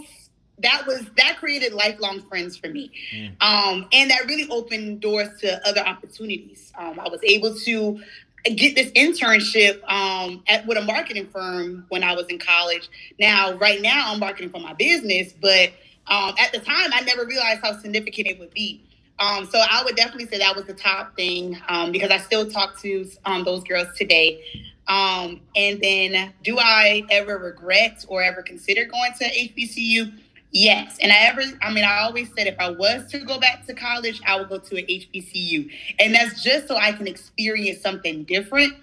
that 0.59 0.85
was 0.85 1.05
that 1.17 1.37
created 1.37 1.73
lifelong 1.73 2.21
friends 2.21 2.57
for 2.57 2.67
me, 2.67 2.91
mm. 3.13 3.31
um, 3.41 3.87
and 3.91 4.11
that 4.11 4.25
really 4.27 4.47
opened 4.49 4.99
doors 5.01 5.29
to 5.39 5.67
other 5.67 5.81
opportunities. 5.81 6.71
Um, 6.77 6.99
I 6.99 7.07
was 7.07 7.21
able 7.23 7.55
to 7.55 8.01
get 8.45 8.75
this 8.75 8.91
internship 8.91 9.83
um, 9.89 10.43
at 10.47 10.65
with 10.65 10.77
a 10.77 10.81
marketing 10.81 11.27
firm 11.27 11.85
when 11.89 12.03
I 12.03 12.15
was 12.15 12.27
in 12.27 12.39
college. 12.39 12.89
Now, 13.19 13.53
right 13.53 13.81
now, 13.81 14.11
I'm 14.11 14.19
marketing 14.19 14.49
for 14.49 14.59
my 14.59 14.73
business, 14.73 15.33
but 15.33 15.71
um, 16.07 16.33
at 16.39 16.51
the 16.51 16.59
time, 16.59 16.91
I 16.93 17.01
never 17.01 17.25
realized 17.25 17.61
how 17.61 17.77
significant 17.79 18.27
it 18.27 18.39
would 18.39 18.53
be. 18.53 18.83
Um, 19.19 19.45
so 19.45 19.59
I 19.59 19.83
would 19.83 19.95
definitely 19.95 20.27
say 20.27 20.37
that 20.39 20.55
was 20.55 20.65
the 20.65 20.73
top 20.73 21.15
thing 21.15 21.59
um, 21.67 21.91
because 21.91 22.09
I 22.09 22.17
still 22.19 22.49
talk 22.49 22.79
to 22.81 23.09
um, 23.25 23.43
those 23.43 23.63
girls 23.63 23.87
today. 23.97 24.41
Um, 24.87 25.41
and 25.55 25.79
then, 25.81 26.33
do 26.43 26.57
I 26.57 27.03
ever 27.11 27.37
regret 27.37 28.05
or 28.07 28.23
ever 28.23 28.41
consider 28.41 28.85
going 28.85 29.11
to 29.19 29.25
HBCU? 29.25 30.11
Yes. 30.51 30.97
And 30.99 31.11
I 31.11 31.17
ever, 31.25 31.41
I 31.61 31.71
mean, 31.71 31.83
I 31.83 31.99
always 31.99 32.29
said 32.35 32.47
if 32.47 32.55
I 32.59 32.69
was 32.71 33.05
to 33.11 33.19
go 33.19 33.39
back 33.39 33.65
to 33.67 33.73
college, 33.73 34.19
I 34.25 34.37
would 34.37 34.49
go 34.49 34.57
to 34.57 34.77
an 34.77 34.85
HBCU. 34.85 35.69
And 35.99 36.13
that's 36.13 36.43
just 36.43 36.67
so 36.67 36.75
I 36.75 36.91
can 36.91 37.07
experience 37.07 37.81
something 37.81 38.23
different. 38.23 38.73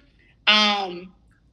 Um, 0.46 1.12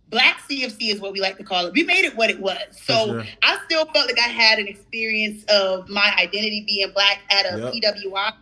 Black 0.10 0.42
CofC 0.48 0.94
is 0.94 1.02
what 1.02 1.12
we 1.12 1.20
like 1.20 1.38
to 1.38 1.44
call 1.44 1.66
it. 1.66 1.74
We 1.74 1.84
made 1.84 2.06
it 2.06 2.16
what 2.16 2.30
it 2.30 2.40
was. 2.40 2.60
So 2.72 3.08
sure. 3.08 3.24
I 3.42 3.58
still 3.66 3.86
felt 3.86 4.06
like 4.06 4.20
I 4.20 4.30
had 4.30 4.60
an 4.60 4.68
experience 4.68 5.44
of 5.46 5.90
my 5.90 6.14
identity 6.20 6.64
being 6.68 6.92
black 6.94 7.22
at 7.32 7.52
a 7.52 7.72
yep. 7.74 7.96
PWI. 7.96 8.34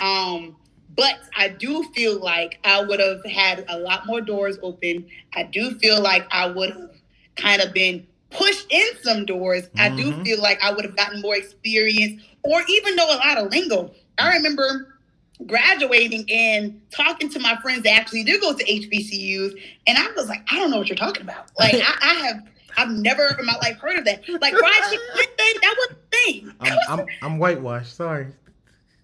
Um, 0.00 0.56
but 0.94 1.18
I 1.36 1.48
do 1.48 1.82
feel 1.94 2.20
like 2.20 2.60
I 2.64 2.82
would 2.84 3.00
have 3.00 3.24
had 3.24 3.64
a 3.68 3.78
lot 3.78 4.06
more 4.06 4.20
doors 4.20 4.58
open. 4.62 5.06
I 5.34 5.42
do 5.42 5.76
feel 5.78 6.00
like 6.00 6.26
I 6.30 6.46
would 6.46 6.70
have 6.70 6.90
kind 7.34 7.62
of 7.62 7.72
been 7.72 8.06
pushed 8.30 8.66
in 8.70 8.86
some 9.02 9.24
doors. 9.26 9.64
Mm-hmm. 9.68 9.80
I 9.80 9.88
do 9.90 10.12
mm-hmm. 10.12 10.22
feel 10.22 10.40
like 10.40 10.62
I 10.62 10.72
would 10.72 10.84
have 10.84 10.96
gotten 10.96 11.20
more 11.20 11.36
experience 11.36 12.22
or 12.42 12.62
even 12.68 12.96
know 12.96 13.06
a 13.06 13.16
lot 13.16 13.38
of 13.38 13.50
lingo. 13.50 13.92
I 14.18 14.34
remember 14.36 14.98
graduating 15.46 16.24
and 16.30 16.80
talking 16.90 17.30
to 17.30 17.38
my 17.38 17.56
friends 17.62 17.82
that 17.84 17.92
actually 17.92 18.24
did 18.24 18.40
go 18.40 18.52
to 18.52 18.64
HBCUs, 18.64 19.60
and 19.86 19.98
I 19.98 20.10
was 20.16 20.28
like, 20.28 20.42
I 20.50 20.56
don't 20.58 20.70
know 20.70 20.78
what 20.78 20.88
you're 20.88 20.96
talking 20.96 21.22
about. 21.22 21.50
Like 21.58 21.74
I, 21.76 21.96
I 22.00 22.14
have. 22.26 22.48
I've 22.76 22.90
never 22.90 23.36
in 23.36 23.44
my 23.44 23.56
life 23.56 23.76
heard 23.78 23.98
of 23.98 24.04
that. 24.04 24.22
Like 24.40 24.54
fried 24.56 24.72
chicken, 24.90 25.60
that 25.62 25.74
was 25.78 25.88
a 25.90 26.16
thing. 26.16 26.52
I'm, 26.60 26.78
I'm, 26.88 27.06
I'm 27.22 27.38
whitewashed. 27.38 27.96
Sorry. 27.96 28.28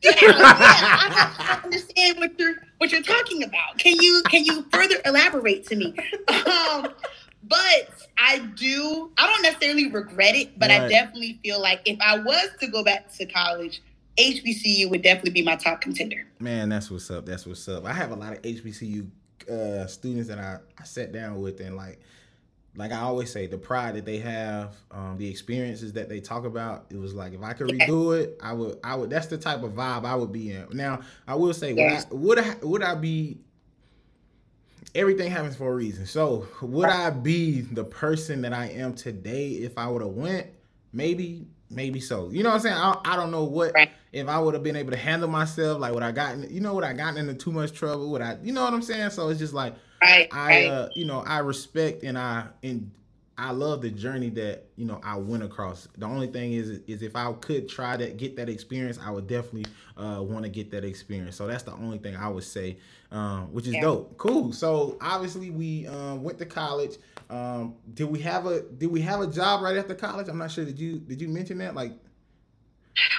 Yeah, 0.00 0.12
yeah. 0.22 0.32
I 0.36 1.46
don't 1.48 1.64
understand 1.64 2.18
what 2.18 2.38
you're 2.38 2.54
what 2.78 2.92
you're 2.92 3.02
talking 3.02 3.42
about. 3.42 3.78
Can 3.78 3.96
you 4.00 4.22
can 4.28 4.44
you 4.44 4.64
further 4.70 4.96
elaborate 5.04 5.66
to 5.68 5.76
me? 5.76 5.94
Um, 6.28 6.88
but 7.42 7.93
I 8.26 8.38
do. 8.38 9.10
I 9.18 9.26
don't 9.26 9.42
necessarily 9.42 9.90
regret 9.90 10.34
it, 10.34 10.58
but 10.58 10.70
right. 10.70 10.82
I 10.82 10.88
definitely 10.88 11.38
feel 11.42 11.60
like 11.60 11.82
if 11.84 11.98
I 12.00 12.18
was 12.18 12.48
to 12.60 12.66
go 12.68 12.82
back 12.82 13.12
to 13.14 13.26
college, 13.26 13.82
HBCU 14.18 14.88
would 14.90 15.02
definitely 15.02 15.32
be 15.32 15.42
my 15.42 15.56
top 15.56 15.82
contender. 15.82 16.26
Man, 16.38 16.70
that's 16.70 16.90
what's 16.90 17.10
up. 17.10 17.26
That's 17.26 17.46
what's 17.46 17.68
up. 17.68 17.84
I 17.84 17.92
have 17.92 18.12
a 18.12 18.16
lot 18.16 18.32
of 18.32 18.40
HBCU 18.40 19.08
uh, 19.50 19.86
students 19.86 20.28
that 20.28 20.38
I, 20.38 20.58
I 20.78 20.84
sat 20.84 21.12
down 21.12 21.42
with 21.42 21.60
and 21.60 21.76
like 21.76 22.00
like 22.76 22.92
I 22.92 23.00
always 23.00 23.30
say, 23.30 23.46
the 23.46 23.58
pride 23.58 23.94
that 23.94 24.04
they 24.04 24.18
have, 24.18 24.74
um, 24.90 25.16
the 25.16 25.28
experiences 25.28 25.92
that 25.92 26.08
they 26.08 26.20
talk 26.20 26.44
about, 26.44 26.86
it 26.90 26.96
was 26.96 27.14
like 27.14 27.32
if 27.32 27.42
I 27.42 27.52
could 27.52 27.68
redo 27.68 28.20
it, 28.20 28.36
I 28.42 28.52
would. 28.52 28.78
I 28.82 28.96
would. 28.96 29.10
That's 29.10 29.28
the 29.28 29.38
type 29.38 29.62
of 29.62 29.72
vibe 29.72 30.04
I 30.04 30.14
would 30.16 30.32
be 30.32 30.50
in. 30.50 30.66
Now, 30.72 31.00
I 31.26 31.36
will 31.36 31.54
say, 31.54 31.72
yes. 31.72 32.06
would, 32.10 32.38
I, 32.38 32.42
would 32.42 32.48
I 32.62 32.66
would 32.66 32.82
I 32.82 32.94
be? 32.94 33.38
Everything 34.94 35.30
happens 35.30 35.56
for 35.56 35.72
a 35.72 35.74
reason. 35.74 36.06
So, 36.06 36.46
would 36.62 36.88
I 36.88 37.10
be 37.10 37.62
the 37.62 37.84
person 37.84 38.42
that 38.42 38.52
I 38.52 38.66
am 38.66 38.94
today 38.94 39.50
if 39.50 39.76
I 39.76 39.88
would 39.88 40.02
have 40.02 40.12
went? 40.12 40.46
Maybe, 40.92 41.46
maybe 41.68 41.98
so. 41.98 42.30
You 42.30 42.44
know 42.44 42.50
what 42.50 42.56
I'm 42.56 42.60
saying? 42.60 42.76
I, 42.76 43.00
I 43.04 43.16
don't 43.16 43.32
know 43.32 43.44
what 43.44 43.72
right. 43.74 43.90
if 44.12 44.28
I 44.28 44.38
would 44.38 44.54
have 44.54 44.62
been 44.62 44.76
able 44.76 44.92
to 44.92 44.96
handle 44.96 45.28
myself. 45.28 45.80
Like, 45.80 45.92
would 45.94 46.04
I 46.04 46.12
gotten? 46.12 46.46
You 46.48 46.60
know, 46.60 46.74
would 46.74 46.84
I 46.84 46.92
gotten 46.92 47.18
into 47.18 47.34
too 47.34 47.50
much 47.50 47.72
trouble? 47.72 48.10
Would 48.12 48.22
I? 48.22 48.38
You 48.42 48.52
know 48.52 48.62
what 48.62 48.72
I'm 48.72 48.82
saying? 48.82 49.10
So 49.10 49.28
it's 49.28 49.40
just 49.40 49.54
like 49.54 49.74
Right. 50.04 50.28
I. 50.32 50.66
Uh, 50.66 50.88
you 50.94 51.06
know, 51.06 51.20
I 51.20 51.38
respect 51.38 52.02
and 52.02 52.18
I 52.18 52.46
and 52.62 52.90
I 53.36 53.50
love 53.50 53.82
the 53.82 53.90
journey 53.90 54.30
that, 54.30 54.66
you 54.76 54.84
know, 54.84 55.00
I 55.02 55.16
went 55.16 55.42
across. 55.42 55.88
The 55.98 56.06
only 56.06 56.28
thing 56.28 56.52
is 56.52 56.80
is 56.86 57.02
if 57.02 57.16
I 57.16 57.32
could 57.32 57.68
try 57.68 57.96
to 57.96 58.10
get 58.10 58.36
that 58.36 58.48
experience, 58.48 58.98
I 59.04 59.10
would 59.10 59.26
definitely 59.26 59.66
uh, 59.96 60.22
want 60.22 60.44
to 60.44 60.48
get 60.48 60.70
that 60.70 60.84
experience. 60.84 61.36
So 61.36 61.46
that's 61.46 61.64
the 61.64 61.72
only 61.72 61.98
thing 61.98 62.14
I 62.14 62.28
would 62.28 62.44
say, 62.44 62.78
um, 63.10 63.52
which 63.52 63.66
is 63.66 63.74
yeah. 63.74 63.80
dope. 63.80 64.16
Cool. 64.18 64.52
So 64.52 64.98
obviously 65.00 65.50
we 65.50 65.86
um, 65.88 66.22
went 66.22 66.38
to 66.38 66.46
college. 66.46 66.96
Um, 67.28 67.74
did 67.94 68.04
we 68.04 68.20
have 68.20 68.46
a 68.46 68.62
did 68.62 68.90
we 68.90 69.00
have 69.02 69.20
a 69.20 69.26
job 69.26 69.62
right 69.62 69.76
after 69.76 69.94
college? 69.94 70.28
I'm 70.28 70.38
not 70.38 70.52
sure. 70.52 70.64
Did 70.64 70.78
you 70.78 70.98
did 70.98 71.20
you 71.20 71.28
mention 71.28 71.58
that? 71.58 71.74
Like 71.74 71.92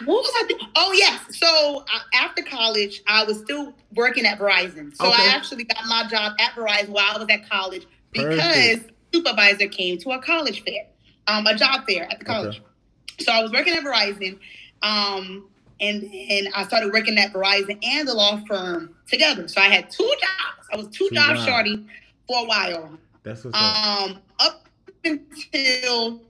what 0.06 0.24
was 0.24 0.32
I? 0.36 0.48
Th- 0.48 0.62
oh 0.76 0.94
yes. 0.94 1.38
So 1.38 1.84
uh, 1.94 2.00
after 2.24 2.42
college, 2.42 3.02
I 3.08 3.26
was 3.26 3.40
still 3.40 3.74
working 3.94 4.26
at 4.26 4.40
Verizon. 4.40 4.96
So 4.96 5.08
okay. 5.08 5.24
I 5.24 5.36
actually 5.36 5.66
got 5.66 5.86
my 5.88 6.08
job 6.10 6.34
at 6.40 6.52
Verizon 6.52 6.90
while 6.90 7.16
I 7.16 7.18
was 7.18 7.28
at 7.30 7.50
college 7.50 7.86
because 8.12 8.40
Perfect. 8.40 8.92
Supervisor 9.16 9.68
came 9.68 9.98
to 10.00 10.12
a 10.12 10.22
college 10.22 10.64
fair, 10.64 10.86
um, 11.28 11.48
a 11.48 11.56
job 11.56 11.86
fair 11.88 12.12
at 12.12 12.20
the 12.20 12.26
college. 12.26 12.58
Okay. 12.58 13.24
So 13.24 13.32
I 13.32 13.42
was 13.42 13.52
working 13.52 13.74
at 13.74 13.84
Verizon, 13.84 14.38
um, 14.84 15.48
and 15.80 16.04
and 16.04 16.50
I 16.54 16.66
started 16.66 16.92
working 16.92 17.18
at 17.18 17.34
Verizon 17.34 17.80
and 17.84 18.08
the 18.08 18.14
law 18.14 18.42
firm 18.48 18.96
together. 19.08 19.48
So 19.48 19.62
I 19.62 19.66
had 19.66 19.90
two 19.90 20.12
jobs. 20.20 20.68
I 20.72 20.78
was 20.78 20.88
two, 20.88 21.08
two 21.10 21.16
jobs 21.16 21.44
shorty 21.46 21.86
for 22.28 22.44
a 22.44 22.46
while. 22.46 22.98
That's 23.24 23.44
what's 23.44 23.58
um, 23.58 24.20
up. 24.40 24.68
until 25.06 26.22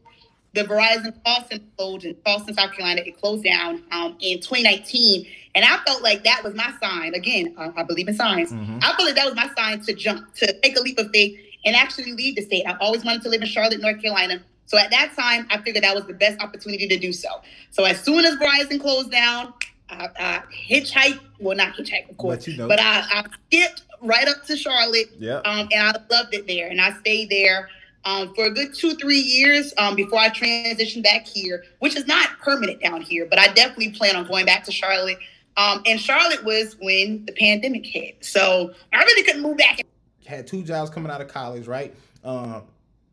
the 0.54 0.64
Verizon 0.64 1.14
call 1.24 1.44
center 1.50 1.64
closed 1.78 2.06
in 2.06 2.16
Charleston, 2.26 2.56
South 2.56 2.72
Carolina. 2.74 3.02
It 3.06 3.20
closed 3.20 3.44
down 3.44 3.84
um, 3.92 4.16
in 4.20 4.40
2019. 4.40 5.26
And 5.54 5.64
I 5.64 5.78
felt 5.86 6.02
like 6.02 6.24
that 6.24 6.44
was 6.44 6.54
my 6.54 6.74
sign. 6.82 7.14
Again, 7.14 7.56
uh, 7.58 7.72
I 7.76 7.84
believe 7.84 8.08
in 8.08 8.16
signs. 8.16 8.52
Mm-hmm. 8.52 8.80
I 8.82 8.88
felt 8.88 9.04
like 9.04 9.16
that 9.16 9.26
was 9.26 9.36
my 9.36 9.50
sign 9.56 9.82
to 9.82 9.94
jump, 9.94 10.34
to 10.36 10.60
take 10.62 10.78
a 10.78 10.82
leap 10.82 10.98
of 10.98 11.10
faith 11.12 11.40
and 11.66 11.76
actually 11.76 12.14
leave 12.14 12.36
the 12.36 12.42
state. 12.42 12.66
I 12.68 12.78
always 12.80 13.04
wanted 13.04 13.24
to 13.24 13.30
live 13.30 13.42
in 13.42 13.48
Charlotte, 13.48 13.82
North 13.82 14.02
Carolina. 14.02 14.42
So 14.68 14.78
at 14.78 14.90
that 14.92 15.14
time, 15.16 15.48
I 15.50 15.62
figured 15.62 15.84
that 15.84 15.96
was 15.96 16.06
the 16.06 16.14
best 16.14 16.42
opportunity 16.42 16.88
to 16.88 16.98
do 16.98 17.12
so. 17.12 17.30
So 17.72 17.84
as 17.84 18.02
soon 18.02 18.26
as 18.26 18.36
Verizon 18.36 18.80
closed 18.82 19.12
down, 19.12 19.54
I, 19.90 20.10
I 20.20 20.42
hitchhiked. 20.70 21.20
Well, 21.40 21.56
not 21.56 21.76
hitchhiked, 21.76 22.10
of 22.10 22.18
course, 22.18 22.38
but, 22.38 22.48
you 22.48 22.58
know. 22.58 22.68
but 22.68 22.80
I, 22.80 23.04
I, 23.12 23.26
skipped 23.48 23.84
right 24.02 24.28
up 24.28 24.44
to 24.46 24.58
Charlotte. 24.58 25.12
Yeah. 25.20 25.38
Um, 25.46 25.68
and 25.72 25.82
I 25.82 25.92
loved 26.10 26.34
it 26.34 26.48
there. 26.48 26.68
And 26.68 26.82
I 26.82 26.94
stayed 27.00 27.30
there 27.30 27.70
um, 28.06 28.34
for 28.34 28.46
a 28.46 28.52
good 28.52 28.74
two, 28.74 28.96
three 28.96 29.20
years 29.20 29.74
um, 29.78 29.96
before 29.96 30.20
I 30.20 30.30
transitioned 30.30 31.04
back 31.04 31.28
here, 31.28 31.64
which 31.80 31.96
is 31.96 32.08
not 32.08 32.30
permanent 32.42 32.82
down 32.82 33.02
here, 33.02 33.28
but 33.30 33.40
I 33.40 33.48
definitely 33.54 33.92
plan 33.92 34.16
on 34.16 34.28
going 34.28 34.46
back 34.46 34.64
to 34.66 34.72
Charlotte. 34.72 35.18
Um, 35.58 35.82
and 35.86 36.00
Charlotte 36.00 36.44
was 36.44 36.76
when 36.82 37.26
the 37.26 37.32
pandemic 37.32 37.86
hit. 37.86 38.26
So 38.26 38.74
I 38.92 39.04
really 39.04 39.24
couldn't 39.24 39.42
move 39.42 39.58
back. 39.58 39.80
Had 40.26 40.48
two 40.48 40.64
jobs 40.64 40.90
coming 40.90 41.12
out 41.12 41.22
of 41.22 41.28
college, 41.28 41.68
right? 41.68 41.96
Um, 42.24 42.64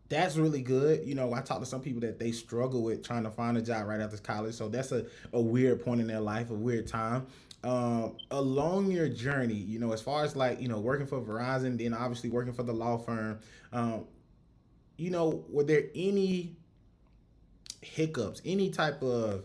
that's 0.09 0.37
really 0.37 0.61
good. 0.61 1.07
You 1.07 1.14
know, 1.14 1.33
I 1.33 1.40
talk 1.40 1.61
to 1.61 1.66
some 1.66 1.81
people 1.81 2.01
that 2.03 2.18
they 2.18 2.33
struggle 2.33 2.83
with 2.83 3.03
trying 3.03 3.25
to 3.25 3.31
find 3.31 3.57
a 3.57 3.62
job 3.62 3.87
right 3.87 4.01
after 4.01 4.18
college. 4.18 4.55
So 4.55 4.68
that's 4.68 4.92
a, 4.92 5.07
a 5.33 5.40
weird 5.40 5.83
point 5.83 6.01
in 6.01 6.07
their 6.07 6.20
life, 6.20 6.51
a 6.51 6.55
weird 6.55 6.87
time. 6.87 7.27
Um, 7.64 8.16
along 8.31 8.90
your 8.90 9.09
journey, 9.09 9.55
you 9.55 9.79
know, 9.79 9.92
as 9.92 10.03
far 10.03 10.25
as 10.25 10.37
like, 10.37 10.61
you 10.61 10.68
know, 10.68 10.81
working 10.81 11.07
for 11.07 11.20
Verizon, 11.20 11.79
then 11.79 11.94
obviously 11.94 12.29
working 12.29 12.53
for 12.53 12.62
the 12.62 12.72
law 12.72 12.98
firm, 12.98 13.38
um, 13.72 14.05
you 14.98 15.11
know, 15.11 15.44
were 15.48 15.64
there 15.64 15.85
any 15.94 16.57
hiccups, 17.81 18.42
any 18.44 18.68
type 18.70 19.03
of 19.03 19.44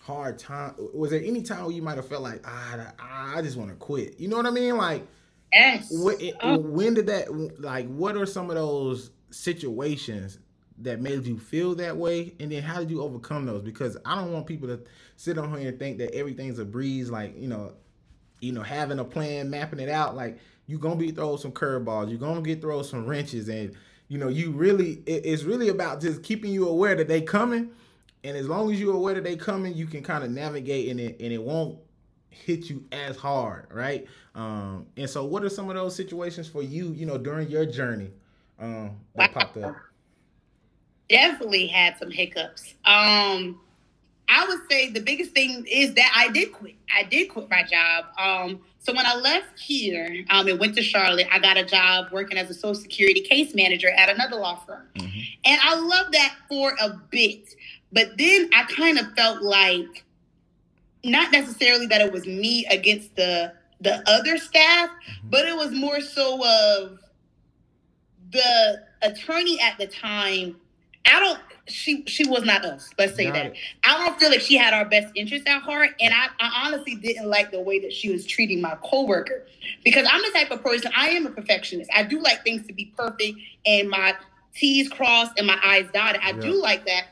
hard 0.00 0.38
time? 0.38 0.74
Was 0.92 1.10
there 1.10 1.22
any 1.22 1.42
time 1.42 1.64
where 1.64 1.72
you 1.72 1.82
might 1.82 1.96
have 1.96 2.08
felt 2.08 2.22
like, 2.22 2.42
ah, 2.44 3.36
I 3.36 3.40
just 3.40 3.56
want 3.56 3.70
to 3.70 3.76
quit? 3.76 4.18
You 4.18 4.28
know 4.28 4.36
what 4.36 4.46
I 4.46 4.50
mean? 4.50 4.76
Like, 4.76 5.06
yes. 5.52 5.88
When, 5.90 6.16
oh. 6.40 6.58
when 6.58 6.94
did 6.94 7.06
that? 7.06 7.60
Like, 7.60 7.88
what 7.88 8.16
are 8.16 8.26
some 8.26 8.50
of 8.50 8.56
those 8.56 9.10
situations 9.30 10.38
that 10.78 11.00
made 11.00 11.26
you 11.26 11.38
feel 11.38 11.74
that 11.76 11.96
way? 11.96 12.34
And 12.40 12.52
then 12.52 12.62
how 12.62 12.78
did 12.78 12.90
you 12.90 13.02
overcome 13.02 13.46
those? 13.46 13.62
Because 13.62 13.96
I 14.04 14.14
don't 14.16 14.32
want 14.32 14.46
people 14.46 14.68
to 14.68 14.80
sit 15.16 15.38
on 15.38 15.56
here 15.58 15.68
and 15.68 15.78
think 15.78 15.98
that 15.98 16.14
everything's 16.14 16.58
a 16.58 16.64
breeze. 16.64 17.10
Like, 17.10 17.38
you 17.38 17.48
know, 17.48 17.72
you 18.40 18.52
know, 18.52 18.62
having 18.62 18.98
a 18.98 19.04
plan, 19.04 19.50
mapping 19.50 19.80
it 19.80 19.88
out. 19.88 20.14
Like, 20.14 20.38
you're 20.66 20.78
gonna 20.78 20.96
be 20.96 21.10
thrown 21.10 21.38
some 21.38 21.52
curveballs. 21.52 22.10
You're 22.10 22.18
gonna 22.18 22.42
get 22.42 22.60
thrown 22.60 22.84
some 22.84 23.06
wrenches 23.06 23.48
and 23.48 23.74
you 24.08 24.16
know, 24.16 24.28
you 24.28 24.52
really 24.52 25.02
it's 25.06 25.42
really 25.42 25.68
about 25.68 26.00
just 26.00 26.22
keeping 26.22 26.52
you 26.52 26.68
aware 26.68 26.94
that 26.94 27.08
they 27.08 27.20
coming. 27.20 27.70
And 28.24 28.36
as 28.36 28.48
long 28.48 28.72
as 28.72 28.80
you're 28.80 28.94
aware 28.94 29.14
that 29.14 29.24
they 29.24 29.36
coming, 29.36 29.74
you 29.74 29.86
can 29.86 30.02
kind 30.02 30.24
of 30.24 30.30
navigate 30.30 30.88
in 30.88 30.98
it 30.98 31.16
and 31.20 31.32
it 31.32 31.42
won't 31.42 31.78
hit 32.30 32.70
you 32.70 32.84
as 32.92 33.16
hard, 33.16 33.66
right? 33.72 34.06
Um, 34.34 34.86
and 34.96 35.08
so 35.08 35.24
what 35.24 35.42
are 35.44 35.48
some 35.48 35.68
of 35.68 35.76
those 35.76 35.94
situations 35.94 36.48
for 36.48 36.62
you, 36.62 36.92
you 36.92 37.06
know, 37.06 37.18
during 37.18 37.48
your 37.48 37.66
journey 37.66 38.10
um 38.58 38.96
that 39.14 39.32
popped 39.32 39.56
up? 39.56 39.76
Definitely 41.08 41.68
had 41.68 41.96
some 41.98 42.10
hiccups. 42.10 42.74
Um 42.84 43.60
I 44.28 44.46
would 44.46 44.60
say 44.70 44.90
the 44.90 45.00
biggest 45.00 45.32
thing 45.32 45.64
is 45.66 45.94
that 45.94 46.12
I 46.14 46.28
did 46.28 46.52
quit. 46.52 46.74
I 46.94 47.04
did 47.04 47.30
quit 47.30 47.48
my 47.48 47.62
job. 47.62 48.06
Um, 48.18 48.60
so 48.78 48.92
when 48.92 49.06
I 49.06 49.14
left 49.14 49.58
here 49.58 50.24
um, 50.28 50.46
and 50.48 50.60
went 50.60 50.74
to 50.76 50.82
Charlotte, 50.82 51.26
I 51.32 51.38
got 51.38 51.56
a 51.56 51.64
job 51.64 52.08
working 52.12 52.36
as 52.36 52.50
a 52.50 52.54
Social 52.54 52.74
Security 52.74 53.20
case 53.20 53.54
manager 53.54 53.90
at 53.90 54.10
another 54.10 54.36
law 54.36 54.56
firm. 54.66 54.86
Mm-hmm. 54.96 55.20
And 55.46 55.60
I 55.62 55.80
loved 55.80 56.12
that 56.12 56.34
for 56.48 56.74
a 56.80 56.90
bit. 57.10 57.54
But 57.90 58.18
then 58.18 58.50
I 58.54 58.64
kind 58.64 58.98
of 58.98 59.12
felt 59.14 59.42
like 59.42 60.04
not 61.04 61.32
necessarily 61.32 61.86
that 61.86 62.00
it 62.00 62.12
was 62.12 62.26
me 62.26 62.66
against 62.66 63.14
the 63.16 63.52
the 63.80 64.02
other 64.08 64.38
staff, 64.38 64.90
mm-hmm. 64.90 65.30
but 65.30 65.46
it 65.46 65.56
was 65.56 65.70
more 65.70 66.00
so 66.00 66.34
of 66.44 66.98
the 68.30 68.82
attorney 69.02 69.60
at 69.60 69.78
the 69.78 69.86
time. 69.86 70.56
I 71.06 71.20
don't 71.20 71.40
she 71.68 72.04
she 72.06 72.28
was 72.28 72.44
not 72.44 72.64
us. 72.64 72.90
Let's 72.98 73.14
say 73.14 73.26
Got 73.26 73.34
that. 73.34 73.46
It. 73.46 73.56
I 73.84 74.04
don't 74.04 74.18
feel 74.18 74.30
like 74.30 74.40
she 74.40 74.56
had 74.56 74.74
our 74.74 74.84
best 74.84 75.08
interest 75.14 75.46
at 75.46 75.62
heart, 75.62 75.90
and 76.00 76.12
I, 76.12 76.28
I 76.40 76.66
honestly 76.66 76.96
didn't 76.96 77.28
like 77.28 77.50
the 77.50 77.60
way 77.60 77.78
that 77.80 77.92
she 77.92 78.10
was 78.10 78.26
treating 78.26 78.60
my 78.60 78.76
coworker 78.82 79.46
because 79.84 80.06
I'm 80.10 80.22
the 80.22 80.30
type 80.30 80.50
of 80.50 80.62
person. 80.62 80.90
I 80.96 81.10
am 81.10 81.26
a 81.26 81.30
perfectionist. 81.30 81.90
I 81.94 82.02
do 82.02 82.20
like 82.20 82.42
things 82.44 82.66
to 82.66 82.72
be 82.72 82.92
perfect 82.96 83.38
and 83.66 83.88
my 83.88 84.14
T's 84.54 84.88
crossed 84.88 85.38
and 85.38 85.46
my 85.46 85.58
I's 85.62 85.88
dotted. 85.92 86.20
I 86.22 86.30
yeah. 86.30 86.40
do 86.40 86.60
like 86.60 86.84
that, 86.86 87.08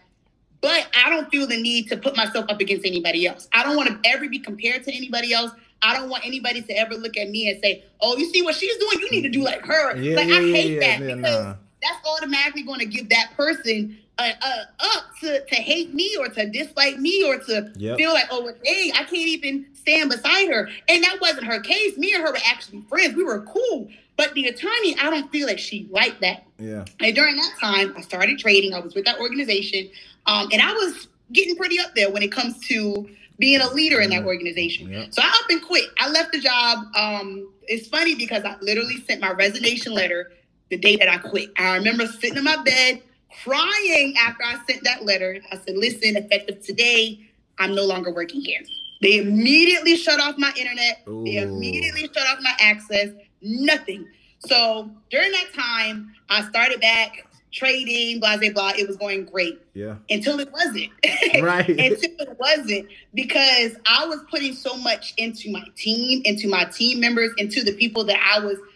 but 0.60 0.88
I 0.96 1.10
don't 1.10 1.30
feel 1.30 1.46
the 1.46 1.60
need 1.60 1.88
to 1.88 1.96
put 1.96 2.16
myself 2.16 2.46
up 2.48 2.60
against 2.60 2.86
anybody 2.86 3.26
else. 3.26 3.48
I 3.52 3.62
don't 3.62 3.76
want 3.76 3.88
to 3.88 4.08
ever 4.08 4.28
be 4.28 4.38
compared 4.38 4.84
to 4.84 4.92
anybody 4.92 5.32
else. 5.32 5.52
I 5.82 5.94
don't 5.94 6.08
want 6.08 6.24
anybody 6.24 6.62
to 6.62 6.72
ever 6.72 6.94
look 6.94 7.16
at 7.16 7.30
me 7.30 7.50
and 7.50 7.60
say, 7.62 7.84
"Oh, 8.00 8.16
you 8.16 8.32
see 8.32 8.42
what 8.42 8.54
she's 8.54 8.76
doing? 8.76 9.00
You 9.00 9.10
need 9.10 9.22
to 9.22 9.28
do 9.28 9.42
like 9.42 9.64
her." 9.66 9.96
Yeah, 9.96 10.16
like 10.16 10.28
yeah, 10.28 10.36
I 10.36 10.40
hate 10.40 10.80
that 10.80 11.00
because 11.00 11.44
nah. 11.44 11.54
that's 11.82 12.06
automatically 12.06 12.62
going 12.62 12.80
to 12.80 12.86
give 12.86 13.08
that 13.10 13.32
person 13.36 13.98
uh, 14.18 14.30
uh, 14.40 14.64
up 14.80 15.04
to, 15.20 15.44
to 15.44 15.54
hate 15.56 15.92
me 15.94 16.16
or 16.18 16.28
to 16.28 16.48
dislike 16.48 16.98
me 16.98 17.22
or 17.24 17.38
to 17.38 17.70
yep. 17.76 17.96
feel 17.96 18.12
like, 18.12 18.26
oh, 18.30 18.42
well, 18.42 18.54
dang, 18.64 18.92
I 18.92 19.04
can't 19.04 19.12
even 19.12 19.66
stand 19.74 20.10
beside 20.10 20.48
her. 20.48 20.68
And 20.88 21.04
that 21.04 21.18
wasn't 21.20 21.44
her 21.44 21.60
case. 21.60 21.96
Me 21.98 22.14
and 22.14 22.22
her 22.22 22.32
were 22.32 22.38
actually 22.46 22.82
friends. 22.88 23.14
We 23.14 23.24
were 23.24 23.42
cool. 23.42 23.88
But 24.16 24.32
the 24.34 24.46
attorney, 24.46 24.96
I 25.00 25.10
don't 25.10 25.30
feel 25.30 25.46
like 25.46 25.58
she 25.58 25.88
liked 25.90 26.20
that. 26.22 26.46
Yeah. 26.58 26.84
And 27.00 27.14
during 27.14 27.36
that 27.36 27.52
time, 27.60 27.94
I 27.96 28.00
started 28.00 28.38
trading. 28.38 28.72
I 28.72 28.80
was 28.80 28.94
with 28.94 29.04
that 29.04 29.20
organization. 29.20 29.90
Um, 30.26 30.48
and 30.52 30.62
I 30.62 30.72
was 30.72 31.08
getting 31.32 31.56
pretty 31.56 31.78
up 31.78 31.94
there 31.94 32.10
when 32.10 32.22
it 32.22 32.32
comes 32.32 32.58
to 32.68 33.08
being 33.38 33.60
a 33.60 33.68
leader 33.74 34.00
in 34.00 34.10
that 34.10 34.24
organization. 34.24 35.12
So 35.12 35.22
I 35.22 35.26
up 35.26 35.50
and 35.50 35.62
quit. 35.62 35.84
I 35.98 36.08
left 36.08 36.32
the 36.32 36.40
job. 36.40 36.78
Um, 36.96 37.52
it's 37.64 37.88
funny 37.88 38.14
because 38.14 38.44
I 38.44 38.56
literally 38.62 39.04
sent 39.06 39.20
my 39.20 39.32
resignation 39.32 39.92
letter 39.92 40.32
the 40.70 40.78
day 40.78 40.96
that 40.96 41.08
I 41.08 41.18
quit. 41.18 41.50
I 41.58 41.76
remember 41.76 42.06
sitting 42.06 42.38
in 42.38 42.44
my 42.44 42.62
bed 42.62 43.02
crying 43.44 44.14
after 44.18 44.42
I 44.42 44.58
sent 44.68 44.84
that 44.84 45.04
letter. 45.04 45.38
I 45.52 45.58
said, 45.58 45.76
listen, 45.76 46.16
effective 46.16 46.64
today, 46.64 47.20
I'm 47.58 47.74
no 47.74 47.84
longer 47.84 48.12
working 48.12 48.40
here. 48.40 48.60
They 49.02 49.18
immediately 49.18 49.96
shut 49.96 50.20
off 50.20 50.36
my 50.38 50.52
internet. 50.56 51.02
Ooh. 51.06 51.24
They 51.24 51.36
immediately 51.36 52.02
shut 52.02 52.26
off 52.26 52.38
my 52.40 52.54
access. 52.58 53.10
Nothing. 53.42 54.06
So 54.38 54.90
during 55.10 55.30
that 55.32 55.52
time, 55.54 56.12
I 56.28 56.42
started 56.48 56.80
back 56.80 57.26
trading, 57.52 58.20
blah, 58.20 58.36
blah, 58.36 58.50
blah. 58.50 58.72
It 58.76 58.86
was 58.86 58.96
going 58.96 59.24
great. 59.24 59.60
Yeah. 59.74 59.96
Until 60.10 60.40
it 60.40 60.52
wasn't. 60.52 60.90
Right. 61.42 61.68
Until 61.68 62.10
it 62.18 62.36
wasn't 62.38 62.88
because 63.12 63.76
I 63.86 64.06
was 64.06 64.20
putting 64.30 64.54
so 64.54 64.76
much 64.76 65.12
into 65.18 65.50
my 65.50 65.64
team, 65.74 66.22
into 66.24 66.48
my 66.48 66.64
team 66.64 67.00
members, 67.00 67.32
into 67.36 67.62
the 67.62 67.72
people 67.72 68.04
that 68.04 68.18
I 68.22 68.44
was– 68.44 68.58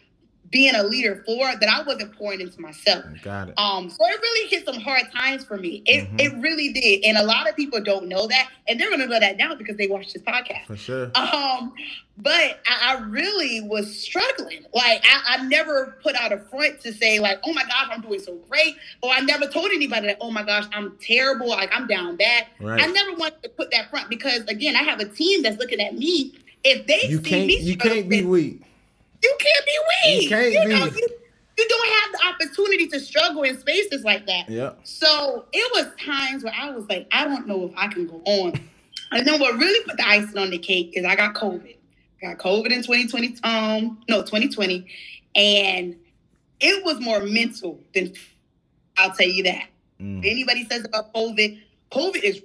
being 0.51 0.74
a 0.74 0.82
leader 0.82 1.22
for 1.26 1.46
that 1.59 1.68
I 1.68 1.82
wasn't 1.82 2.16
pouring 2.16 2.40
into 2.40 2.61
myself. 2.61 3.05
Got 3.22 3.51
it. 3.51 3.55
Um, 3.57 3.88
so 3.88 3.98
it 4.01 4.20
really 4.20 4.48
hit 4.48 4.64
some 4.64 4.80
hard 4.80 5.05
times 5.14 5.44
for 5.44 5.57
me. 5.57 5.82
It 5.86 6.07
mm-hmm. 6.07 6.18
it 6.18 6.42
really 6.42 6.72
did, 6.72 7.05
and 7.05 7.16
a 7.16 7.24
lot 7.24 7.48
of 7.48 7.55
people 7.57 7.80
don't 7.80 8.09
know 8.09 8.26
that, 8.26 8.48
and 8.68 8.78
they're 8.78 8.90
gonna 8.90 9.07
know 9.07 9.20
that 9.20 9.36
now 9.36 9.55
because 9.55 9.76
they 9.76 9.86
watched 9.86 10.12
this 10.12 10.22
podcast. 10.22 10.66
For 10.66 10.76
sure. 10.76 11.11
Um, 11.14 11.72
but 12.18 12.61
I, 12.66 12.96
I 12.96 13.01
really 13.09 13.61
was 13.62 13.96
struggling. 13.96 14.64
Like 14.74 15.05
I, 15.05 15.38
I, 15.38 15.46
never 15.46 15.98
put 16.03 16.14
out 16.16 16.32
a 16.32 16.38
front 16.38 16.80
to 16.80 16.92
say 16.92 17.18
like, 17.18 17.38
oh 17.44 17.53
my 17.53 17.62
gosh, 17.62 17.88
I'm 17.90 18.01
doing 18.01 18.20
so 18.20 18.36
great, 18.48 18.76
or 19.03 19.12
I 19.12 19.20
never 19.20 19.46
told 19.46 19.70
anybody 19.70 20.09
that, 20.09 20.18
oh 20.20 20.30
my 20.30 20.42
gosh, 20.42 20.64
I'm 20.72 20.98
terrible, 21.01 21.48
like 21.48 21.70
I'm 21.72 21.86
down 21.86 22.16
bad. 22.16 22.46
Right. 22.59 22.82
I 22.82 22.86
never 22.86 23.14
wanted 23.14 23.42
to 23.44 23.48
put 23.51 23.70
that 23.70 23.88
front 23.90 24.09
because 24.09 24.40
again, 24.48 24.74
I 24.74 24.82
have 24.82 25.01
a 25.01 25.09
team 25.09 25.42
that's 25.42 25.59
looking 25.59 25.80
at 25.80 25.96
me. 25.96 26.34
If 26.62 26.86
they 26.86 27.09
you 27.09 27.18
see 27.18 27.30
can't, 27.30 27.46
me, 27.46 27.61
you 27.61 27.76
can't 27.76 28.09
be 28.09 28.22
weak 28.22 28.62
you 29.22 29.36
can't 29.38 29.66
be 29.66 29.78
weak. 29.88 30.22
You 30.22 30.28
can't 30.28 30.52
you 30.52 30.60
be. 30.64 30.68
Know, 30.68 30.84
you, 30.86 31.08
you 31.58 31.68
don't 31.68 31.88
have 31.88 32.12
the 32.12 32.46
opportunity 32.46 32.86
to 32.88 33.00
struggle 33.00 33.42
in 33.42 33.58
spaces 33.58 34.02
like 34.04 34.26
that. 34.26 34.48
Yeah. 34.48 34.72
So 34.84 35.44
it 35.52 35.72
was 35.74 35.92
times 36.02 36.42
where 36.42 36.54
I 36.56 36.70
was 36.70 36.88
like, 36.88 37.06
I 37.12 37.24
don't 37.24 37.46
know 37.46 37.66
if 37.66 37.72
I 37.76 37.88
can 37.88 38.06
go 38.06 38.22
on. 38.24 38.60
And 39.12 39.26
then 39.26 39.40
what 39.40 39.58
really 39.58 39.84
put 39.84 39.96
the 39.96 40.08
icing 40.08 40.38
on 40.38 40.50
the 40.50 40.58
cake 40.58 40.92
is 40.94 41.04
I 41.04 41.16
got 41.16 41.34
COVID. 41.34 41.76
I 42.22 42.34
got 42.34 42.38
COVID 42.38 42.70
in 42.70 42.82
2020, 42.82 43.36
um, 43.42 43.98
no, 44.08 44.20
2020. 44.20 44.86
And 45.34 45.96
it 46.60 46.84
was 46.84 47.00
more 47.00 47.20
mental 47.20 47.80
than 47.94 48.12
I'll 48.96 49.12
tell 49.12 49.28
you 49.28 49.42
that. 49.44 49.66
Mm. 50.00 50.24
anybody 50.24 50.66
says 50.70 50.84
about 50.84 51.12
COVID, 51.12 51.60
COVID 51.92 52.22
is 52.22 52.38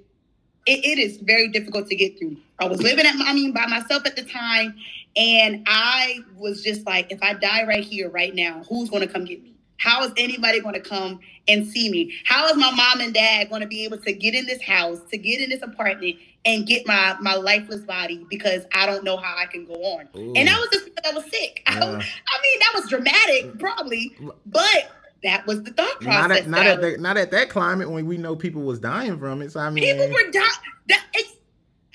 it, 0.68 0.84
it 0.84 1.00
is 1.00 1.18
very 1.18 1.48
difficult 1.48 1.88
to 1.88 1.96
get 1.96 2.18
through. 2.18 2.38
I 2.60 2.68
was 2.68 2.82
living 2.82 3.06
at 3.06 3.16
I 3.16 3.34
mean 3.34 3.54
by 3.54 3.66
myself 3.68 4.06
at 4.06 4.16
the 4.16 4.24
time, 4.24 4.76
and 5.16 5.64
I 5.68 6.20
was 6.36 6.62
just 6.62 6.86
like, 6.86 7.12
if 7.12 7.22
I 7.22 7.34
die 7.34 7.66
right 7.66 7.84
here, 7.84 8.10
right 8.10 8.36
now, 8.36 8.64
who's 8.68 8.90
going 8.90 9.02
to 9.02 9.12
come 9.12 9.26
get 9.26 9.42
me? 9.42 9.54
How 9.78 10.04
is 10.04 10.12
anybody 10.18 10.62
going 10.62 10.74
to 10.74 10.82
come 10.82 11.20
and 11.48 11.68
see 11.68 11.90
me? 11.90 12.14
How 12.26 12.48
is 12.48 12.56
my 12.56 12.72
mom 12.72 13.02
and 13.02 13.14
dad 13.14 13.50
going 13.50 13.62
to 13.62 13.68
be 13.68 13.84
able 13.84 13.98
to 14.00 14.14
get 14.14 14.34
in 14.34 14.46
this 14.46 14.62
house, 14.62 15.00
to 15.12 15.18
get 15.18 15.42
in 15.42 15.50
this 15.50 15.62
apartment, 15.62 16.16
and 16.46 16.66
get 16.66 16.88
my 16.88 17.16
my 17.20 17.36
lifeless 17.36 17.82
body 17.82 18.26
because 18.30 18.66
I 18.74 18.86
don't 18.86 19.04
know 19.04 19.18
how 19.18 19.36
I 19.38 19.46
can 19.46 19.66
go 19.66 19.74
on? 19.74 20.08
Ooh. 20.16 20.34
And 20.36 20.48
that 20.48 20.60
was 20.60 20.70
just 20.72 20.86
because 20.86 21.12
I 21.12 21.16
was 21.16 21.26
sick. 21.26 21.64
Yeah. 21.70 21.76
I, 21.76 21.86
I, 21.86 21.92
mean, 21.92 22.60
that 22.60 22.72
was 22.74 22.90
dramatic, 22.90 23.60
probably, 23.60 24.16
mm. 24.20 24.32
but 24.46 24.92
that 25.24 25.46
was 25.46 25.64
the 25.64 25.72
thought 25.72 26.00
process. 26.02 26.30
Not 26.30 26.32
at, 26.32 26.48
not 26.48 26.66
at, 26.68 26.82
the, 26.82 26.98
not 26.98 27.18
at 27.18 27.32
that 27.32 27.50
climate 27.50 27.90
when 27.90 28.06
we 28.06 28.18
know 28.18 28.36
people 28.36 28.62
was 28.62 28.80
dying 28.80 29.20
from 29.20 29.42
it. 29.42 29.52
So 29.52 29.60
I 29.60 29.70
mean, 29.70 29.84
people 29.84 30.08
were 30.08 30.32
dying. 30.32 31.00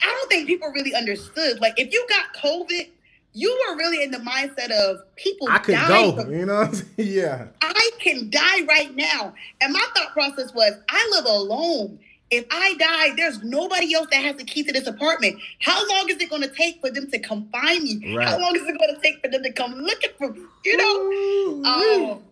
I 0.03 0.07
don't 0.07 0.31
think 0.31 0.47
people 0.47 0.71
really 0.71 0.95
understood. 0.95 1.61
Like, 1.61 1.79
if 1.79 1.93
you 1.93 2.07
got 2.09 2.35
COVID 2.43 2.89
you 3.33 3.67
were 3.69 3.77
really 3.77 4.03
in 4.03 4.11
the 4.11 4.19
mindset 4.19 4.71
of 4.71 5.01
people. 5.17 5.49
I 5.49 5.59
could 5.59 5.79
go, 5.87 6.17
from, 6.17 6.33
you 6.33 6.47
know. 6.47 6.71
yeah, 6.97 7.47
I 7.63 7.91
can 7.99 8.31
die 8.31 8.65
right 8.67 8.95
now, 8.95 9.35
and 9.61 9.73
my 9.73 9.85
thought 9.95 10.13
process 10.13 10.53
was, 10.55 10.73
I 10.89 11.09
live 11.13 11.27
alone. 11.27 11.99
If 12.31 12.47
I 12.51 12.75
die, 12.75 13.17
there's 13.17 13.43
nobody 13.43 13.93
else 13.93 14.07
that 14.13 14.23
has 14.23 14.37
the 14.37 14.45
key 14.45 14.63
to 14.63 14.73
this 14.73 14.87
apartment. 14.87 15.41
How 15.61 15.85
long 15.89 16.09
is 16.09 16.17
it 16.19 16.31
going 16.31 16.43
to 16.43 16.49
take 16.49 16.81
for 16.81 16.89
them 16.89 17.11
to 17.11 17.19
come 17.19 17.49
find 17.51 17.83
me? 17.83 18.15
Right. 18.15 18.29
How 18.29 18.39
long 18.39 18.55
is 18.55 18.63
it 18.63 18.79
going 18.79 18.95
to 18.95 19.01
take 19.03 19.21
for 19.21 19.29
them 19.29 19.43
to 19.43 19.53
come 19.53 19.75
looking 19.75 20.11
for 20.17 20.31
me? 20.31 20.41
You 20.65 20.77
know. 20.77 21.69
Um, 21.69 22.23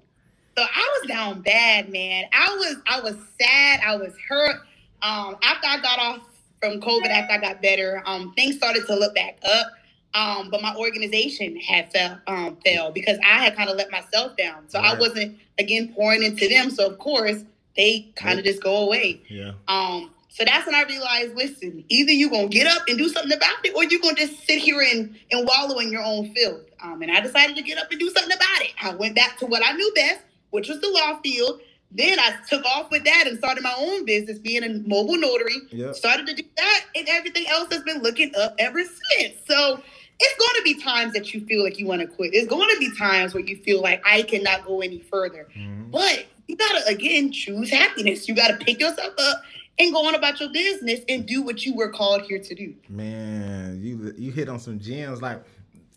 so 0.57 0.65
I 0.65 0.99
was 1.01 1.09
down 1.09 1.43
bad, 1.43 1.91
man. 1.91 2.25
I 2.33 2.49
was 2.57 2.77
I 2.87 3.01
was 3.01 3.17
sad. 3.41 3.81
I 3.85 3.97
was 3.97 4.13
hurt. 4.29 4.57
Um, 5.03 5.37
after 5.43 5.67
I 5.67 5.81
got 5.81 5.99
off 5.99 6.21
from 6.61 6.81
COVID, 6.81 7.07
after 7.07 7.35
I 7.35 7.39
got 7.39 7.63
better, 7.63 8.03
um, 8.07 8.33
things 8.35 8.57
started 8.57 8.87
to 8.87 8.95
look 8.97 9.15
back 9.15 9.39
up. 9.45 9.67
Um, 10.15 10.49
but 10.51 10.63
my 10.63 10.75
organization 10.75 11.57
had 11.57 11.93
fell 11.93 12.19
um, 12.27 12.57
fell 12.65 12.91
because 12.91 13.19
I 13.19 13.45
had 13.45 13.57
kind 13.57 13.69
of 13.69 13.77
let 13.77 13.91
myself 13.91 14.37
down. 14.37 14.69
So 14.69 14.79
right. 14.79 14.97
I 14.97 14.99
wasn't 14.99 15.39
again 15.59 15.93
pouring 15.95 16.23
into 16.23 16.49
them. 16.49 16.71
So 16.71 16.87
of 16.87 16.99
course 16.99 17.45
they 17.77 18.11
kind 18.17 18.39
of 18.39 18.45
just 18.45 18.63
go 18.63 18.77
away. 18.79 19.23
Yeah. 19.29 19.53
Um. 19.69 20.11
So 20.31 20.45
that's 20.45 20.67
when 20.67 20.75
I 20.75 20.85
realized, 20.85 21.35
listen, 21.35 21.85
either 21.89 22.13
you're 22.13 22.31
gonna 22.31 22.49
get 22.49 22.67
up 22.67 22.83
and 22.87 22.97
do 22.97 23.09
something 23.09 23.37
about 23.37 23.65
it, 23.65 23.75
or 23.75 23.85
you're 23.85 24.01
gonna 24.01 24.15
just 24.15 24.47
sit 24.47 24.59
here 24.59 24.81
and, 24.81 25.17
and 25.33 25.47
wallow 25.47 25.79
in 25.79 25.91
your 25.91 26.03
own 26.03 26.33
filth. 26.33 26.63
Um, 26.81 27.03
and 27.03 27.11
I 27.11 27.21
decided 27.21 27.57
to 27.57 27.63
get 27.63 27.77
up 27.77 27.91
and 27.91 27.99
do 27.99 28.09
something 28.11 28.37
about 28.37 28.61
it. 28.61 28.73
I 28.81 28.95
went 28.95 29.17
back 29.17 29.39
to 29.39 29.47
what 29.47 29.67
I 29.67 29.73
knew 29.73 29.93
best, 29.97 30.21
which 30.51 30.69
was 30.69 30.81
the 30.81 30.89
law 30.91 31.19
field. 31.23 31.61
Then 31.91 32.21
I 32.21 32.37
took 32.49 32.65
off 32.67 32.91
with 32.91 33.05
that 33.05 33.25
and 33.27 33.39
started 33.39 33.63
my 33.63 33.75
own 33.79 34.05
business, 34.05 34.39
being 34.39 34.63
a 34.63 34.69
mobile 34.87 35.17
notary. 35.17 35.57
Yep. 35.71 35.95
Started 35.95 36.27
to 36.27 36.35
do 36.35 36.43
that, 36.57 36.85
and 36.95 37.09
everything 37.09 37.47
else 37.49 37.73
has 37.73 37.83
been 37.83 38.03
looking 38.03 38.33
up 38.37 38.55
ever 38.59 38.83
since. 38.85 39.35
So 39.47 39.83
it's 40.21 40.39
going 40.39 40.57
to 40.57 40.63
be 40.63 40.83
times 40.83 41.13
that 41.13 41.33
you 41.33 41.41
feel 41.47 41.63
like 41.63 41.79
you 41.79 41.87
want 41.87 42.01
to 42.01 42.07
quit. 42.07 42.35
It's 42.35 42.49
going 42.49 42.69
to 42.75 42.79
be 42.81 42.97
times 42.97 43.35
where 43.35 43.45
you 43.45 43.57
feel 43.57 43.81
like 43.81 44.03
I 44.05 44.23
cannot 44.23 44.65
go 44.65 44.81
any 44.81 44.99
further. 44.99 45.49
Mm-hmm. 45.57 45.91
But 45.91 46.27
you 46.49 46.57
got 46.57 46.73
to, 46.79 46.87
again, 46.89 47.31
choose 47.31 47.71
happiness. 47.71 48.29
You 48.29 48.35
got 48.35 48.49
to 48.49 48.57
pick 48.57 48.81
yourself 48.81 49.15
up 49.19 49.43
and 49.79 49.93
go 49.93 50.07
on 50.07 50.15
about 50.15 50.41
your 50.41 50.51
business 50.51 51.01
and 51.09 51.27
do 51.27 51.43
what 51.43 51.65
you 51.65 51.75
were 51.75 51.91
called 51.91 52.23
here 52.23 52.39
to 52.39 52.55
do. 52.55 52.75
Man, 52.89 53.81
you 53.81 54.15
you 54.19 54.33
hit 54.33 54.49
on 54.49 54.59
some 54.59 54.79
gems. 54.79 55.23
Like 55.23 55.43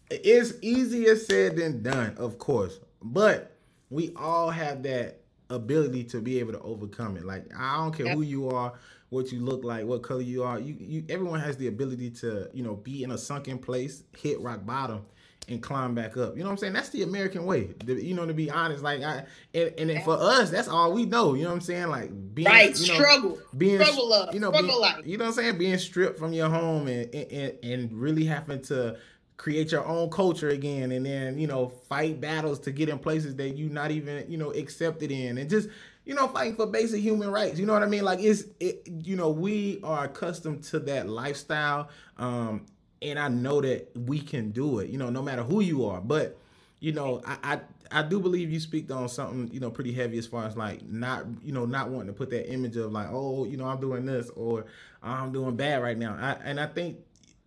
it's 0.10 0.54
easier 0.62 1.16
said 1.16 1.56
than 1.56 1.82
done, 1.82 2.16
of 2.18 2.38
course. 2.38 2.80
But 3.02 3.56
we 3.90 4.14
all 4.16 4.50
have 4.50 4.84
that 4.84 5.22
ability 5.50 6.06
to 6.06 6.22
be 6.22 6.40
able 6.40 6.54
to 6.54 6.62
overcome 6.62 7.18
it. 7.18 7.26
Like 7.26 7.46
I 7.58 7.78
don't 7.78 7.96
care 7.96 8.08
yep. 8.08 8.16
who 8.16 8.22
you 8.22 8.50
are, 8.50 8.74
what 9.12 9.30
you 9.32 9.41
look 9.41 9.64
like, 9.64 9.86
what 9.86 10.01
color 10.01 10.22
you 10.22 10.41
are. 10.41 10.57
You, 10.57 10.76
you 10.80 11.03
everyone 11.09 11.41
has 11.41 11.57
the 11.57 11.68
ability 11.68 12.09
to, 12.12 12.49
you 12.53 12.64
know, 12.64 12.76
be 12.76 13.03
in 13.03 13.12
a 13.12 13.18
sunken 13.18 13.59
place, 13.59 14.03
hit 14.18 14.39
rock 14.39 14.66
bottom, 14.66 15.05
and 15.49 15.62
climb 15.62 15.93
back 15.93 16.16
up. 16.16 16.38
You 16.38 16.43
know 16.43 16.45
what 16.45 16.53
I'm 16.53 16.57
saying? 16.57 16.74
That's 16.74 16.89
the 16.89 17.03
American 17.03 17.45
way. 17.45 17.76
You 17.86 18.14
know, 18.14 18.26
to 18.26 18.34
be 18.34 18.49
honest, 18.49 18.82
like 18.84 19.03
I 19.03 19.26
and, 19.53 19.74
and 19.78 20.03
for 20.03 20.16
us, 20.18 20.49
that's 20.49 20.70
all 20.70 20.93
we 20.93 21.05
know. 21.05 21.34
You 21.34 21.43
know 21.43 21.49
what 21.49 21.55
I'm 21.55 21.62
saying? 21.62 21.89
Like 21.89 22.34
being 22.34 22.47
right, 22.47 22.80
you 22.80 22.88
know, 22.88 22.93
struggle, 22.93 23.39
being 23.57 23.82
struggle 23.82 24.30
you 24.34 24.39
know, 24.39 24.49
struggle 24.49 24.70
being, 24.70 24.82
life. 24.82 25.05
You 25.05 25.18
know 25.18 25.26
what 25.26 25.38
I'm 25.38 25.43
saying? 25.43 25.57
Being 25.57 25.78
stripped 25.78 26.18
from 26.18 26.32
your 26.32 26.49
home 26.49 26.88
and 26.88 27.14
and, 27.14 27.57
and 27.64 27.91
really 27.91 28.24
having 28.24 28.62
to 28.64 28.97
create 29.36 29.72
your 29.72 29.86
own 29.88 30.07
culture 30.12 30.49
again 30.49 30.91
and 30.91 31.03
then 31.03 31.36
you 31.39 31.47
know 31.47 31.68
fight 31.68 32.22
battles 32.22 32.59
to 32.59 32.72
get 32.72 32.88
in 32.88 32.99
places 32.99 33.36
that 33.36 33.57
you 33.57 33.70
not 33.70 33.89
even 33.89 34.24
you 34.30 34.38
know 34.38 34.51
accepted 34.51 35.12
in 35.12 35.39
and 35.39 35.49
just 35.49 35.68
you 36.12 36.18
know, 36.18 36.28
fighting 36.28 36.57
for 36.57 36.68
basic 36.68 36.99
human 36.99 37.32
rights. 37.32 37.57
You 37.57 37.66
know 37.66 37.72
what 37.72 37.84
I 37.84 37.86
mean? 37.86 38.03
Like 38.03 38.20
it's, 38.20 38.43
it, 38.59 38.86
you 38.86 39.16
know, 39.16 39.30
we 39.30 39.80
are 39.82 40.03
accustomed 40.03 40.62
to 40.66 40.80
that 40.80 41.07
lifestyle, 41.07 41.88
um, 42.18 42.66
and 43.01 43.18
I 43.18 43.30
know 43.30 43.62
that 43.62 43.91
we 43.95 44.20
can 44.20 44.51
do 44.51 44.80
it. 44.80 44.89
You 44.89 44.97
know, 44.97 45.09
no 45.09 45.22
matter 45.22 45.41
who 45.41 45.62
you 45.62 45.86
are. 45.86 46.01
But 46.01 46.38
you 46.82 46.91
know, 46.91 47.22
I, 47.26 47.38
I 47.43 47.59
I 47.99 48.03
do 48.03 48.20
believe 48.20 48.51
you 48.51 48.59
speak 48.59 48.91
on 48.91 49.07
something, 49.07 49.49
you 49.53 49.62
know, 49.62 49.72
pretty 49.72 49.93
heavy 49.93 50.18
as 50.18 50.28
far 50.28 50.45
as 50.45 50.57
like 50.57 50.86
not, 50.86 51.28
you 51.45 51.53
know, 51.53 51.66
not 51.66 51.89
wanting 51.89 52.07
to 52.07 52.14
put 52.14 52.30
that 52.32 52.51
image 52.51 52.76
of 52.76 52.91
like, 52.91 53.07
oh, 53.09 53.45
you 53.45 53.55
know, 53.55 53.64
I'm 53.66 53.80
doing 53.80 54.05
this 54.05 54.30
or 54.32 54.66
I'm 55.01 55.32
doing 55.32 55.55
bad 55.55 55.82
right 55.82 55.97
now. 55.97 56.18
I, 56.20 56.32
and 56.43 56.59
I 56.59 56.68
think 56.68 56.97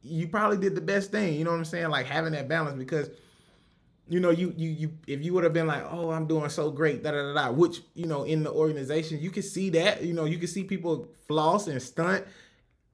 you 0.02 0.26
probably 0.26 0.56
did 0.56 0.74
the 0.74 0.80
best 0.80 1.10
thing. 1.10 1.34
You 1.34 1.44
know 1.44 1.50
what 1.50 1.58
I'm 1.58 1.66
saying? 1.66 1.90
Like 1.90 2.06
having 2.06 2.32
that 2.32 2.48
balance 2.48 2.78
because 2.78 3.10
you 4.08 4.20
know, 4.20 4.30
you 4.30 4.52
you 4.56 4.68
you 4.68 4.92
if 5.06 5.24
you 5.24 5.32
would 5.32 5.44
have 5.44 5.52
been 5.52 5.66
like, 5.66 5.84
oh, 5.90 6.10
I'm 6.10 6.26
doing 6.26 6.50
so 6.50 6.70
great, 6.70 7.02
da 7.02 7.10
da 7.10 7.32
da 7.32 7.34
da, 7.34 7.50
which 7.52 7.80
you 7.94 8.06
know, 8.06 8.24
in 8.24 8.42
the 8.42 8.50
organization, 8.50 9.18
you 9.18 9.30
can 9.30 9.42
see 9.42 9.70
that, 9.70 10.02
you 10.02 10.12
know, 10.12 10.24
you 10.24 10.38
can 10.38 10.48
see 10.48 10.64
people 10.64 11.08
floss 11.26 11.66
and 11.68 11.80
stunt, 11.80 12.24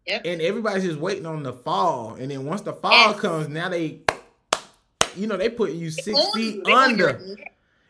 yep. 0.07 0.23
and 0.25 0.41
everybody's 0.41 0.85
just 0.85 1.01
waiting 1.01 1.27
on 1.27 1.43
the 1.43 1.53
fall, 1.53 2.15
and 2.15 2.31
then 2.31 2.45
once 2.45 2.61
the 2.61 2.73
fall 2.73 3.11
yes. 3.11 3.21
comes, 3.21 3.49
now 3.49 3.69
they, 3.69 4.01
you 5.17 5.27
know, 5.27 5.37
they 5.37 5.49
put 5.49 5.73
you 5.73 5.91
six 5.91 6.19
feet 6.33 6.65
under. 6.67 7.21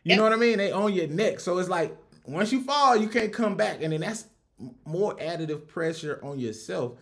You 0.03 0.13
yep. 0.13 0.17
know 0.17 0.23
what 0.23 0.33
I 0.33 0.37
mean? 0.37 0.57
They 0.57 0.73
on 0.73 0.95
your 0.95 1.09
neck, 1.09 1.41
so 1.41 1.59
it's 1.59 1.69
like 1.69 1.95
once 2.25 2.53
you 2.53 2.63
fall, 2.63 2.97
you 2.97 3.09
can't 3.09 3.33
come 3.33 3.55
back, 3.55 3.83
and 3.83 3.93
then 3.93 4.01
that's 4.01 4.25
more 4.87 5.15
additive 5.17 5.67
pressure 5.67 6.21
on 6.23 6.39
yourself. 6.39 6.93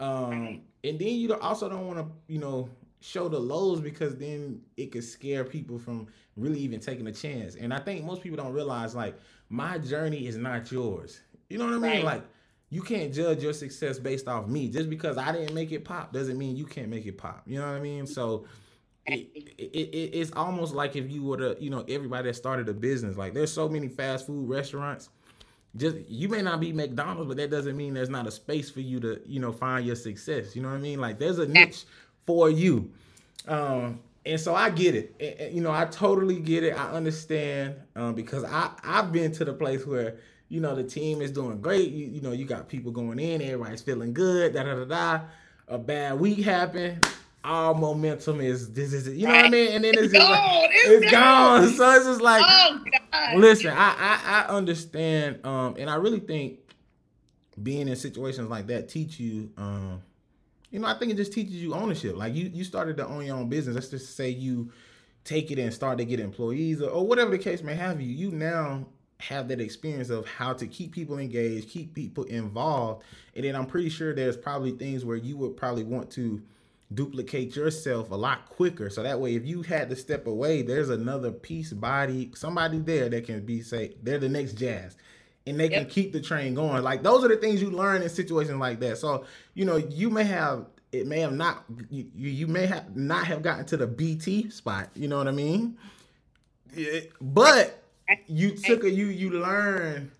Um, 0.00 0.62
and 0.84 0.98
then 0.98 1.08
you 1.08 1.34
also 1.34 1.68
don't 1.68 1.86
want 1.86 1.98
to, 1.98 2.06
you 2.32 2.38
know, 2.38 2.68
show 3.00 3.28
the 3.28 3.38
lows 3.38 3.80
because 3.80 4.16
then 4.16 4.60
it 4.76 4.92
could 4.92 5.04
scare 5.04 5.44
people 5.44 5.78
from 5.78 6.08
really 6.36 6.58
even 6.60 6.80
taking 6.80 7.06
a 7.06 7.12
chance. 7.12 7.54
And 7.54 7.72
I 7.72 7.78
think 7.78 8.04
most 8.04 8.22
people 8.22 8.36
don't 8.36 8.52
realize 8.52 8.94
like 8.94 9.16
my 9.48 9.78
journey 9.78 10.26
is 10.26 10.36
not 10.36 10.70
yours. 10.70 11.20
You 11.48 11.58
know 11.58 11.66
what 11.66 11.74
I 11.74 11.78
mean? 11.78 11.82
Right. 11.82 12.04
Like 12.04 12.24
you 12.70 12.82
can't 12.82 13.12
judge 13.12 13.42
your 13.42 13.52
success 13.52 13.98
based 13.98 14.28
off 14.28 14.46
me. 14.46 14.68
Just 14.68 14.90
because 14.90 15.16
I 15.16 15.32
didn't 15.32 15.54
make 15.54 15.72
it 15.72 15.84
pop 15.84 16.12
doesn't 16.12 16.38
mean 16.38 16.56
you 16.56 16.66
can't 16.66 16.88
make 16.88 17.06
it 17.06 17.18
pop. 17.18 17.42
You 17.46 17.60
know 17.60 17.66
what 17.66 17.76
I 17.76 17.80
mean? 17.80 18.06
So 18.06 18.46
it, 19.06 19.28
it, 19.34 19.72
it, 19.72 20.18
it's 20.18 20.32
almost 20.32 20.74
like 20.74 20.96
if 20.96 21.10
you 21.10 21.22
were 21.22 21.38
to, 21.38 21.56
you 21.60 21.70
know, 21.70 21.84
everybody 21.88 22.28
that 22.28 22.34
started 22.34 22.68
a 22.68 22.74
business, 22.74 23.16
like 23.16 23.32
there's 23.32 23.52
so 23.52 23.68
many 23.68 23.88
fast 23.88 24.26
food 24.26 24.48
restaurants. 24.48 25.08
Just 25.76 25.96
you 26.08 26.28
may 26.28 26.42
not 26.42 26.60
be 26.60 26.72
McDonald's, 26.72 27.28
but 27.28 27.36
that 27.36 27.50
doesn't 27.50 27.76
mean 27.76 27.94
there's 27.94 28.08
not 28.08 28.26
a 28.26 28.30
space 28.30 28.70
for 28.70 28.80
you 28.80 29.00
to, 29.00 29.20
you 29.26 29.38
know, 29.38 29.52
find 29.52 29.86
your 29.86 29.96
success. 29.96 30.56
You 30.56 30.62
know 30.62 30.68
what 30.68 30.76
I 30.76 30.80
mean? 30.80 30.98
Like 31.00 31.18
there's 31.18 31.38
a 31.38 31.46
niche 31.46 31.84
for 32.28 32.50
you. 32.50 32.90
Um, 33.46 34.00
and 34.26 34.38
so 34.38 34.54
I 34.54 34.68
get 34.68 34.94
it. 34.94 35.16
And, 35.40 35.54
you 35.54 35.62
know, 35.62 35.72
I 35.72 35.86
totally 35.86 36.38
get 36.38 36.62
it. 36.62 36.78
I 36.78 36.90
understand 36.90 37.76
um, 37.96 38.14
because 38.14 38.44
I 38.44 38.70
I've 38.84 39.10
been 39.10 39.32
to 39.32 39.46
the 39.46 39.54
place 39.54 39.86
where 39.86 40.16
you 40.50 40.60
know 40.60 40.74
the 40.74 40.84
team 40.84 41.22
is 41.22 41.30
doing 41.30 41.58
great. 41.62 41.90
You, 41.90 42.06
you 42.06 42.20
know, 42.20 42.32
you 42.32 42.44
got 42.44 42.68
people 42.68 42.92
going 42.92 43.18
in, 43.18 43.40
everybody's 43.40 43.80
feeling 43.80 44.12
good. 44.12 44.52
Da 44.52 44.62
da 44.62 44.74
da 44.74 44.84
da. 44.84 45.20
A 45.68 45.78
bad 45.78 46.20
week 46.20 46.40
happened. 46.40 47.06
All 47.42 47.72
momentum 47.72 48.42
is 48.42 48.72
this 48.74 48.92
is 48.92 49.08
it. 49.08 49.16
You 49.16 49.26
know 49.26 49.32
what 49.32 49.46
I 49.46 49.48
mean? 49.48 49.72
And 49.72 49.84
then 49.84 49.94
it's, 49.94 50.02
it's 50.02 50.12
gone. 50.12 50.30
Like, 50.30 50.70
it's, 50.70 51.04
it's 51.04 51.10
gone. 51.10 51.62
gone. 51.62 51.72
So 51.72 51.90
it's 51.92 52.04
just 52.04 52.20
like, 52.20 52.44
oh, 52.46 53.36
listen, 53.36 53.70
I, 53.70 53.94
I 53.98 54.20
I 54.44 54.48
understand, 54.48 55.46
um, 55.46 55.76
and 55.78 55.88
I 55.88 55.94
really 55.94 56.20
think 56.20 56.58
being 57.62 57.88
in 57.88 57.96
situations 57.96 58.50
like 58.50 58.66
that 58.66 58.90
teach 58.90 59.18
you 59.18 59.50
um 59.56 60.02
you 60.70 60.78
know, 60.78 60.86
I 60.86 60.98
think 60.98 61.12
it 61.12 61.16
just 61.16 61.32
teaches 61.32 61.54
you 61.54 61.74
ownership. 61.74 62.16
Like 62.16 62.34
you, 62.34 62.50
you 62.52 62.64
started 62.64 62.96
to 62.98 63.06
own 63.06 63.24
your 63.24 63.36
own 63.36 63.48
business. 63.48 63.74
Let's 63.74 63.88
just 63.88 64.16
say 64.16 64.28
you 64.30 64.70
take 65.24 65.50
it 65.50 65.58
and 65.58 65.72
start 65.72 65.98
to 65.98 66.04
get 66.04 66.20
employees 66.20 66.82
or, 66.82 66.90
or 66.90 67.06
whatever 67.06 67.30
the 67.30 67.38
case 67.38 67.62
may 67.62 67.74
have 67.74 68.00
you. 68.00 68.08
You 68.08 68.30
now 68.30 68.86
have 69.20 69.48
that 69.48 69.60
experience 69.60 70.10
of 70.10 70.26
how 70.26 70.52
to 70.52 70.66
keep 70.66 70.92
people 70.92 71.18
engaged, 71.18 71.68
keep 71.68 71.94
people 71.94 72.24
involved. 72.24 73.04
And 73.34 73.44
then 73.44 73.56
I'm 73.56 73.66
pretty 73.66 73.88
sure 73.88 74.14
there's 74.14 74.36
probably 74.36 74.72
things 74.72 75.04
where 75.04 75.16
you 75.16 75.36
would 75.38 75.56
probably 75.56 75.84
want 75.84 76.10
to 76.12 76.42
duplicate 76.94 77.56
yourself 77.56 78.10
a 78.10 78.14
lot 78.14 78.48
quicker. 78.48 78.88
So 78.90 79.02
that 79.02 79.20
way, 79.20 79.34
if 79.34 79.44
you 79.44 79.62
had 79.62 79.90
to 79.90 79.96
step 79.96 80.26
away, 80.26 80.62
there's 80.62 80.88
another 80.88 81.32
piece, 81.32 81.72
body, 81.72 82.30
somebody 82.34 82.78
there 82.78 83.08
that 83.08 83.26
can 83.26 83.44
be 83.44 83.60
say 83.62 83.94
they're 84.02 84.18
the 84.18 84.28
next 84.28 84.54
jazz 84.54 84.96
and 85.48 85.58
they 85.58 85.70
yep. 85.70 85.82
can 85.82 85.90
keep 85.90 86.12
the 86.12 86.20
train 86.20 86.54
going. 86.54 86.82
Like 86.82 87.02
those 87.02 87.24
are 87.24 87.28
the 87.28 87.36
things 87.36 87.62
you 87.62 87.70
learn 87.70 88.02
in 88.02 88.08
situations 88.08 88.58
like 88.58 88.80
that. 88.80 88.98
So 88.98 89.24
you 89.54 89.64
know, 89.64 89.76
you 89.76 90.10
may 90.10 90.24
have 90.24 90.66
it 90.92 91.06
may 91.06 91.20
have 91.20 91.32
not 91.32 91.64
you 91.90 92.06
you 92.14 92.46
may 92.46 92.66
have 92.66 92.96
not 92.96 93.26
have 93.26 93.42
gotten 93.42 93.64
to 93.66 93.76
the 93.76 93.86
BT 93.86 94.50
spot. 94.50 94.88
You 94.94 95.08
know 95.08 95.18
what 95.18 95.28
I 95.28 95.32
mean? 95.32 95.76
but 97.20 97.82
you 98.26 98.50
took 98.56 98.84
a 98.84 98.90
you 98.90 99.06
you 99.06 99.30
learn 99.30 100.10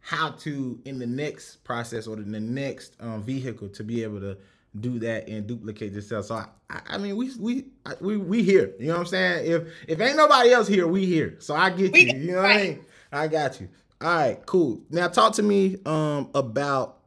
how 0.00 0.30
to 0.30 0.80
in 0.84 0.98
the 0.98 1.06
next 1.06 1.64
process 1.64 2.06
or 2.06 2.16
in 2.16 2.30
the 2.30 2.40
next 2.40 2.94
um, 3.00 3.22
vehicle 3.22 3.68
to 3.68 3.82
be 3.82 4.02
able 4.02 4.20
to 4.20 4.36
do 4.80 4.98
that 5.00 5.28
and 5.28 5.46
duplicate 5.46 5.92
yourself. 5.92 6.26
So 6.26 6.34
I, 6.70 6.80
I 6.86 6.98
mean, 6.98 7.16
we 7.16 7.30
we 7.38 7.64
we 8.00 8.16
we 8.16 8.42
here. 8.42 8.72
You 8.78 8.88
know 8.88 8.94
what 8.94 9.00
I'm 9.00 9.06
saying? 9.06 9.50
If 9.50 9.62
if 9.88 10.00
ain't 10.00 10.16
nobody 10.16 10.52
else 10.52 10.68
here, 10.68 10.86
we 10.86 11.06
here. 11.06 11.36
So 11.40 11.54
I 11.54 11.70
get 11.70 11.96
you. 11.96 12.12
You 12.18 12.32
know 12.32 12.42
what 12.42 12.50
I 12.50 12.56
mean? 12.56 12.84
I 13.12 13.28
got 13.28 13.60
you. 13.60 13.68
All 14.00 14.14
right, 14.14 14.44
cool. 14.44 14.82
Now 14.90 15.08
talk 15.08 15.34
to 15.34 15.42
me 15.42 15.78
um 15.86 16.30
about 16.34 16.98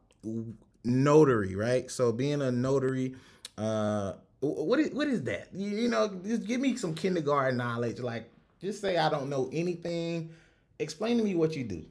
notary, 0.84 1.56
right? 1.56 1.90
So 1.90 2.12
being 2.12 2.42
a 2.42 2.52
notary, 2.52 3.16
uh 3.58 4.14
what 4.42 4.80
is 4.80 4.92
what 4.92 5.08
is 5.08 5.24
that? 5.24 5.50
You, 5.54 5.70
you 5.70 5.88
know, 5.90 6.08
just 6.26 6.48
give 6.48 6.62
me 6.62 6.76
some 6.78 6.96
kindergarten 6.96 7.58
knowledge. 7.58 8.00
Like 8.00 8.32
just 8.62 8.82
say 8.82 8.98
I 8.98 9.10
don't 9.10 9.30
know 9.30 9.50
anything. 9.54 10.32
Explain 10.80 11.18
to 11.18 11.24
me 11.24 11.36
what 11.36 11.56
you 11.56 11.64
do. 11.64 11.86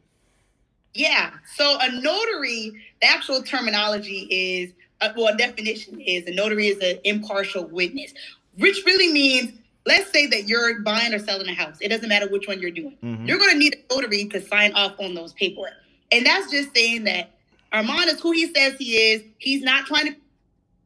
Yeah. 0.94 1.30
So 1.55 1.78
a 1.80 1.92
notary, 2.01 2.72
the 3.01 3.07
actual 3.07 3.42
terminology 3.42 4.26
is 4.30 4.72
uh, 5.01 5.11
well, 5.16 5.36
definition 5.36 6.01
is 6.01 6.26
a 6.26 6.32
notary 6.32 6.68
is 6.68 6.78
an 6.78 7.01
impartial 7.05 7.64
witness, 7.66 8.12
which 8.57 8.84
really 8.84 9.12
means 9.12 9.53
let's 9.89 10.12
say 10.12 10.26
that 10.26 10.47
you're 10.47 10.80
buying 10.80 11.12
or 11.12 11.18
selling 11.18 11.49
a 11.49 11.55
house. 11.55 11.78
It 11.80 11.89
doesn't 11.89 12.09
matter 12.09 12.28
which 12.28 12.47
one 12.47 12.61
you're 12.61 12.70
doing. 12.70 12.97
Mm-hmm. 13.03 13.26
You're 13.26 13.39
going 13.39 13.53
to 13.53 13.59
need 13.59 13.74
a 13.74 13.95
notary 13.95 14.26
to 14.26 14.41
sign 14.41 14.72
off 14.74 14.95
on 15.01 15.14
those 15.14 15.32
paperwork. 15.32 15.72
And 16.12 16.24
that's 16.24 16.51
just 16.51 16.74
saying 16.74 17.05
that 17.05 17.30
Armand 17.72 18.09
is 18.09 18.20
who 18.20 18.32
he 18.32 18.53
says 18.53 18.74
he 18.78 18.97
is. 18.97 19.22
He's 19.39 19.62
not 19.62 19.86
trying 19.86 20.07
to. 20.07 20.16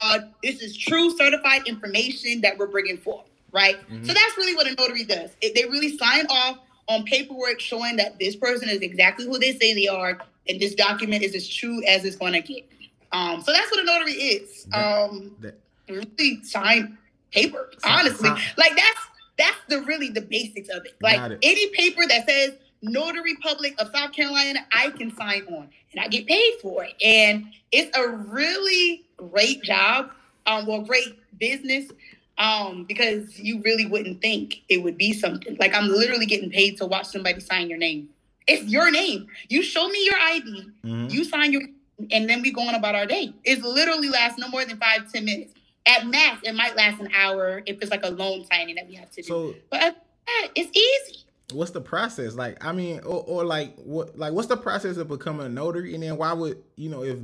Uh, 0.01 0.19
this 0.43 0.61
is 0.61 0.77
true 0.77 1.17
certified 1.17 1.69
information 1.69 2.41
that 2.41 2.59
we're 2.59 2.67
bringing 2.67 2.97
forth, 2.97 3.27
right? 3.53 3.77
Mm-hmm. 3.77 4.05
So 4.05 4.13
that's 4.13 4.37
really 4.37 4.55
what 4.57 4.67
a 4.67 4.75
notary 4.75 5.05
does. 5.05 5.31
They 5.41 5.65
really 5.65 5.97
sign 5.97 6.27
off 6.27 6.59
on 6.89 7.05
paperwork 7.05 7.61
showing 7.61 7.97
that 7.97 8.19
this 8.19 8.35
person 8.35 8.69
is 8.69 8.81
exactly 8.81 9.27
who 9.27 9.39
they 9.39 9.57
say 9.57 9.75
they 9.75 9.87
are, 9.87 10.19
and 10.49 10.61
this 10.61 10.75
document 10.75 11.23
is 11.23 11.37
as 11.37 11.49
true 11.49 11.85
as 11.87 12.05
it's 12.05 12.17
going 12.17 12.33
to 12.33 12.41
get. 12.41 12.69
Um, 13.13 13.43
so 13.43 13.53
that's 13.53 13.71
what 13.71 13.81
a 13.81 13.85
notary 13.85 14.15
is. 14.15 14.67
Um, 14.73 15.37
that, 15.41 15.59
really 15.89 16.43
sign 16.43 16.99
paper. 17.33 17.71
Honestly, 17.85 18.31
like 18.31 18.77
that's 18.77 19.01
that's 19.39 19.59
the 19.69 19.81
really 19.83 20.09
the 20.09 20.21
basics 20.21 20.69
of 20.69 20.85
it. 20.85 20.95
Like 21.01 21.33
it. 21.33 21.39
any 21.43 21.69
paper 21.71 22.07
that 22.07 22.29
says 22.29 22.53
Notary 22.83 23.37
Public 23.37 23.81
of 23.81 23.91
South 23.95 24.13
Carolina, 24.13 24.61
I 24.73 24.91
can 24.91 25.15
sign 25.17 25.45
on 25.47 25.69
and 25.93 26.01
I 26.01 26.09
get 26.09 26.27
paid 26.27 26.55
for 26.61 26.85
it. 26.85 26.95
And 27.03 27.47
it's 27.71 27.97
a 27.97 28.09
really 28.09 29.05
great 29.17 29.63
job, 29.63 30.11
um, 30.47 30.67
well, 30.67 30.81
great 30.81 31.19
business, 31.39 31.91
um, 32.39 32.85
because 32.85 33.39
you 33.39 33.61
really 33.63 33.87
wouldn't 33.87 34.21
think 34.21 34.63
it 34.69 34.83
would 34.83 34.99
be 34.99 35.13
something. 35.13 35.57
Like 35.61 35.75
I'm 35.75 35.89
literally 35.89 36.27
getting 36.27 36.51
paid 36.51 36.77
to 36.79 36.87
watch 36.87 37.07
somebody 37.07 37.41
sign 37.41 37.69
your 37.69 37.79
name. 37.79 38.09
It's 38.49 38.65
your 38.65 38.91
name. 38.91 39.29
You 39.49 39.63
show 39.63 39.89
me 39.89 40.05
your 40.05 40.19
ID, 40.21 40.71
mm-hmm. 40.85 41.07
you 41.09 41.25
sign 41.25 41.53
your, 41.53 41.63
and 42.11 42.29
then 42.29 42.43
we 42.43 42.51
go 42.51 42.63
on 42.63 42.75
about 42.75 42.97
our 42.97 43.07
day. 43.07 43.33
It's 43.45 43.63
literally 43.63 44.09
lasts 44.09 44.39
no 44.39 44.49
more 44.49 44.65
than 44.65 44.79
five 44.79 45.11
ten 45.13 45.25
minutes 45.25 45.55
at 45.87 46.07
max, 46.07 46.43
it 46.45 46.55
might 46.55 46.77
last 46.77 47.01
an 47.01 47.09
hour 47.15 47.63
if 47.67 47.79
it's 47.81 47.91
like 47.91 48.05
a 48.05 48.11
loan 48.11 48.45
signing 48.51 48.77
that 48.77 48.89
we 48.89 48.95
have 48.95 49.11
to 49.11 49.23
do. 49.23 49.29
So, 49.29 49.55
but 49.71 49.81
that, 50.27 50.49
it's 50.55 50.71
easy. 50.77 51.25
What's 51.53 51.73
the 51.73 51.81
process 51.81 52.35
like? 52.35 52.65
I 52.65 52.73
mean, 52.73 53.01
or, 53.01 53.25
or 53.27 53.45
like 53.45 53.77
what? 53.77 54.19
Like, 54.19 54.33
what's 54.33 54.49
the 54.49 54.57
process 54.57 54.97
of 54.97 55.09
becoming 55.09 55.47
a 55.47 55.49
notary? 55.49 55.95
And 55.95 56.03
then 56.03 56.17
why 56.17 56.33
would 56.33 56.63
you 56.77 56.89
know 56.89 57.03
if? 57.03 57.19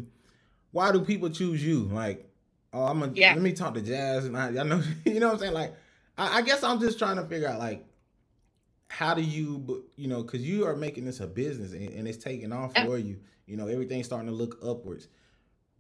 Why 0.71 0.93
do 0.93 1.01
people 1.01 1.31
choose 1.31 1.65
you? 1.65 1.85
Like, 1.85 2.29
oh, 2.75 2.85
I'm 2.85 3.01
gonna 3.01 3.13
yeah. 3.15 3.33
let 3.33 3.41
me 3.41 3.53
talk 3.53 3.75
to 3.75 3.81
Jazz, 3.81 4.27
and 4.27 4.37
I, 4.37 4.49
I 4.49 4.63
know 4.65 4.83
you 5.07 5.21
know 5.21 5.29
what 5.29 5.35
I'm 5.35 5.39
saying. 5.39 5.55
Like, 5.55 5.75
I, 6.19 6.39
I 6.39 6.43
guess 6.43 6.63
I'm 6.63 6.81
just 6.81 6.99
trying 6.99 7.17
to 7.17 7.25
figure 7.25 7.49
out 7.49 7.59
like 7.59 7.85
how 8.89 9.15
do 9.15 9.23
you 9.23 9.85
you 9.97 10.09
know 10.09 10.23
because 10.23 10.43
you 10.43 10.67
are 10.67 10.75
making 10.75 11.05
this 11.05 11.21
a 11.21 11.27
business 11.27 11.73
and, 11.73 11.89
and 11.91 12.09
it's 12.09 12.23
taking 12.23 12.53
off 12.53 12.75
for 12.75 12.97
you 12.97 13.19
you 13.47 13.57
know 13.57 13.67
everything's 13.67 14.07
starting 14.07 14.29
to 14.29 14.35
look 14.35 14.59
upwards 14.65 15.09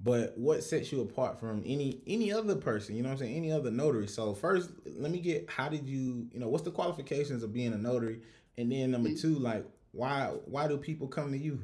but 0.01 0.37
what 0.39 0.63
sets 0.63 0.93
you 0.93 1.01
apart 1.01 1.41
from 1.41 1.63
any 1.67 2.01
any 2.07 2.33
other 2.33 2.55
person? 2.55 2.97
You 2.97 3.03
know 3.03 3.09
what 3.09 3.15
i'm 3.15 3.19
saying? 3.19 3.37
Any 3.37 3.51
other 3.51 3.71
notary? 3.71 4.07
So 4.07 4.35
first 4.35 4.71
let 4.87 5.11
me 5.11 5.19
get 5.19 5.49
how 5.51 5.69
did 5.69 5.89
you 5.89 6.29
you 6.33 6.39
know 6.39 6.49
what's 6.49 6.65
the 6.65 6.71
qualifications 6.71 7.43
of 7.43 7.53
being 7.53 7.73
a 7.73 7.79
notary? 7.79 8.21
And 8.57 8.71
then 8.71 8.91
number 8.93 9.13
two 9.15 9.39
like 9.39 9.67
why 9.93 10.33
why 10.45 10.69
do 10.69 10.77
people 10.77 11.09
come 11.09 11.33
to 11.33 11.39
you? 11.39 11.61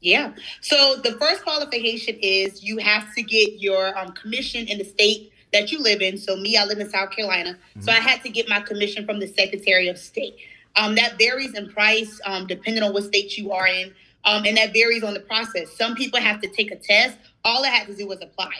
Yeah. 0.00 0.34
So 0.60 0.96
the 0.96 1.12
first 1.12 1.42
qualification 1.42 2.16
is 2.22 2.62
you 2.62 2.78
have 2.78 3.14
to 3.14 3.22
get 3.22 3.60
your 3.60 3.96
um, 3.98 4.12
commission 4.12 4.66
in 4.68 4.78
the 4.78 4.84
state 4.84 5.32
that 5.52 5.72
you 5.72 5.80
live 5.80 6.00
in. 6.00 6.16
So 6.18 6.36
me 6.36 6.56
i 6.56 6.64
live 6.64 6.78
in 6.78 6.88
south 6.88 7.10
carolina. 7.10 7.50
Mm-hmm. 7.50 7.80
so 7.82 7.92
i 7.92 7.96
had 7.96 8.22
to 8.22 8.30
get 8.30 8.48
my 8.48 8.60
commission 8.60 9.04
from 9.04 9.20
the 9.20 9.26
secretary 9.26 9.88
of 9.88 9.98
state. 9.98 10.36
Um, 10.76 10.94
that 10.96 11.18
varies 11.18 11.54
in 11.54 11.70
price 11.70 12.20
um, 12.26 12.46
depending 12.46 12.82
on 12.82 12.92
what 12.92 13.04
state 13.04 13.38
you 13.38 13.52
are 13.52 13.66
in, 13.66 13.94
um, 14.26 14.44
and 14.44 14.56
that 14.56 14.72
varies 14.72 15.02
on 15.02 15.14
the 15.14 15.20
process. 15.20 15.74
Some 15.76 15.94
people 15.94 16.20
have 16.20 16.40
to 16.42 16.48
take 16.48 16.70
a 16.70 16.76
test. 16.76 17.16
All 17.44 17.64
I 17.64 17.68
had 17.68 17.86
to 17.86 17.96
do 17.96 18.06
was 18.06 18.20
apply. 18.20 18.52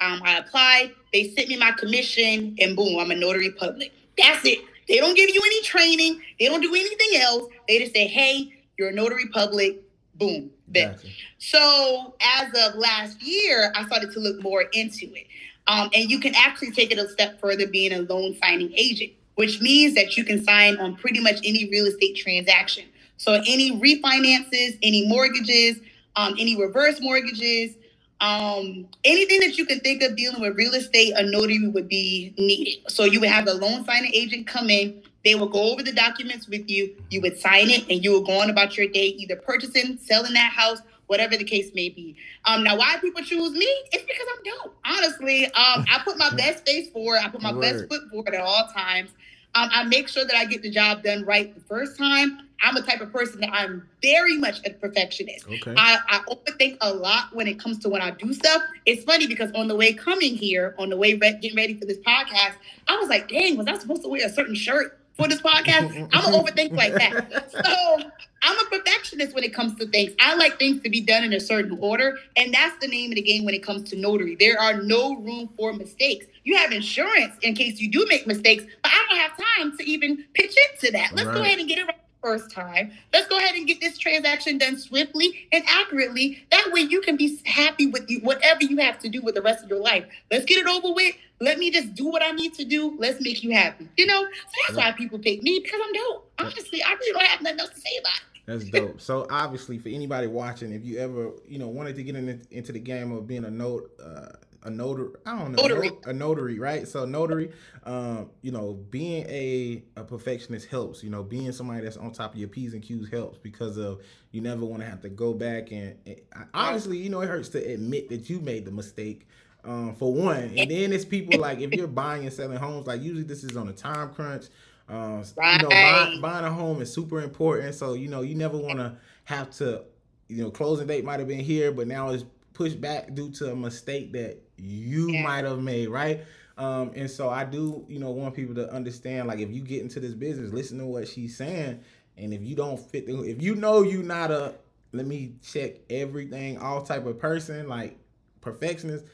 Um, 0.00 0.20
I 0.24 0.38
applied, 0.38 0.92
they 1.12 1.28
sent 1.28 1.48
me 1.48 1.58
my 1.58 1.72
commission, 1.72 2.56
and 2.58 2.74
boom, 2.74 2.98
I'm 2.98 3.10
a 3.10 3.14
notary 3.14 3.52
public. 3.52 3.92
That's 4.16 4.44
it. 4.44 4.60
They 4.88 4.96
don't 4.96 5.14
give 5.14 5.30
you 5.30 5.40
any 5.44 5.62
training, 5.62 6.20
they 6.40 6.46
don't 6.46 6.62
do 6.62 6.74
anything 6.74 7.20
else. 7.20 7.44
They 7.68 7.78
just 7.78 7.92
say, 7.92 8.06
hey, 8.06 8.52
you're 8.76 8.88
a 8.88 8.92
notary 8.92 9.28
public, 9.28 9.82
boom, 10.14 10.50
Gotcha. 10.72 11.08
So 11.38 12.14
as 12.20 12.48
of 12.48 12.76
last 12.76 13.20
year, 13.22 13.72
I 13.74 13.84
started 13.86 14.12
to 14.12 14.20
look 14.20 14.42
more 14.42 14.62
into 14.72 15.12
it. 15.14 15.26
Um, 15.66 15.90
and 15.94 16.10
you 16.10 16.20
can 16.20 16.34
actually 16.34 16.72
take 16.72 16.90
it 16.90 16.98
a 16.98 17.08
step 17.08 17.40
further 17.40 17.66
being 17.66 17.92
a 17.92 18.00
loan 18.00 18.36
signing 18.42 18.72
agent, 18.74 19.12
which 19.34 19.60
means 19.60 19.94
that 19.94 20.16
you 20.16 20.24
can 20.24 20.42
sign 20.42 20.76
on 20.78 20.96
pretty 20.96 21.20
much 21.20 21.38
any 21.44 21.68
real 21.70 21.86
estate 21.86 22.16
transaction. 22.16 22.84
So 23.20 23.34
any 23.34 23.78
refinances, 23.78 24.78
any 24.82 25.06
mortgages, 25.06 25.78
um, 26.16 26.36
any 26.38 26.56
reverse 26.58 27.02
mortgages, 27.02 27.76
um, 28.22 28.88
anything 29.04 29.40
that 29.40 29.58
you 29.58 29.66
can 29.66 29.78
think 29.80 30.02
of 30.02 30.16
dealing 30.16 30.40
with 30.40 30.56
real 30.56 30.72
estate, 30.72 31.12
a 31.14 31.22
notary 31.22 31.68
would 31.68 31.86
be 31.86 32.32
needed. 32.38 32.90
So 32.90 33.04
you 33.04 33.20
would 33.20 33.28
have 33.28 33.44
the 33.44 33.52
loan 33.52 33.84
signing 33.84 34.10
agent 34.14 34.46
come 34.46 34.70
in. 34.70 35.02
They 35.22 35.34
will 35.34 35.50
go 35.50 35.70
over 35.70 35.82
the 35.82 35.92
documents 35.92 36.48
with 36.48 36.70
you. 36.70 36.96
You 37.10 37.20
would 37.20 37.38
sign 37.38 37.68
it, 37.68 37.84
and 37.90 38.02
you 38.02 38.12
would 38.12 38.24
go 38.24 38.40
on 38.40 38.48
about 38.48 38.78
your 38.78 38.88
day, 38.88 39.08
either 39.08 39.36
purchasing, 39.36 39.98
selling 39.98 40.32
that 40.32 40.52
house, 40.54 40.78
whatever 41.06 41.36
the 41.36 41.44
case 41.44 41.72
may 41.74 41.90
be. 41.90 42.16
Um, 42.46 42.64
now, 42.64 42.78
why 42.78 42.96
people 43.02 43.22
choose 43.22 43.52
me? 43.52 43.68
It's 43.92 44.02
because 44.02 44.26
I'm 44.34 44.42
dope. 44.44 44.78
Honestly, 44.86 45.44
um, 45.44 45.84
I 45.90 46.00
put 46.02 46.16
my 46.16 46.30
best 46.36 46.64
face 46.64 46.88
forward. 46.88 47.18
I 47.22 47.28
put 47.28 47.42
my 47.42 47.52
Word. 47.52 47.60
best 47.60 47.88
foot 47.90 48.08
forward 48.10 48.34
at 48.34 48.40
all 48.40 48.66
times. 48.74 49.10
Um, 49.54 49.68
I 49.72 49.84
make 49.84 50.08
sure 50.08 50.24
that 50.24 50.36
I 50.36 50.44
get 50.44 50.62
the 50.62 50.70
job 50.70 51.02
done 51.02 51.24
right 51.24 51.52
the 51.54 51.60
first 51.62 51.98
time. 51.98 52.48
I'm 52.62 52.76
a 52.76 52.82
type 52.82 53.00
of 53.00 53.10
person 53.10 53.40
that 53.40 53.50
I'm 53.52 53.88
very 54.02 54.36
much 54.36 54.60
a 54.66 54.70
perfectionist. 54.70 55.46
Okay. 55.46 55.74
I, 55.76 55.98
I 56.08 56.18
overthink 56.28 56.76
a 56.80 56.92
lot 56.92 57.34
when 57.34 57.46
it 57.48 57.58
comes 57.58 57.78
to 57.80 57.88
when 57.88 58.02
I 58.02 58.10
do 58.10 58.32
stuff. 58.32 58.62
It's 58.86 59.02
funny 59.04 59.26
because 59.26 59.50
on 59.52 59.66
the 59.68 59.74
way 59.74 59.92
coming 59.92 60.36
here, 60.36 60.74
on 60.78 60.90
the 60.90 60.96
way 60.96 61.14
re- 61.14 61.38
getting 61.40 61.56
ready 61.56 61.74
for 61.74 61.86
this 61.86 61.98
podcast, 61.98 62.54
I 62.86 62.96
was 62.96 63.08
like, 63.08 63.28
dang, 63.28 63.56
was 63.56 63.66
I 63.66 63.78
supposed 63.78 64.02
to 64.02 64.08
wear 64.08 64.26
a 64.26 64.30
certain 64.30 64.54
shirt 64.54 64.98
for 65.14 65.26
this 65.26 65.40
podcast? 65.40 66.08
I'm 66.12 66.34
an 66.34 66.40
overthink 66.40 66.72
like 66.72 66.94
that. 66.94 67.50
So 67.50 68.10
I'm 68.42 68.58
a 68.58 68.64
perfectionist 68.70 69.34
when 69.34 69.44
it 69.44 69.52
comes 69.54 69.74
to 69.76 69.86
things. 69.86 70.12
I 70.20 70.34
like 70.34 70.58
things 70.58 70.82
to 70.82 70.90
be 70.90 71.00
done 71.00 71.24
in 71.24 71.32
a 71.32 71.40
certain 71.40 71.78
order. 71.80 72.18
And 72.36 72.52
that's 72.52 72.76
the 72.80 72.88
name 72.88 73.10
of 73.10 73.16
the 73.16 73.22
game 73.22 73.44
when 73.44 73.54
it 73.54 73.62
comes 73.62 73.88
to 73.90 73.96
notary. 73.96 74.36
There 74.38 74.60
are 74.60 74.82
no 74.82 75.16
room 75.16 75.48
for 75.56 75.72
mistakes. 75.72 76.26
You 76.50 76.56
have 76.56 76.72
insurance 76.72 77.36
in 77.42 77.54
case 77.54 77.78
you 77.78 77.88
do 77.88 78.04
make 78.08 78.26
mistakes, 78.26 78.64
but 78.82 78.90
I 78.90 79.06
don't 79.08 79.18
have 79.20 79.36
time 79.36 79.78
to 79.78 79.88
even 79.88 80.24
pitch 80.34 80.56
into 80.72 80.90
that. 80.90 81.14
Let's 81.14 81.28
right. 81.28 81.36
go 81.36 81.42
ahead 81.42 81.60
and 81.60 81.68
get 81.68 81.78
it 81.78 81.86
right 81.86 81.94
the 81.96 82.28
first 82.28 82.50
time. 82.50 82.90
Let's 83.12 83.28
go 83.28 83.38
ahead 83.38 83.54
and 83.54 83.68
get 83.68 83.80
this 83.80 83.96
transaction 83.96 84.58
done 84.58 84.76
swiftly 84.76 85.46
and 85.52 85.62
accurately. 85.68 86.44
That 86.50 86.70
way 86.72 86.80
you 86.80 87.02
can 87.02 87.16
be 87.16 87.40
happy 87.46 87.86
with 87.86 88.10
you, 88.10 88.18
whatever 88.22 88.64
you 88.64 88.78
have 88.78 88.98
to 88.98 89.08
do 89.08 89.22
with 89.22 89.36
the 89.36 89.42
rest 89.42 89.62
of 89.62 89.70
your 89.70 89.78
life. 89.78 90.06
Let's 90.32 90.44
get 90.44 90.58
it 90.58 90.66
over 90.66 90.92
with. 90.92 91.14
Let 91.40 91.60
me 91.60 91.70
just 91.70 91.94
do 91.94 92.06
what 92.06 92.20
I 92.20 92.32
need 92.32 92.52
to 92.54 92.64
do. 92.64 92.96
Let's 92.98 93.20
make 93.20 93.44
you 93.44 93.52
happy. 93.52 93.88
You 93.96 94.06
know, 94.06 94.20
so 94.24 94.56
that's 94.66 94.76
why 94.76 94.90
people 94.90 95.20
pick 95.20 95.44
me 95.44 95.60
because 95.62 95.80
I'm 95.80 95.92
dope. 95.92 96.32
Honestly, 96.40 96.82
I 96.82 96.94
really 96.94 97.12
don't 97.12 97.26
have 97.28 97.42
nothing 97.42 97.60
else 97.60 97.70
to 97.70 97.80
say 97.80 97.96
about 98.00 98.16
it. 98.16 98.22
That's 98.46 98.64
dope. 98.64 99.00
so 99.00 99.28
obviously, 99.30 99.78
for 99.78 99.90
anybody 99.90 100.26
watching, 100.26 100.72
if 100.72 100.84
you 100.84 100.98
ever 100.98 101.30
you 101.46 101.60
know 101.60 101.68
wanted 101.68 101.94
to 101.94 102.02
get 102.02 102.16
in, 102.16 102.42
into 102.50 102.72
the 102.72 102.80
game 102.80 103.12
of 103.12 103.28
being 103.28 103.44
a 103.44 103.50
note. 103.52 103.92
Uh, 104.04 104.30
a 104.62 104.70
notary. 104.70 105.08
I 105.24 105.38
don't 105.38 105.52
know. 105.52 105.62
Notary. 105.62 105.90
A 106.04 106.12
notary, 106.12 106.58
right? 106.58 106.86
So 106.86 107.04
notary, 107.04 107.52
um, 107.84 108.30
you 108.42 108.52
know, 108.52 108.74
being 108.90 109.24
a 109.28 109.82
a 109.96 110.04
perfectionist 110.04 110.68
helps. 110.68 111.02
You 111.02 111.10
know, 111.10 111.22
being 111.22 111.50
somebody 111.52 111.82
that's 111.82 111.96
on 111.96 112.12
top 112.12 112.34
of 112.34 112.38
your 112.38 112.48
p's 112.48 112.74
and 112.74 112.82
q's 112.82 113.08
helps 113.08 113.38
because 113.38 113.76
of 113.78 114.02
you 114.32 114.40
never 114.40 114.64
want 114.64 114.82
to 114.82 114.88
have 114.88 115.00
to 115.02 115.08
go 115.08 115.32
back 115.32 115.72
and, 115.72 115.96
and 116.06 116.20
honestly, 116.52 116.98
you 116.98 117.10
know, 117.10 117.20
it 117.20 117.28
hurts 117.28 117.48
to 117.50 117.58
admit 117.58 118.08
that 118.10 118.28
you 118.28 118.40
made 118.40 118.64
the 118.64 118.70
mistake. 118.70 119.26
Um, 119.62 119.94
for 119.94 120.10
one, 120.14 120.54
and 120.56 120.70
then 120.70 120.90
it's 120.90 121.04
people 121.04 121.38
like 121.38 121.60
if 121.60 121.74
you're 121.74 121.86
buying 121.86 122.22
and 122.22 122.32
selling 122.32 122.56
homes, 122.56 122.86
like 122.86 123.02
usually 123.02 123.24
this 123.24 123.44
is 123.44 123.58
on 123.58 123.68
a 123.68 123.74
time 123.74 124.08
crunch. 124.14 124.46
Uh, 124.88 125.22
right. 125.36 125.60
You 125.60 125.62
know, 125.62 125.68
buying, 125.68 126.20
buying 126.22 126.44
a 126.46 126.50
home 126.50 126.80
is 126.80 126.92
super 126.92 127.20
important. 127.20 127.74
So 127.74 127.92
you 127.92 128.08
know, 128.08 128.22
you 128.22 128.34
never 128.34 128.56
want 128.56 128.78
to 128.78 128.96
have 129.24 129.50
to, 129.58 129.84
you 130.28 130.42
know, 130.42 130.50
closing 130.50 130.86
date 130.86 131.04
might 131.04 131.20
have 131.20 131.28
been 131.28 131.40
here, 131.40 131.72
but 131.72 131.86
now 131.86 132.08
it's 132.08 132.24
pushed 132.60 132.80
back 132.80 133.14
due 133.14 133.30
to 133.30 133.52
a 133.52 133.56
mistake 133.56 134.12
that 134.12 134.38
you 134.60 135.10
yeah. 135.10 135.22
might 135.22 135.44
have 135.44 135.60
made, 135.60 135.88
right? 135.88 136.22
Um, 136.58 136.92
and 136.94 137.10
so 137.10 137.30
I 137.30 137.44
do, 137.44 137.84
you 137.88 137.98
know, 137.98 138.10
want 138.10 138.34
people 138.34 138.54
to 138.56 138.70
understand, 138.72 139.28
like, 139.28 139.38
if 139.38 139.50
you 139.50 139.62
get 139.62 139.80
into 139.80 139.98
this 139.98 140.12
business, 140.12 140.52
listen 140.52 140.78
to 140.78 140.86
what 140.86 141.08
she's 141.08 141.36
saying, 141.36 141.80
and 142.18 142.34
if 142.34 142.42
you 142.42 142.54
don't 142.54 142.78
fit, 142.78 143.06
the, 143.06 143.22
if 143.22 143.42
you 143.42 143.54
know 143.54 143.82
you're 143.82 144.02
not 144.02 144.30
a, 144.30 144.54
let 144.92 145.06
me 145.06 145.34
check 145.42 145.76
everything, 145.88 146.58
all 146.58 146.82
type 146.82 147.06
of 147.06 147.18
person, 147.18 147.68
like 147.68 147.96
perfectionist, 148.42 149.06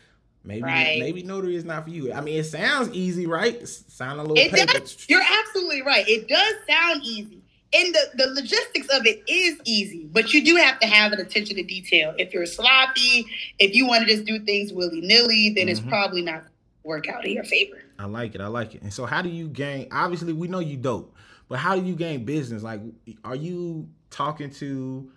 maybe 0.43 0.63
right. 0.63 0.99
maybe 0.99 1.23
notary 1.23 1.55
is 1.55 1.65
not 1.65 1.85
for 1.85 1.91
you. 1.91 2.13
I 2.13 2.21
mean, 2.21 2.41
it 2.41 2.45
sounds 2.45 2.91
easy, 2.93 3.27
right? 3.27 3.67
Sound 3.69 4.19
a 4.19 4.23
little. 4.23 4.39
It 4.39 4.51
paper. 4.51 4.81
does. 4.81 5.07
You're 5.09 5.23
absolutely 5.23 5.83
right. 5.83 6.09
It 6.09 6.27
does 6.27 6.55
sound 6.69 7.03
easy 7.05 7.36
and 7.73 7.95
the, 7.95 8.11
the 8.15 8.27
logistics 8.35 8.89
of 8.89 9.07
it 9.07 9.23
is 9.29 9.61
easy, 9.65 10.09
but 10.13 10.33
you 10.33 10.45
do 10.45 10.57
have 10.57 10.79
to 10.81 10.87
have 10.87 11.13
an 11.13 11.21
attention 11.21 11.57
to 11.57 11.63
detail. 11.63 12.15
If 12.17 12.33
you're 12.33 12.47
sloppy, 12.47 13.27
if 13.59 13.75
you 13.75 13.87
want 13.87 14.07
to 14.07 14.15
just 14.15 14.25
do 14.25 14.39
things 14.39 14.73
willy 14.73 15.01
nilly, 15.01 15.51
then 15.51 15.67
mm-hmm. 15.67 15.71
it's 15.71 15.81
probably 15.81 16.23
not 16.23 16.45
work 16.85 17.09
out 17.09 17.27
in 17.27 17.33
your 17.33 17.45
favor. 17.45 17.83
I 17.99 18.07
like 18.07 18.35
it. 18.35 18.41
I 18.41 18.47
like 18.47 18.75
it. 18.75 18.83
And 18.83 18.93
so, 18.93 19.05
how 19.05 19.21
do 19.21 19.29
you 19.29 19.49
gain? 19.49 19.89
Obviously, 19.91 20.33
we 20.33 20.49
know 20.49 20.61
you 20.61 20.77
dope, 20.77 21.15
but 21.49 21.59
how 21.59 21.75
do 21.75 21.85
you 21.85 21.97
gain 21.97 22.25
business? 22.25 22.63
Like, 22.63 22.81
are 23.25 23.35
you 23.35 23.89
talking 24.11 24.51
to 24.51 25.11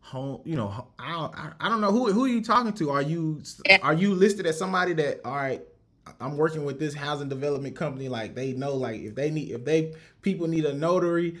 home? 0.00 0.42
You 0.44 0.56
know, 0.56 0.88
I 0.98 1.12
don't, 1.12 1.34
I 1.60 1.68
don't 1.68 1.80
know 1.80 1.92
who 1.92 2.12
who 2.12 2.24
are 2.24 2.28
you 2.28 2.42
talking 2.42 2.74
to. 2.74 2.90
Are 2.90 3.02
you 3.02 3.42
are 3.82 3.94
you 3.94 4.14
listed 4.14 4.46
as 4.46 4.58
somebody 4.58 4.92
that 4.94 5.20
all 5.24 5.34
right? 5.34 5.62
I'm 6.20 6.36
working 6.36 6.64
with 6.64 6.78
this 6.78 6.94
housing 6.94 7.28
development 7.28 7.74
company. 7.74 8.08
Like 8.08 8.34
they 8.34 8.52
know, 8.52 8.74
like 8.74 9.00
if 9.00 9.14
they 9.14 9.30
need, 9.30 9.50
if 9.50 9.64
they 9.64 9.94
people 10.22 10.46
need 10.46 10.64
a 10.64 10.72
notary, 10.72 11.38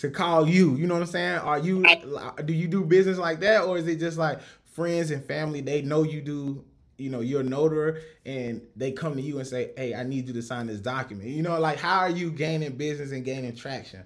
to 0.00 0.10
call 0.10 0.48
you. 0.48 0.76
You 0.76 0.86
know 0.86 0.94
what 0.94 1.02
I'm 1.02 1.08
saying? 1.08 1.38
Are 1.38 1.58
you 1.58 1.84
do 2.44 2.52
you 2.52 2.68
do 2.68 2.84
business 2.84 3.18
like 3.18 3.40
that, 3.40 3.64
or 3.64 3.78
is 3.78 3.86
it 3.86 3.96
just 3.96 4.18
like 4.18 4.40
friends 4.72 5.10
and 5.10 5.24
family? 5.24 5.60
They 5.60 5.82
know 5.82 6.02
you 6.02 6.20
do. 6.20 6.64
You 6.96 7.10
know, 7.10 7.20
you're 7.20 7.42
a 7.42 7.44
notary, 7.44 8.02
and 8.26 8.60
they 8.74 8.90
come 8.90 9.14
to 9.14 9.22
you 9.22 9.38
and 9.38 9.46
say, 9.46 9.70
"Hey, 9.76 9.94
I 9.94 10.02
need 10.02 10.26
you 10.26 10.34
to 10.34 10.42
sign 10.42 10.66
this 10.66 10.80
document." 10.80 11.30
You 11.30 11.42
know, 11.42 11.58
like 11.60 11.78
how 11.78 12.00
are 12.00 12.10
you 12.10 12.30
gaining 12.30 12.76
business 12.76 13.12
and 13.12 13.24
gaining 13.24 13.54
traction? 13.54 14.02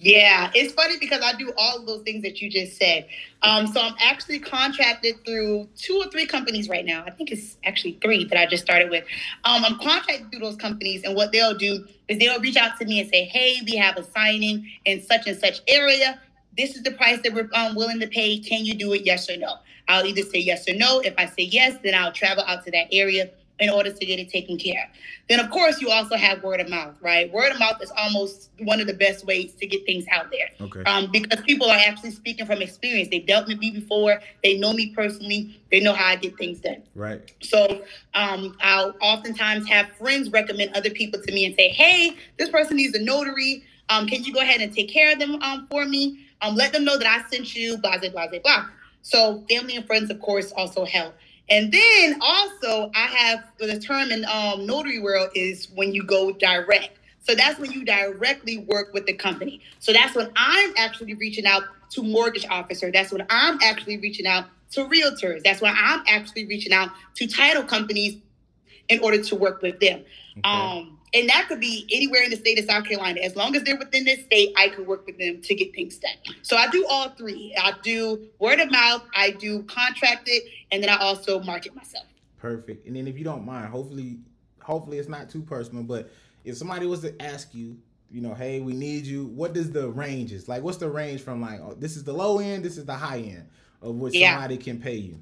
Yeah, 0.00 0.50
it's 0.54 0.72
funny 0.74 0.98
because 0.98 1.22
I 1.22 1.34
do 1.34 1.52
all 1.56 1.78
of 1.78 1.86
those 1.86 2.02
things 2.02 2.22
that 2.22 2.40
you 2.40 2.50
just 2.50 2.78
said. 2.78 3.06
Um, 3.42 3.66
so 3.66 3.80
I'm 3.80 3.94
actually 4.00 4.38
contracted 4.38 5.16
through 5.26 5.68
two 5.76 6.02
or 6.02 6.10
three 6.10 6.26
companies 6.26 6.68
right 6.68 6.86
now. 6.86 7.04
I 7.06 7.10
think 7.10 7.30
it's 7.30 7.58
actually 7.64 7.98
three 8.02 8.24
that 8.26 8.38
I 8.38 8.46
just 8.46 8.64
started 8.64 8.90
with. 8.90 9.04
Um, 9.44 9.64
I'm 9.64 9.78
contracted 9.78 10.30
through 10.30 10.40
those 10.40 10.56
companies, 10.56 11.04
and 11.04 11.14
what 11.14 11.32
they'll 11.32 11.56
do 11.56 11.86
is 12.08 12.18
they'll 12.18 12.40
reach 12.40 12.56
out 12.56 12.78
to 12.78 12.86
me 12.86 13.00
and 13.00 13.10
say, 13.10 13.24
"Hey, 13.24 13.60
we 13.66 13.76
have 13.76 13.98
a 13.98 14.04
signing 14.04 14.66
in 14.86 15.02
such 15.02 15.26
and 15.26 15.38
such 15.38 15.60
area. 15.68 16.20
This 16.56 16.76
is 16.76 16.82
the 16.84 16.92
price 16.92 17.20
that 17.22 17.34
we're 17.34 17.50
um, 17.54 17.74
willing 17.76 18.00
to 18.00 18.08
pay. 18.08 18.38
Can 18.38 18.64
you 18.64 18.74
do 18.74 18.92
it? 18.94 19.02
Yes 19.04 19.28
or 19.28 19.36
no?" 19.36 19.56
I'll 19.88 20.06
either 20.06 20.22
say 20.22 20.38
yes 20.38 20.68
or 20.68 20.74
no. 20.74 21.00
If 21.00 21.14
I 21.18 21.26
say 21.26 21.42
yes, 21.42 21.76
then 21.82 21.94
I'll 21.94 22.12
travel 22.12 22.44
out 22.46 22.64
to 22.64 22.70
that 22.70 22.86
area 22.92 23.30
in 23.62 23.70
order 23.70 23.92
to 23.92 24.04
get 24.04 24.18
it 24.18 24.28
taken 24.28 24.58
care 24.58 24.82
of. 24.82 24.98
Then, 25.28 25.38
of 25.38 25.50
course, 25.50 25.80
you 25.80 25.88
also 25.88 26.16
have 26.16 26.42
word 26.42 26.60
of 26.60 26.68
mouth, 26.68 26.96
right? 27.00 27.32
Word 27.32 27.52
of 27.52 27.60
mouth 27.60 27.80
is 27.80 27.92
almost 27.96 28.50
one 28.58 28.80
of 28.80 28.88
the 28.88 28.94
best 28.94 29.24
ways 29.24 29.54
to 29.54 29.66
get 29.66 29.86
things 29.86 30.04
out 30.10 30.32
there. 30.32 30.48
Okay. 30.60 30.82
Um, 30.82 31.10
because 31.12 31.40
people 31.42 31.70
are 31.70 31.78
actually 31.78 32.10
speaking 32.10 32.44
from 32.44 32.60
experience. 32.60 33.08
They've 33.08 33.24
dealt 33.24 33.46
with 33.46 33.58
me 33.58 33.70
before. 33.70 34.20
They 34.42 34.58
know 34.58 34.72
me 34.72 34.92
personally. 34.94 35.60
They 35.70 35.78
know 35.78 35.92
how 35.92 36.06
I 36.06 36.16
get 36.16 36.36
things 36.36 36.58
done. 36.58 36.82
Right. 36.96 37.32
So 37.40 37.82
um, 38.14 38.56
I'll 38.60 38.96
oftentimes 39.00 39.68
have 39.68 39.92
friends 39.92 40.30
recommend 40.30 40.74
other 40.74 40.90
people 40.90 41.20
to 41.22 41.32
me 41.32 41.46
and 41.46 41.54
say, 41.54 41.68
hey, 41.68 42.16
this 42.38 42.48
person 42.50 42.76
needs 42.76 42.96
a 42.96 43.02
notary. 43.02 43.64
Um, 43.88 44.08
can 44.08 44.24
you 44.24 44.34
go 44.34 44.40
ahead 44.40 44.60
and 44.60 44.74
take 44.74 44.90
care 44.90 45.12
of 45.12 45.20
them 45.20 45.40
um, 45.42 45.68
for 45.70 45.84
me? 45.84 46.26
Um, 46.40 46.56
let 46.56 46.72
them 46.72 46.84
know 46.84 46.98
that 46.98 47.06
I 47.06 47.28
sent 47.30 47.54
you, 47.54 47.78
blah, 47.78 47.98
blah, 47.98 48.10
blah, 48.10 48.40
blah. 48.42 48.66
So 49.02 49.44
family 49.48 49.76
and 49.76 49.86
friends, 49.86 50.10
of 50.10 50.20
course, 50.20 50.50
also 50.52 50.84
help. 50.84 51.14
And 51.52 51.70
then 51.70 52.18
also, 52.22 52.90
I 52.94 53.06
have 53.08 53.44
the 53.58 53.78
term 53.78 54.10
in 54.10 54.24
um, 54.24 54.64
notary 54.64 55.00
world 55.00 55.28
is 55.34 55.68
when 55.74 55.92
you 55.92 56.02
go 56.02 56.32
direct. 56.32 56.98
So 57.24 57.34
that's 57.34 57.58
when 57.58 57.70
you 57.72 57.84
directly 57.84 58.56
work 58.56 58.94
with 58.94 59.04
the 59.04 59.12
company. 59.12 59.60
So 59.78 59.92
that's 59.92 60.14
when 60.16 60.30
I'm 60.34 60.72
actually 60.78 61.12
reaching 61.12 61.44
out 61.44 61.64
to 61.90 62.02
mortgage 62.02 62.46
officer. 62.48 62.90
That's 62.90 63.12
when 63.12 63.26
I'm 63.28 63.58
actually 63.62 63.98
reaching 63.98 64.26
out 64.26 64.46
to 64.70 64.86
realtors. 64.86 65.44
That's 65.44 65.60
when 65.60 65.74
I'm 65.76 66.02
actually 66.08 66.46
reaching 66.46 66.72
out 66.72 66.88
to 67.16 67.26
title 67.26 67.64
companies 67.64 68.16
in 68.88 69.00
order 69.00 69.22
to 69.22 69.36
work 69.36 69.60
with 69.60 69.78
them. 69.78 70.06
Okay. 70.38 70.40
Um, 70.44 70.98
and 71.14 71.28
that 71.28 71.46
could 71.48 71.60
be 71.60 71.86
anywhere 71.92 72.22
in 72.22 72.30
the 72.30 72.36
state 72.36 72.58
of 72.58 72.64
South 72.64 72.84
Carolina. 72.84 73.20
As 73.20 73.36
long 73.36 73.54
as 73.54 73.62
they're 73.64 73.76
within 73.78 74.04
this 74.04 74.24
state, 74.24 74.52
I 74.56 74.68
could 74.68 74.86
work 74.86 75.06
with 75.06 75.18
them 75.18 75.40
to 75.42 75.54
get 75.54 75.74
things 75.74 75.98
done. 75.98 76.34
So 76.42 76.56
I 76.56 76.68
do 76.68 76.86
all 76.88 77.10
three. 77.10 77.54
I 77.60 77.72
do 77.82 78.28
word 78.38 78.60
of 78.60 78.70
mouth, 78.70 79.02
I 79.14 79.30
do 79.32 79.62
contracted, 79.64 80.42
and 80.70 80.82
then 80.82 80.90
I 80.90 80.96
also 80.96 81.40
market 81.40 81.74
myself. 81.74 82.06
Perfect. 82.38 82.86
And 82.86 82.96
then 82.96 83.06
if 83.06 83.18
you 83.18 83.24
don't 83.24 83.44
mind, 83.44 83.66
hopefully, 83.66 84.18
hopefully 84.60 84.98
it's 84.98 85.08
not 85.08 85.28
too 85.28 85.42
personal, 85.42 85.82
but 85.82 86.10
if 86.44 86.56
somebody 86.56 86.86
was 86.86 87.00
to 87.00 87.20
ask 87.22 87.54
you, 87.54 87.76
you 88.10 88.20
know, 88.20 88.34
hey, 88.34 88.60
we 88.60 88.74
need 88.74 89.06
you. 89.06 89.26
What 89.26 89.54
does 89.54 89.70
the 89.70 89.88
range 89.90 90.32
is 90.32 90.48
like? 90.48 90.62
What's 90.62 90.76
the 90.76 90.90
range 90.90 91.22
from 91.22 91.40
like 91.40 91.60
oh, 91.60 91.74
this 91.78 91.96
is 91.96 92.04
the 92.04 92.12
low 92.12 92.38
end, 92.40 92.64
this 92.64 92.76
is 92.76 92.84
the 92.84 92.94
high 92.94 93.20
end 93.20 93.48
of 93.80 93.94
what 93.94 94.12
Yeah. 94.12 94.32
somebody 94.34 94.58
can 94.58 94.78
pay 94.80 94.96
you? 94.96 95.18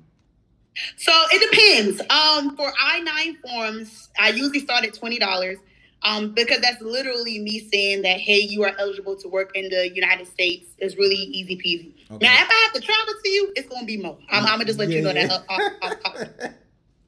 So 0.97 1.13
it 1.31 1.51
depends. 1.51 2.01
Um, 2.11 2.57
for 2.57 2.73
I 2.81 3.01
nine 3.01 3.37
forms, 3.47 4.09
I 4.19 4.31
usually 4.31 4.61
start 4.61 4.85
at 4.85 4.95
twenty 4.95 5.19
dollars. 5.19 5.59
Um, 6.03 6.33
because 6.33 6.61
that's 6.61 6.81
literally 6.81 7.39
me 7.41 7.69
saying 7.71 8.03
that 8.03 8.19
hey, 8.21 8.39
you 8.41 8.63
are 8.65 8.73
eligible 8.79 9.17
to 9.17 9.29
work 9.29 9.51
in 9.55 9.69
the 9.69 9.91
United 9.95 10.27
States. 10.29 10.67
It's 10.79 10.97
really 10.97 11.15
easy 11.17 11.57
peasy. 11.57 11.93
Okay. 12.15 12.27
Now, 12.27 12.33
if 12.43 12.49
I 12.51 12.61
have 12.65 12.73
to 12.73 12.81
travel 12.81 13.15
to 13.23 13.29
you, 13.29 13.53
it's 13.55 13.69
gonna 13.69 13.87
be 13.87 13.99
more. 13.99 14.17
I'm, 14.31 14.45
I'm 14.47 14.53
gonna 14.53 14.65
just 14.65 14.79
let 14.79 14.89
you 14.89 15.03
know 15.03 15.11
Yeah, 15.13 15.27
that. 15.27 15.45
yeah. 15.51 15.57
Up, 15.57 15.73
up, 15.83 16.01
up, 16.07 16.17
up. 16.43 16.53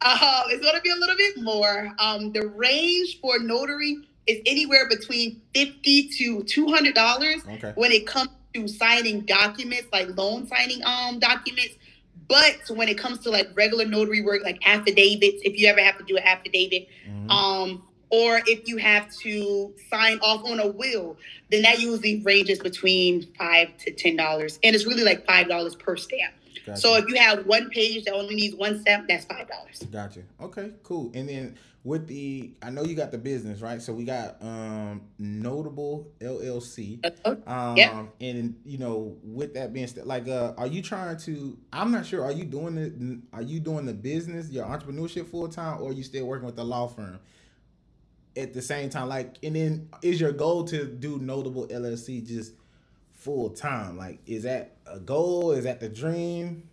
Uh, 0.04 0.42
it's 0.48 0.60
going 0.62 0.74
to 0.74 0.80
be 0.80 0.90
a 0.90 0.96
little 0.96 1.14
bit 1.16 1.40
more. 1.42 1.92
Um, 2.00 2.32
the 2.32 2.48
range 2.48 3.20
for 3.20 3.38
notary 3.38 3.98
is 4.26 4.40
anywhere 4.46 4.88
between 4.88 5.40
fifty 5.54 6.08
to 6.18 6.42
two 6.42 6.66
hundred 6.66 6.94
dollars 6.96 7.36
Okay. 7.48 7.72
when 7.76 7.92
it 7.92 8.04
comes 8.06 8.28
to 8.54 8.66
signing 8.68 9.20
documents, 9.20 9.86
like 9.92 10.08
loan 10.16 10.46
signing 10.48 10.82
um 10.84 11.18
documents. 11.20 11.76
But 12.28 12.56
when 12.68 12.88
it 12.88 12.98
comes 12.98 13.20
to 13.20 13.30
like 13.30 13.48
regular 13.54 13.84
notary 13.84 14.22
work, 14.22 14.42
like 14.42 14.58
affidavits, 14.66 15.42
if 15.44 15.56
you 15.58 15.68
ever 15.68 15.80
have 15.80 15.98
to 15.98 16.04
do 16.04 16.16
an 16.16 16.24
affidavit, 16.24 16.88
Mhm. 17.08 17.30
um, 17.30 17.82
or 18.12 18.42
if 18.46 18.68
you 18.68 18.76
have 18.76 19.10
to 19.10 19.72
sign 19.90 20.18
off 20.20 20.44
on 20.44 20.60
a 20.60 20.68
will, 20.68 21.16
then 21.50 21.62
that 21.62 21.80
usually 21.80 22.20
ranges 22.20 22.60
between 22.60 23.26
five 23.38 23.76
to 23.78 23.90
ten 23.90 24.16
dollars, 24.16 24.60
and 24.62 24.76
it's 24.76 24.86
really 24.86 25.02
like 25.02 25.26
five 25.26 25.48
dollars 25.48 25.74
per 25.74 25.96
stamp. 25.96 26.34
Gotcha. 26.66 26.80
So 26.80 26.94
if 26.94 27.08
you 27.08 27.16
have 27.16 27.46
one 27.46 27.70
page 27.70 28.04
that 28.04 28.14
only 28.14 28.36
needs 28.36 28.54
one 28.54 28.80
stamp, 28.80 29.08
that's 29.08 29.24
five 29.24 29.48
dollars. 29.48 29.82
Gotcha. 29.90 30.20
Okay, 30.40 30.72
cool. 30.84 31.10
And 31.14 31.28
then 31.28 31.54
with 31.84 32.06
the, 32.06 32.52
I 32.62 32.70
know 32.70 32.84
you 32.84 32.94
got 32.94 33.10
the 33.10 33.18
business, 33.18 33.60
right? 33.60 33.82
So 33.82 33.92
we 33.92 34.04
got 34.04 34.40
um 34.42 35.00
Notable 35.18 36.12
LLC. 36.20 37.04
Um, 37.24 37.76
Yeah. 37.76 38.04
and 38.20 38.54
you 38.64 38.76
know, 38.76 39.16
with 39.24 39.54
that 39.54 39.72
being 39.72 39.86
said, 39.86 40.06
like, 40.06 40.28
uh, 40.28 40.52
are 40.58 40.66
you 40.66 40.82
trying 40.82 41.16
to? 41.16 41.58
I'm 41.72 41.90
not 41.90 42.04
sure. 42.04 42.22
Are 42.22 42.30
you 42.30 42.44
doing 42.44 42.74
the? 42.74 43.20
Are 43.32 43.42
you 43.42 43.58
doing 43.58 43.86
the 43.86 43.94
business, 43.94 44.50
your 44.50 44.66
entrepreneurship 44.66 45.28
full 45.28 45.48
time, 45.48 45.80
or 45.80 45.90
are 45.90 45.94
you 45.94 46.02
still 46.04 46.26
working 46.26 46.46
with 46.46 46.56
the 46.56 46.64
law 46.64 46.86
firm 46.88 47.18
at 48.36 48.52
the 48.54 48.62
same 48.62 48.90
time? 48.90 49.08
Like, 49.08 49.36
and 49.42 49.56
then 49.56 49.88
is 50.02 50.20
your 50.20 50.32
goal 50.32 50.64
to 50.64 50.84
do 50.86 51.18
Notable 51.18 51.66
LLC 51.68 52.26
just 52.26 52.52
full 53.12 53.50
time? 53.50 53.96
Like, 53.96 54.20
is 54.26 54.42
that 54.44 54.76
a 54.86 54.98
goal? 54.98 55.52
Is 55.52 55.64
that 55.64 55.80
the 55.80 55.88
dream? 55.88 56.68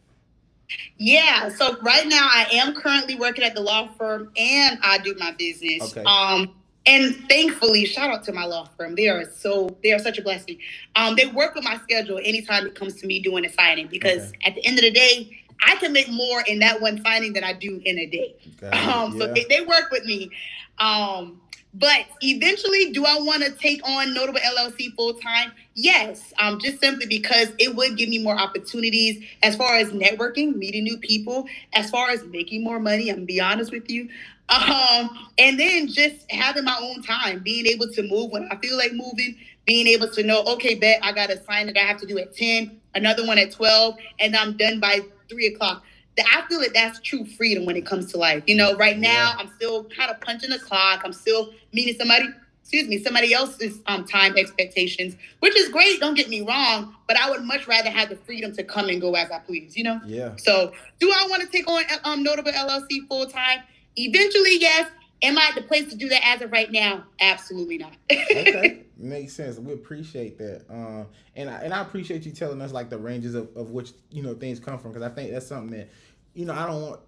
Yeah. 0.97 1.49
So 1.49 1.77
right 1.81 2.07
now 2.07 2.29
I 2.31 2.47
am 2.53 2.75
currently 2.75 3.15
working 3.15 3.43
at 3.43 3.55
the 3.55 3.61
law 3.61 3.87
firm 3.97 4.31
and 4.37 4.79
I 4.83 4.99
do 4.99 5.15
my 5.17 5.31
business. 5.31 5.91
Okay. 5.91 6.03
Um 6.05 6.53
and 6.85 7.15
thankfully, 7.27 7.85
shout 7.85 8.09
out 8.09 8.23
to 8.23 8.31
my 8.31 8.45
law 8.45 8.65
firm. 8.77 8.95
They 8.95 9.09
are 9.09 9.25
so 9.31 9.75
they 9.83 9.91
are 9.91 9.99
such 9.99 10.17
a 10.17 10.21
blessing. 10.21 10.57
Um, 10.95 11.15
they 11.15 11.27
work 11.27 11.53
with 11.53 11.63
my 11.63 11.77
schedule 11.77 12.19
anytime 12.23 12.65
it 12.65 12.73
comes 12.75 12.95
to 13.01 13.07
me 13.07 13.19
doing 13.19 13.45
a 13.45 13.49
signing 13.51 13.87
because 13.87 14.29
Okay. 14.29 14.37
at 14.45 14.55
the 14.55 14.65
end 14.65 14.77
of 14.79 14.83
the 14.83 14.91
day, 14.91 15.39
I 15.65 15.75
can 15.75 15.91
make 15.91 16.09
more 16.09 16.41
in 16.47 16.59
that 16.59 16.81
one 16.81 17.03
signing 17.03 17.33
than 17.33 17.43
I 17.43 17.53
do 17.53 17.81
in 17.85 17.99
a 17.99 18.05
day. 18.05 18.35
Okay, 18.63 18.75
Um, 18.77 19.11
so 19.19 19.27
yeah. 19.27 19.33
they, 19.33 19.43
they 19.49 19.61
work 19.61 19.91
with 19.91 20.05
me. 20.05 20.31
Um, 20.79 21.41
but 21.73 22.05
eventually, 22.21 22.91
do 22.91 23.05
I 23.05 23.19
want 23.19 23.43
to 23.43 23.51
take 23.51 23.87
on 23.87 24.13
Notable 24.13 24.39
LLC 24.39 24.93
full 24.95 25.13
time? 25.13 25.51
Yes. 25.75 26.33
Um, 26.39 26.59
just 26.59 26.79
simply 26.79 27.05
because 27.05 27.49
it 27.59 27.75
would 27.75 27.95
give 27.95 28.09
me 28.09 28.17
more 28.23 28.37
opportunities 28.37 29.23
as 29.43 29.55
far 29.55 29.75
as 29.75 29.89
networking, 29.89 30.55
meeting 30.55 30.83
new 30.83 30.97
people, 30.97 31.47
as 31.73 31.89
far 31.89 32.09
as 32.09 32.23
making 32.25 32.63
more 32.63 32.79
money. 32.79 33.09
I'm 33.09 33.17
gonna 33.17 33.25
be 33.25 33.39
honest 33.39 33.71
with 33.71 33.89
you. 33.89 34.09
Um, 34.49 35.29
and 35.37 35.59
then 35.59 35.87
just 35.87 36.29
having 36.31 36.63
my 36.63 36.77
own 36.81 37.03
time, 37.03 37.41
being 37.43 37.67
able 37.67 37.87
to 37.89 38.01
move 38.01 38.31
when 38.31 38.49
I 38.51 38.55
feel 38.57 38.75
like 38.75 38.93
moving, 38.93 39.35
being 39.65 39.85
able 39.85 40.09
to 40.09 40.23
know, 40.23 40.43
okay, 40.43 40.73
bet 40.73 40.99
I 41.03 41.11
got 41.11 41.29
a 41.29 41.41
sign 41.43 41.67
that 41.67 41.77
I 41.77 41.81
have 41.81 41.99
to 42.01 42.07
do 42.07 42.17
at 42.17 42.35
10, 42.35 42.79
another 42.95 43.27
one 43.27 43.37
at 43.37 43.51
12, 43.51 43.95
and 44.19 44.35
I'm 44.35 44.57
done 44.57 44.79
by 44.79 45.01
three 45.29 45.47
o'clock. 45.47 45.83
I 46.25 46.45
feel 46.47 46.59
that 46.61 46.73
that's 46.73 46.99
true 46.99 47.25
freedom 47.25 47.65
when 47.65 47.75
it 47.75 47.85
comes 47.85 48.11
to 48.11 48.17
life. 48.17 48.43
You 48.47 48.55
know, 48.55 48.75
right 48.75 48.97
now. 48.97 49.33
I'm 49.37 49.49
still 49.55 49.85
kind 49.85 50.11
of 50.11 50.19
punching 50.21 50.49
the 50.49 50.59
clock. 50.59 51.01
I'm 51.03 51.13
still 51.13 51.53
meeting 51.73 51.95
somebody, 51.97 52.27
excuse 52.61 52.87
me, 52.87 53.01
somebody 53.03 53.33
else's 53.33 53.79
um, 53.87 54.05
time 54.05 54.37
expectations, 54.37 55.15
which 55.39 55.55
is 55.55 55.69
great. 55.69 55.99
Don't 55.99 56.15
get 56.15 56.29
me 56.29 56.41
wrong, 56.41 56.95
but 57.07 57.17
I 57.17 57.29
would 57.29 57.43
much 57.43 57.67
rather 57.67 57.89
have 57.89 58.09
the 58.09 58.15
freedom 58.15 58.53
to 58.55 58.63
come 58.63 58.89
and 58.89 58.99
go 59.01 59.15
as 59.15 59.31
I 59.31 59.39
please. 59.39 59.75
You 59.77 59.83
know. 59.83 60.01
Yeah. 60.05 60.35
So, 60.37 60.73
do 60.99 61.11
I 61.11 61.27
want 61.29 61.41
to 61.43 61.47
take 61.49 61.67
on 61.67 61.83
um, 62.03 62.23
Notable 62.23 62.51
LLC 62.51 63.07
full 63.07 63.27
time? 63.27 63.59
Eventually, 63.95 64.57
yes. 64.59 64.89
Am 65.21 65.37
I 65.37 65.47
at 65.49 65.55
the 65.55 65.61
place 65.61 65.89
to 65.89 65.97
do 65.97 66.07
that 66.07 66.25
as 66.25 66.41
of 66.41 66.49
right 66.49 66.71
now? 66.71 67.03
Absolutely 67.19 67.77
not. 67.77 67.91
okay 68.09 68.83
makes 68.99 69.31
sense 69.33 69.57
we 69.57 69.71
appreciate 69.73 70.37
that 70.37 70.65
um 70.69 71.07
and 71.37 71.49
i 71.49 71.55
and 71.59 71.73
i 71.73 71.81
appreciate 71.81 72.25
you 72.25 72.31
telling 72.31 72.61
us 72.61 72.73
like 72.73 72.89
the 72.89 72.97
ranges 72.97 73.33
of, 73.33 73.47
of 73.55 73.71
which 73.71 73.93
you 74.11 74.21
know 74.21 74.33
things 74.33 74.59
come 74.59 74.77
from 74.77 74.91
because 74.91 75.09
i 75.09 75.13
think 75.13 75.31
that's 75.31 75.47
something 75.47 75.77
that 75.77 75.89
you 76.33 76.45
know 76.45 76.53
i 76.53 76.65
don't 76.65 76.81
want 76.81 77.01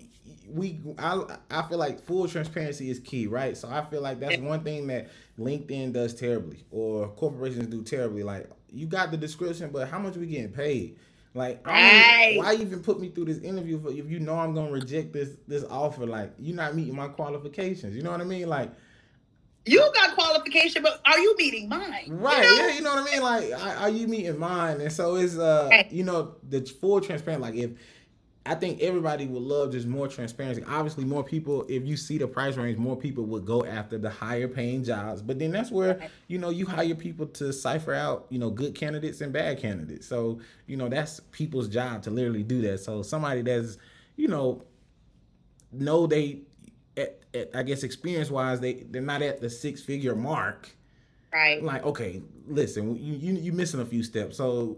we 0.48 0.80
I, 0.98 1.24
I 1.50 1.62
feel 1.64 1.78
like 1.78 2.02
full 2.04 2.28
transparency 2.28 2.90
is 2.90 3.00
key 3.00 3.28
right 3.28 3.56
so 3.56 3.70
i 3.70 3.82
feel 3.84 4.02
like 4.02 4.20
that's 4.20 4.38
one 4.38 4.64
thing 4.64 4.88
that 4.88 5.10
linkedin 5.40 5.94
does 5.94 6.14
terribly 6.14 6.64
or 6.72 7.08
corporations 7.10 7.68
do 7.68 7.84
terribly 7.84 8.24
like 8.24 8.50
you 8.72 8.86
got 8.88 9.12
the 9.12 9.18
description 9.18 9.70
but 9.72 9.88
how 9.90 10.00
much 10.00 10.16
we 10.16 10.26
getting 10.26 10.52
paid 10.52 10.98
like 11.34 11.62
Right. 11.66 12.34
why 12.36 12.54
even 12.56 12.82
put 12.82 13.00
me 13.00 13.10
through 13.10 13.26
this 13.26 13.40
interview 13.40 13.80
for, 13.82 13.92
if 13.92 14.10
you 14.10 14.20
know 14.20 14.36
i'm 14.36 14.54
gonna 14.54 14.72
reject 14.72 15.14
this 15.14 15.38
this 15.48 15.64
offer 15.66 16.06
like 16.06 16.34
you're 16.38 16.56
not 16.56 16.76
meeting 16.76 16.96
my 16.96 17.08
qualifications 17.08 17.96
you 17.96 18.02
know 18.04 18.12
what 18.12 18.22
i 18.22 18.26
mean 18.26 18.48
like 18.50 18.72
you 19.66 19.92
got 19.94 20.16
qualification, 20.16 20.82
but 20.82 21.02
are 21.06 21.20
you 21.20 21.36
meeting 21.38 21.70
mine? 21.70 22.06
You 22.08 22.16
Right. 22.16 22.50
know? 22.50 22.56
Yeah, 22.56 22.74
you 22.74 22.82
know 22.82 22.96
what 22.96 23.08
I 23.08 23.14
mean? 23.14 23.22
Like, 23.22 23.52
are 23.54 23.76
are 23.84 23.90
you 23.90 24.08
meeting 24.08 24.40
mine? 24.40 24.82
And 24.82 24.92
so 24.92 25.16
it's 25.16 25.38
uh 25.38 25.68
Right. 25.72 25.92
you 25.92 26.04
know, 26.04 26.36
the 26.48 26.62
full 26.62 27.00
transparent, 27.00 27.42
like 27.42 27.56
if 27.56 27.72
I 28.44 28.56
think 28.56 28.82
everybody 28.82 29.28
would 29.28 29.44
love 29.44 29.72
just 29.72 29.86
more 29.86 30.08
transparency. 30.08 30.64
Obviously, 30.68 31.06
more 31.06 31.24
people, 31.24 31.64
if 31.70 31.86
you 31.86 31.96
see 31.96 32.18
the 32.18 32.28
price 32.28 32.58
range, 32.58 32.78
more 32.80 32.96
people 32.96 33.24
would 33.26 33.46
go 33.46 33.64
after 33.66 34.00
the 34.00 34.10
higher 34.10 34.48
paying 34.48 34.84
jobs. 34.84 35.22
But 35.22 35.38
then 35.38 35.52
that's 35.52 35.70
where, 35.70 36.10
you 36.28 36.40
know, 36.40 36.50
you 36.50 36.66
hire 36.66 36.96
people 36.96 37.28
to 37.28 37.54
cipher 37.54 37.94
out, 37.94 38.26
you 38.30 38.40
know, 38.40 38.50
good 38.50 38.74
candidates 38.74 39.22
and 39.22 39.32
bad 39.32 39.60
candidates. 39.60 40.08
So, 40.08 40.40
you 40.66 40.76
know, 40.76 40.90
that's 40.90 41.20
people's 41.32 41.68
job 41.68 42.02
to 42.04 42.10
literally 42.10 42.42
do 42.42 42.62
that. 42.64 42.80
So 42.80 43.04
somebody 43.04 43.44
that's, 43.44 43.78
you 44.16 44.28
know, 44.28 44.64
know 45.72 46.08
they 46.08 46.40
at, 46.98 47.20
at, 47.36 47.56
I 47.56 47.62
guess 47.62 47.84
experience 47.84 48.32
wise, 48.32 48.60
they 48.60 48.74
they're 48.74 49.04
not 49.04 49.22
at 49.22 49.40
the 49.40 49.52
six 49.52 49.82
figure 49.82 50.16
mark 50.16 50.70
Right. 51.34 51.64
like 51.64 51.84
okay 51.86 52.22
listen 52.46 52.94
you, 52.98 53.14
you 53.14 53.34
you 53.36 53.54
missing 53.54 53.80
a 53.80 53.86
few 53.86 54.04
steps 54.04 54.36
so 54.36 54.78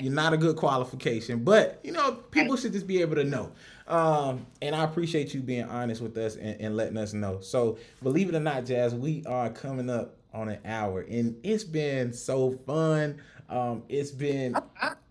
you're 0.00 0.12
not 0.12 0.32
a 0.32 0.36
good 0.36 0.56
qualification 0.56 1.44
but 1.44 1.78
you 1.84 1.92
know 1.92 2.14
people 2.32 2.56
should 2.56 2.72
just 2.72 2.88
be 2.88 3.00
able 3.02 3.14
to 3.14 3.22
know. 3.24 3.52
Um 3.86 4.46
and 4.60 4.74
i 4.74 4.82
appreciate 4.82 5.32
you 5.32 5.40
being 5.40 5.64
honest 5.64 6.00
with 6.00 6.16
us 6.16 6.34
and, 6.34 6.60
and 6.60 6.76
letting 6.76 6.96
us 6.96 7.12
know. 7.12 7.40
So 7.40 7.78
believe 8.02 8.28
it 8.28 8.34
or 8.34 8.40
not 8.40 8.66
jazz 8.66 8.94
we 8.96 9.22
are 9.26 9.48
coming 9.50 9.88
up 9.90 10.16
on 10.34 10.48
an 10.48 10.58
hour 10.64 11.02
and 11.02 11.36
it's 11.44 11.62
been 11.62 12.12
so 12.12 12.50
fun. 12.66 13.20
Um 13.48 13.84
it's 13.88 14.10
been 14.10 14.56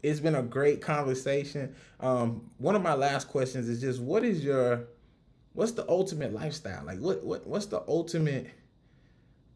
it's 0.04 0.20
been 0.20 0.36
a 0.36 0.44
great 0.44 0.82
conversation. 0.82 1.74
Um 2.02 2.50
one 2.58 2.76
of 2.76 2.82
my 2.82 2.96
last 2.96 3.30
questions 3.30 3.70
is 3.70 3.80
just 3.80 4.02
what 4.02 4.26
is 4.26 4.44
your 4.44 4.88
what's 5.54 5.72
the 5.72 5.88
ultimate 5.90 6.34
lifestyle? 6.34 6.84
Like 6.86 7.00
what 7.00 7.24
what 7.24 7.48
what's 7.48 7.68
the 7.68 7.82
ultimate 7.88 8.48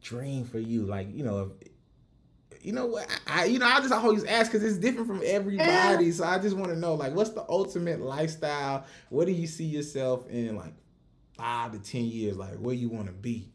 dream 0.06 0.45
for 0.45 0.60
you? 0.60 0.84
Like, 0.84 1.08
you 1.14 1.24
know, 1.24 1.51
if, 1.62 1.70
you 2.64 2.72
know 2.72 2.86
what 2.86 3.08
I, 3.28 3.45
you 3.45 3.60
know, 3.60 3.68
I 3.68 3.80
just 3.80 3.91
always 3.91 4.24
ask 4.24 4.51
because 4.51 4.66
it's 4.66 4.78
different 4.78 5.08
from 5.08 5.22
everybody. 5.26 6.12
So 6.12 6.24
I 6.24 6.39
just 6.39 6.56
want 6.56 6.70
to 6.70 6.78
know, 6.78 6.93
like, 6.93 7.14
what's 7.14 7.32
the 7.32 7.45
ultimate 7.49 7.99
lifestyle? 7.99 8.86
What 9.10 9.26
do 9.26 9.34
you 9.34 9.47
see 9.47 9.66
yourself 9.66 10.28
in 10.30 10.56
like 10.56 10.74
five 11.38 11.74
to 11.74 11.80
ten 11.80 12.06
years? 12.06 12.38
Like, 12.38 12.56
where 12.56 12.74
you 12.74 12.89
want 12.89 13.08
to 13.08 13.14
be? 13.14 13.49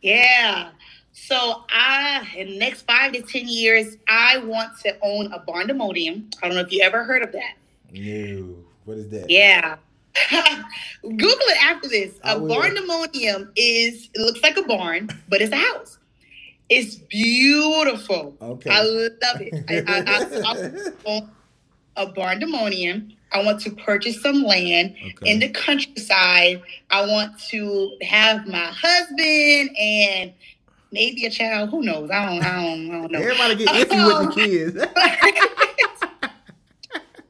Yeah. 0.00 0.70
So 1.12 1.64
I 1.68 2.26
in 2.36 2.50
the 2.50 2.58
next 2.58 2.82
five 2.82 3.12
to 3.12 3.22
ten 3.22 3.48
years, 3.48 3.96
I 4.08 4.38
want 4.38 4.78
to 4.80 4.96
own 5.02 5.32
a 5.32 5.40
barndominium. 5.40 6.32
I 6.42 6.48
don't 6.48 6.56
know 6.56 6.62
if 6.62 6.72
you 6.72 6.82
ever 6.82 7.04
heard 7.04 7.22
of 7.22 7.32
that. 7.32 7.54
No, 7.92 8.56
what 8.84 8.98
is 8.98 9.08
that? 9.10 9.30
Yeah. 9.30 9.76
Google 11.02 11.26
it 11.28 11.62
after 11.62 11.88
this. 11.88 12.18
I 12.24 12.32
A 12.34 12.38
will. 12.38 12.54
barndominium 12.54 13.50
is 13.56 14.08
it 14.14 14.20
looks 14.20 14.42
like 14.42 14.56
a 14.56 14.62
barn, 14.62 15.08
but 15.28 15.40
it's 15.42 15.52
a 15.52 15.56
house. 15.56 15.98
It's 16.70 16.94
beautiful. 16.96 18.34
Okay. 18.40 18.70
I 18.70 18.82
love 18.82 19.40
it. 19.40 19.64
I, 19.68 19.84
I, 19.86 20.02
I, 20.06 20.42
I 20.44 20.90
own. 21.06 21.30
I 23.32 23.42
want 23.44 23.60
to 23.62 23.70
purchase 23.72 24.20
some 24.22 24.42
land 24.44 24.94
Okay. 25.04 25.30
in 25.32 25.40
the 25.40 25.48
countryside. 25.50 26.62
I 26.90 27.04
want 27.06 27.38
to 27.50 27.96
have 28.02 28.46
my 28.46 28.66
husband 28.72 29.76
and 29.76 30.32
maybe 30.92 31.26
a 31.26 31.30
child. 31.30 31.70
Who 31.70 31.82
knows? 31.82 32.10
I 32.10 32.26
don't. 32.26 32.44
I 32.44 32.62
don't. 32.62 32.90
I 32.90 32.92
don't 33.02 33.12
know. 33.12 33.18
Everybody 33.18 33.56
get 33.56 33.88
iffy 33.88 34.06
with 34.06 34.28
the 34.28 34.34
kids. 34.46 34.86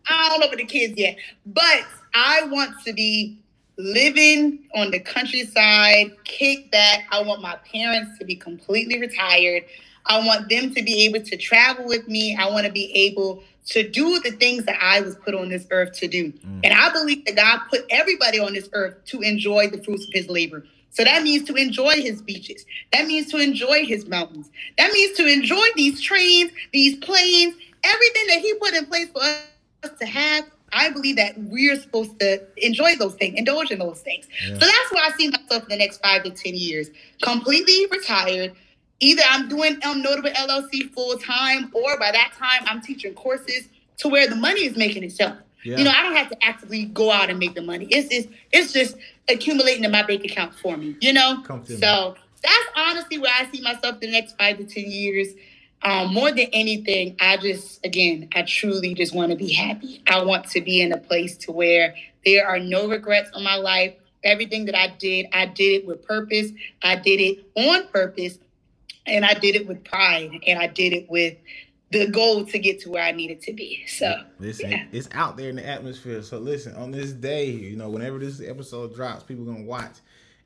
I 0.06 0.28
don't 0.28 0.40
know 0.40 0.46
about 0.46 0.58
the 0.58 0.64
kids 0.64 0.94
yet, 0.98 1.16
but 1.46 1.84
I 2.14 2.44
want 2.44 2.80
to 2.84 2.92
be 2.92 3.38
living 3.76 4.68
on 4.74 4.90
the 4.90 5.00
countryside, 5.00 6.12
kick 6.24 6.70
back. 6.70 7.06
I 7.10 7.22
want 7.22 7.42
my 7.42 7.56
parents 7.70 8.18
to 8.18 8.24
be 8.24 8.36
completely 8.36 9.00
retired. 9.00 9.64
I 10.06 10.24
want 10.24 10.48
them 10.48 10.74
to 10.74 10.82
be 10.82 11.04
able 11.06 11.24
to 11.24 11.36
travel 11.36 11.86
with 11.86 12.06
me. 12.06 12.36
I 12.36 12.48
want 12.50 12.66
to 12.66 12.72
be 12.72 12.92
able 12.94 13.42
to 13.66 13.88
do 13.88 14.20
the 14.20 14.30
things 14.32 14.64
that 14.64 14.78
I 14.80 15.00
was 15.00 15.16
put 15.16 15.34
on 15.34 15.48
this 15.48 15.66
earth 15.70 15.92
to 15.94 16.08
do. 16.08 16.30
Mm. 16.32 16.60
And 16.64 16.74
I 16.74 16.92
believe 16.92 17.24
that 17.24 17.36
God 17.36 17.60
put 17.70 17.84
everybody 17.90 18.38
on 18.38 18.52
this 18.52 18.68
earth 18.74 18.96
to 19.06 19.20
enjoy 19.22 19.68
the 19.68 19.82
fruits 19.82 20.06
of 20.06 20.12
his 20.12 20.28
labor. 20.28 20.66
So 20.90 21.02
that 21.02 21.22
means 21.22 21.48
to 21.48 21.54
enjoy 21.54 21.94
his 21.94 22.22
beaches. 22.22 22.64
That 22.92 23.06
means 23.06 23.30
to 23.32 23.38
enjoy 23.38 23.84
his 23.84 24.06
mountains. 24.06 24.50
That 24.78 24.92
means 24.92 25.16
to 25.16 25.26
enjoy 25.26 25.66
these 25.74 26.00
trains, 26.00 26.52
these 26.72 26.96
planes, 26.98 27.56
everything 27.82 28.26
that 28.28 28.38
he 28.40 28.54
put 28.54 28.74
in 28.74 28.86
place 28.86 29.08
for 29.08 29.20
us 29.22 29.98
to 29.98 30.06
have. 30.06 30.44
I 30.72 30.90
believe 30.90 31.16
that 31.16 31.34
we're 31.38 31.76
supposed 31.76 32.18
to 32.20 32.42
enjoy 32.56 32.96
those 32.96 33.14
things, 33.14 33.34
indulge 33.38 33.70
in 33.70 33.78
those 33.78 34.00
things. 34.00 34.26
Yeah. 34.42 34.54
So 34.54 34.60
that's 34.60 34.92
where 34.92 35.04
I 35.04 35.10
see 35.16 35.28
myself 35.28 35.62
in 35.64 35.68
the 35.68 35.76
next 35.76 35.98
five 36.02 36.24
to 36.24 36.30
10 36.30 36.54
years, 36.54 36.90
completely 37.22 37.86
retired. 37.90 38.54
Either 39.00 39.22
I'm 39.30 39.48
doing 39.48 39.78
um, 39.84 40.02
Notable 40.02 40.30
LLC 40.30 40.90
full 40.92 41.16
time, 41.18 41.70
or 41.74 41.98
by 41.98 42.10
that 42.12 42.32
time, 42.36 42.62
I'm 42.66 42.80
teaching 42.80 43.14
courses 43.14 43.68
to 43.98 44.08
where 44.08 44.28
the 44.28 44.36
money 44.36 44.64
is 44.64 44.76
making 44.76 45.04
itself. 45.04 45.36
Yeah. 45.64 45.78
You 45.78 45.84
know, 45.84 45.92
I 45.96 46.02
don't 46.02 46.16
have 46.16 46.28
to 46.30 46.44
actively 46.44 46.84
go 46.86 47.10
out 47.10 47.30
and 47.30 47.38
make 47.38 47.54
the 47.54 47.62
money. 47.62 47.86
It's 47.90 48.08
just, 48.08 48.28
it's 48.52 48.72
just 48.72 48.96
accumulating 49.28 49.84
in 49.84 49.90
my 49.90 50.02
bank 50.02 50.24
account 50.24 50.54
for 50.54 50.76
me, 50.76 50.96
you 51.00 51.12
know? 51.12 51.42
So 51.78 52.14
that's 52.42 52.68
honestly 52.76 53.18
where 53.18 53.32
I 53.34 53.50
see 53.50 53.62
myself 53.62 54.00
the 54.00 54.10
next 54.10 54.36
five 54.36 54.58
to 54.58 54.64
10 54.64 54.90
years. 54.90 55.28
Um, 55.84 56.14
more 56.14 56.30
than 56.30 56.46
anything, 56.52 57.16
I 57.20 57.36
just, 57.36 57.84
again, 57.84 58.30
I 58.34 58.42
truly 58.42 58.94
just 58.94 59.14
want 59.14 59.30
to 59.30 59.36
be 59.36 59.52
happy. 59.52 60.02
I 60.08 60.22
want 60.22 60.48
to 60.50 60.62
be 60.62 60.80
in 60.80 60.92
a 60.92 60.96
place 60.96 61.36
to 61.38 61.52
where 61.52 61.94
there 62.24 62.46
are 62.48 62.58
no 62.58 62.88
regrets 62.88 63.30
on 63.34 63.44
my 63.44 63.56
life. 63.56 63.94
Everything 64.22 64.64
that 64.64 64.74
I 64.74 64.88
did, 64.98 65.26
I 65.32 65.44
did 65.44 65.82
it 65.82 65.86
with 65.86 66.06
purpose. 66.06 66.50
I 66.82 66.96
did 66.96 67.20
it 67.20 67.46
on 67.54 67.86
purpose. 67.88 68.38
And 69.06 69.26
I 69.26 69.34
did 69.34 69.54
it 69.54 69.68
with 69.68 69.84
pride. 69.84 70.30
And 70.46 70.58
I 70.58 70.68
did 70.68 70.94
it 70.94 71.10
with 71.10 71.36
the 71.90 72.08
goal 72.08 72.44
to 72.46 72.58
get 72.58 72.80
to 72.80 72.90
where 72.90 73.04
I 73.04 73.12
needed 73.12 73.42
to 73.42 73.52
be. 73.52 73.84
So 73.86 74.22
listen, 74.40 74.70
yeah. 74.70 74.84
it's 74.90 75.08
out 75.12 75.36
there 75.36 75.50
in 75.50 75.56
the 75.56 75.66
atmosphere. 75.66 76.22
So 76.22 76.38
listen, 76.38 76.74
on 76.76 76.90
this 76.90 77.12
day, 77.12 77.50
you 77.50 77.76
know, 77.76 77.88
whenever 77.88 78.18
this 78.18 78.40
episode 78.40 78.94
drops, 78.94 79.22
people 79.22 79.44
gonna 79.44 79.62
watch. 79.62 79.96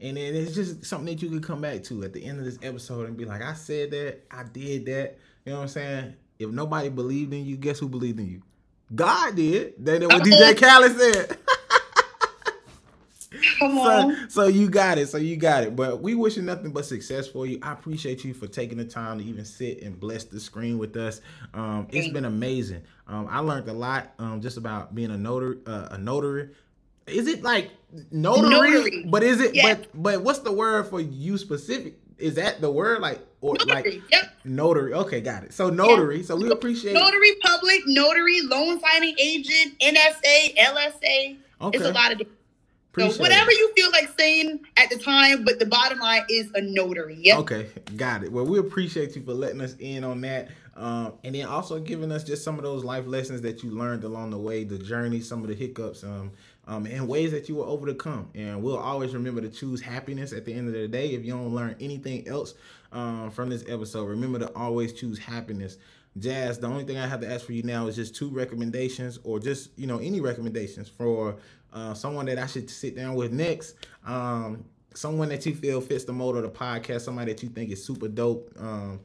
And 0.00 0.16
then 0.16 0.34
it's 0.34 0.54
just 0.54 0.84
something 0.84 1.14
that 1.14 1.22
you 1.22 1.28
can 1.28 1.40
come 1.40 1.60
back 1.60 1.82
to 1.84 2.04
at 2.04 2.12
the 2.12 2.24
end 2.24 2.38
of 2.38 2.44
this 2.44 2.58
episode 2.62 3.08
and 3.08 3.16
be 3.16 3.24
like, 3.24 3.42
I 3.42 3.54
said 3.54 3.90
that, 3.92 4.24
I 4.30 4.44
did 4.44 4.86
that. 4.86 5.18
You 5.48 5.54
know 5.54 5.60
what 5.60 5.62
I'm 5.62 5.68
saying? 5.68 6.14
If 6.38 6.50
nobody 6.50 6.90
believed 6.90 7.32
in 7.32 7.46
you, 7.46 7.56
guess 7.56 7.78
who 7.78 7.88
believed 7.88 8.20
in 8.20 8.28
you? 8.28 8.42
God 8.94 9.34
did. 9.34 9.72
That's 9.78 10.04
what 10.04 10.22
DJ 10.22 10.60
Khaled 10.60 10.94
said. 10.94 11.38
Come 13.58 13.78
on. 13.78 14.14
So, 14.28 14.30
so 14.42 14.48
you 14.48 14.68
got 14.68 14.98
it. 14.98 15.08
So 15.08 15.16
you 15.16 15.38
got 15.38 15.64
it. 15.64 15.74
But 15.74 16.02
we 16.02 16.14
wishing 16.14 16.44
nothing 16.44 16.70
but 16.70 16.84
success 16.84 17.28
for 17.28 17.46
you. 17.46 17.58
I 17.62 17.72
appreciate 17.72 18.24
you 18.24 18.34
for 18.34 18.46
taking 18.46 18.76
the 18.76 18.84
time 18.84 19.20
to 19.20 19.24
even 19.24 19.46
sit 19.46 19.82
and 19.82 19.98
bless 19.98 20.24
the 20.24 20.38
screen 20.38 20.76
with 20.76 20.94
us. 20.98 21.22
Um, 21.54 21.88
it's 21.92 22.08
been 22.08 22.26
amazing. 22.26 22.82
Um, 23.06 23.26
I 23.30 23.38
learned 23.38 23.70
a 23.70 23.72
lot 23.72 24.12
um, 24.18 24.42
just 24.42 24.58
about 24.58 24.94
being 24.94 25.12
a 25.12 25.16
notary. 25.16 25.60
Uh, 25.66 25.88
a 25.92 25.98
notary. 25.98 26.50
Is 27.06 27.26
it 27.26 27.42
like 27.42 27.70
notary? 28.10 28.50
notary. 28.50 29.06
But 29.08 29.22
is 29.22 29.40
it? 29.40 29.56
But 29.62 29.86
but 29.94 30.22
what's 30.22 30.40
the 30.40 30.52
word 30.52 30.88
for 30.88 31.00
you 31.00 31.38
specific? 31.38 31.94
Is 32.18 32.34
that 32.34 32.60
the 32.60 32.70
word 32.70 33.00
like 33.00 33.20
or 33.40 33.54
notary. 33.54 33.74
like 33.74 34.02
yep. 34.10 34.34
notary? 34.44 34.92
Okay, 34.92 35.20
got 35.20 35.44
it. 35.44 35.52
So 35.52 35.70
notary. 35.70 36.22
So 36.22 36.36
we 36.36 36.50
appreciate 36.50 36.94
notary 36.94 37.34
public, 37.42 37.80
notary, 37.86 38.40
loan 38.42 38.80
signing 38.80 39.14
agent, 39.18 39.78
NSA, 39.80 40.56
LSA. 40.56 41.36
Okay. 41.60 41.78
It's 41.78 41.86
a 41.86 41.92
lot 41.92 42.12
of 42.12 42.18
different 42.18 42.38
Appreciate 42.92 43.16
so 43.16 43.22
whatever 43.22 43.50
it. 43.50 43.58
you 43.58 43.72
feel 43.74 43.90
like 43.92 44.08
saying 44.18 44.60
at 44.76 44.90
the 44.90 44.96
time, 44.96 45.44
but 45.44 45.58
the 45.58 45.66
bottom 45.66 45.98
line 45.98 46.22
is 46.28 46.50
a 46.54 46.60
notary. 46.60 47.16
Yep. 47.20 47.38
Okay, 47.40 47.68
got 47.96 48.24
it. 48.24 48.32
Well, 48.32 48.46
we 48.46 48.58
appreciate 48.58 49.14
you 49.14 49.22
for 49.22 49.34
letting 49.34 49.60
us 49.60 49.76
in 49.78 50.04
on 50.04 50.20
that. 50.22 50.48
Um, 50.76 51.14
and 51.24 51.34
then 51.34 51.46
also 51.46 51.80
giving 51.80 52.12
us 52.12 52.22
just 52.22 52.44
some 52.44 52.56
of 52.56 52.62
those 52.62 52.84
life 52.84 53.06
lessons 53.06 53.42
that 53.42 53.62
you 53.62 53.70
learned 53.70 54.04
along 54.04 54.30
the 54.30 54.38
way, 54.38 54.64
the 54.64 54.78
journey, 54.78 55.20
some 55.20 55.42
of 55.42 55.48
the 55.48 55.54
hiccups, 55.54 56.04
um, 56.04 56.30
um, 56.68 56.86
and 56.86 57.08
ways 57.08 57.32
that 57.32 57.48
you 57.48 57.56
were 57.56 57.64
overcome. 57.64 58.28
And 58.34 58.62
we'll 58.62 58.78
always 58.78 59.14
remember 59.14 59.40
to 59.40 59.48
choose 59.48 59.80
happiness 59.80 60.32
at 60.32 60.44
the 60.44 60.52
end 60.52 60.68
of 60.68 60.74
the 60.74 60.86
day. 60.86 61.08
If 61.08 61.24
you 61.24 61.32
don't 61.32 61.54
learn 61.54 61.74
anything 61.80 62.28
else 62.28 62.54
um, 62.92 63.30
from 63.30 63.48
this 63.48 63.64
episode, 63.66 64.04
remember 64.04 64.38
to 64.40 64.54
always 64.54 64.92
choose 64.92 65.18
happiness. 65.18 65.78
Jazz, 66.18 66.58
the 66.58 66.66
only 66.66 66.84
thing 66.84 66.98
I 66.98 67.06
have 67.06 67.20
to 67.22 67.32
ask 67.32 67.46
for 67.46 67.52
you 67.52 67.62
now 67.62 67.86
is 67.86 67.96
just 67.96 68.14
two 68.14 68.28
recommendations 68.28 69.18
or 69.24 69.40
just, 69.40 69.70
you 69.78 69.86
know, 69.86 69.98
any 69.98 70.20
recommendations 70.20 70.88
for 70.88 71.36
uh, 71.72 71.94
someone 71.94 72.26
that 72.26 72.38
I 72.38 72.46
should 72.46 72.68
sit 72.68 72.94
down 72.94 73.14
with 73.14 73.32
next. 73.32 73.74
Um, 74.06 74.64
someone 74.94 75.30
that 75.30 75.46
you 75.46 75.54
feel 75.54 75.80
fits 75.80 76.04
the 76.04 76.12
mold 76.12 76.36
of 76.36 76.42
the 76.42 76.50
podcast, 76.50 77.00
somebody 77.00 77.32
that 77.32 77.42
you 77.42 77.48
think 77.48 77.70
is 77.70 77.82
super 77.82 78.08
dope. 78.08 78.52
Um, 78.58 79.00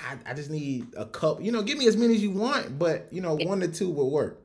I, 0.00 0.16
I 0.30 0.34
just 0.34 0.50
need 0.50 0.86
a 0.96 1.04
couple, 1.04 1.44
you 1.44 1.52
know, 1.52 1.62
give 1.62 1.78
me 1.78 1.86
as 1.86 1.96
many 1.96 2.14
as 2.14 2.22
you 2.22 2.30
want, 2.30 2.78
but 2.78 3.06
you 3.12 3.20
know, 3.20 3.36
one 3.36 3.60
to 3.60 3.68
two 3.68 3.90
will 3.90 4.10
work. 4.10 4.40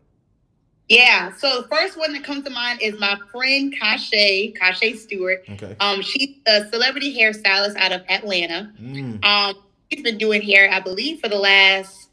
Yeah. 0.93 1.33
So 1.37 1.61
the 1.61 1.67
first 1.67 1.97
one 1.97 2.13
that 2.13 2.23
comes 2.23 2.43
to 2.43 2.49
mind 2.49 2.81
is 2.81 2.99
my 2.99 3.17
friend 3.31 3.73
Kashay, 3.73 4.55
Kashay 4.57 4.95
Stewart. 4.95 5.43
Okay. 5.49 5.75
Um, 5.79 6.01
she's 6.01 6.37
a 6.45 6.69
celebrity 6.69 7.17
hairstylist 7.17 7.75
out 7.77 7.91
of 7.91 8.03
Atlanta. 8.09 8.71
Mm. 8.79 9.23
Um, 9.25 9.55
she's 9.91 10.03
been 10.03 10.17
doing 10.17 10.41
hair, 10.41 10.69
I 10.71 10.79
believe, 10.79 11.19
for 11.19 11.29
the 11.29 11.37
last 11.37 12.09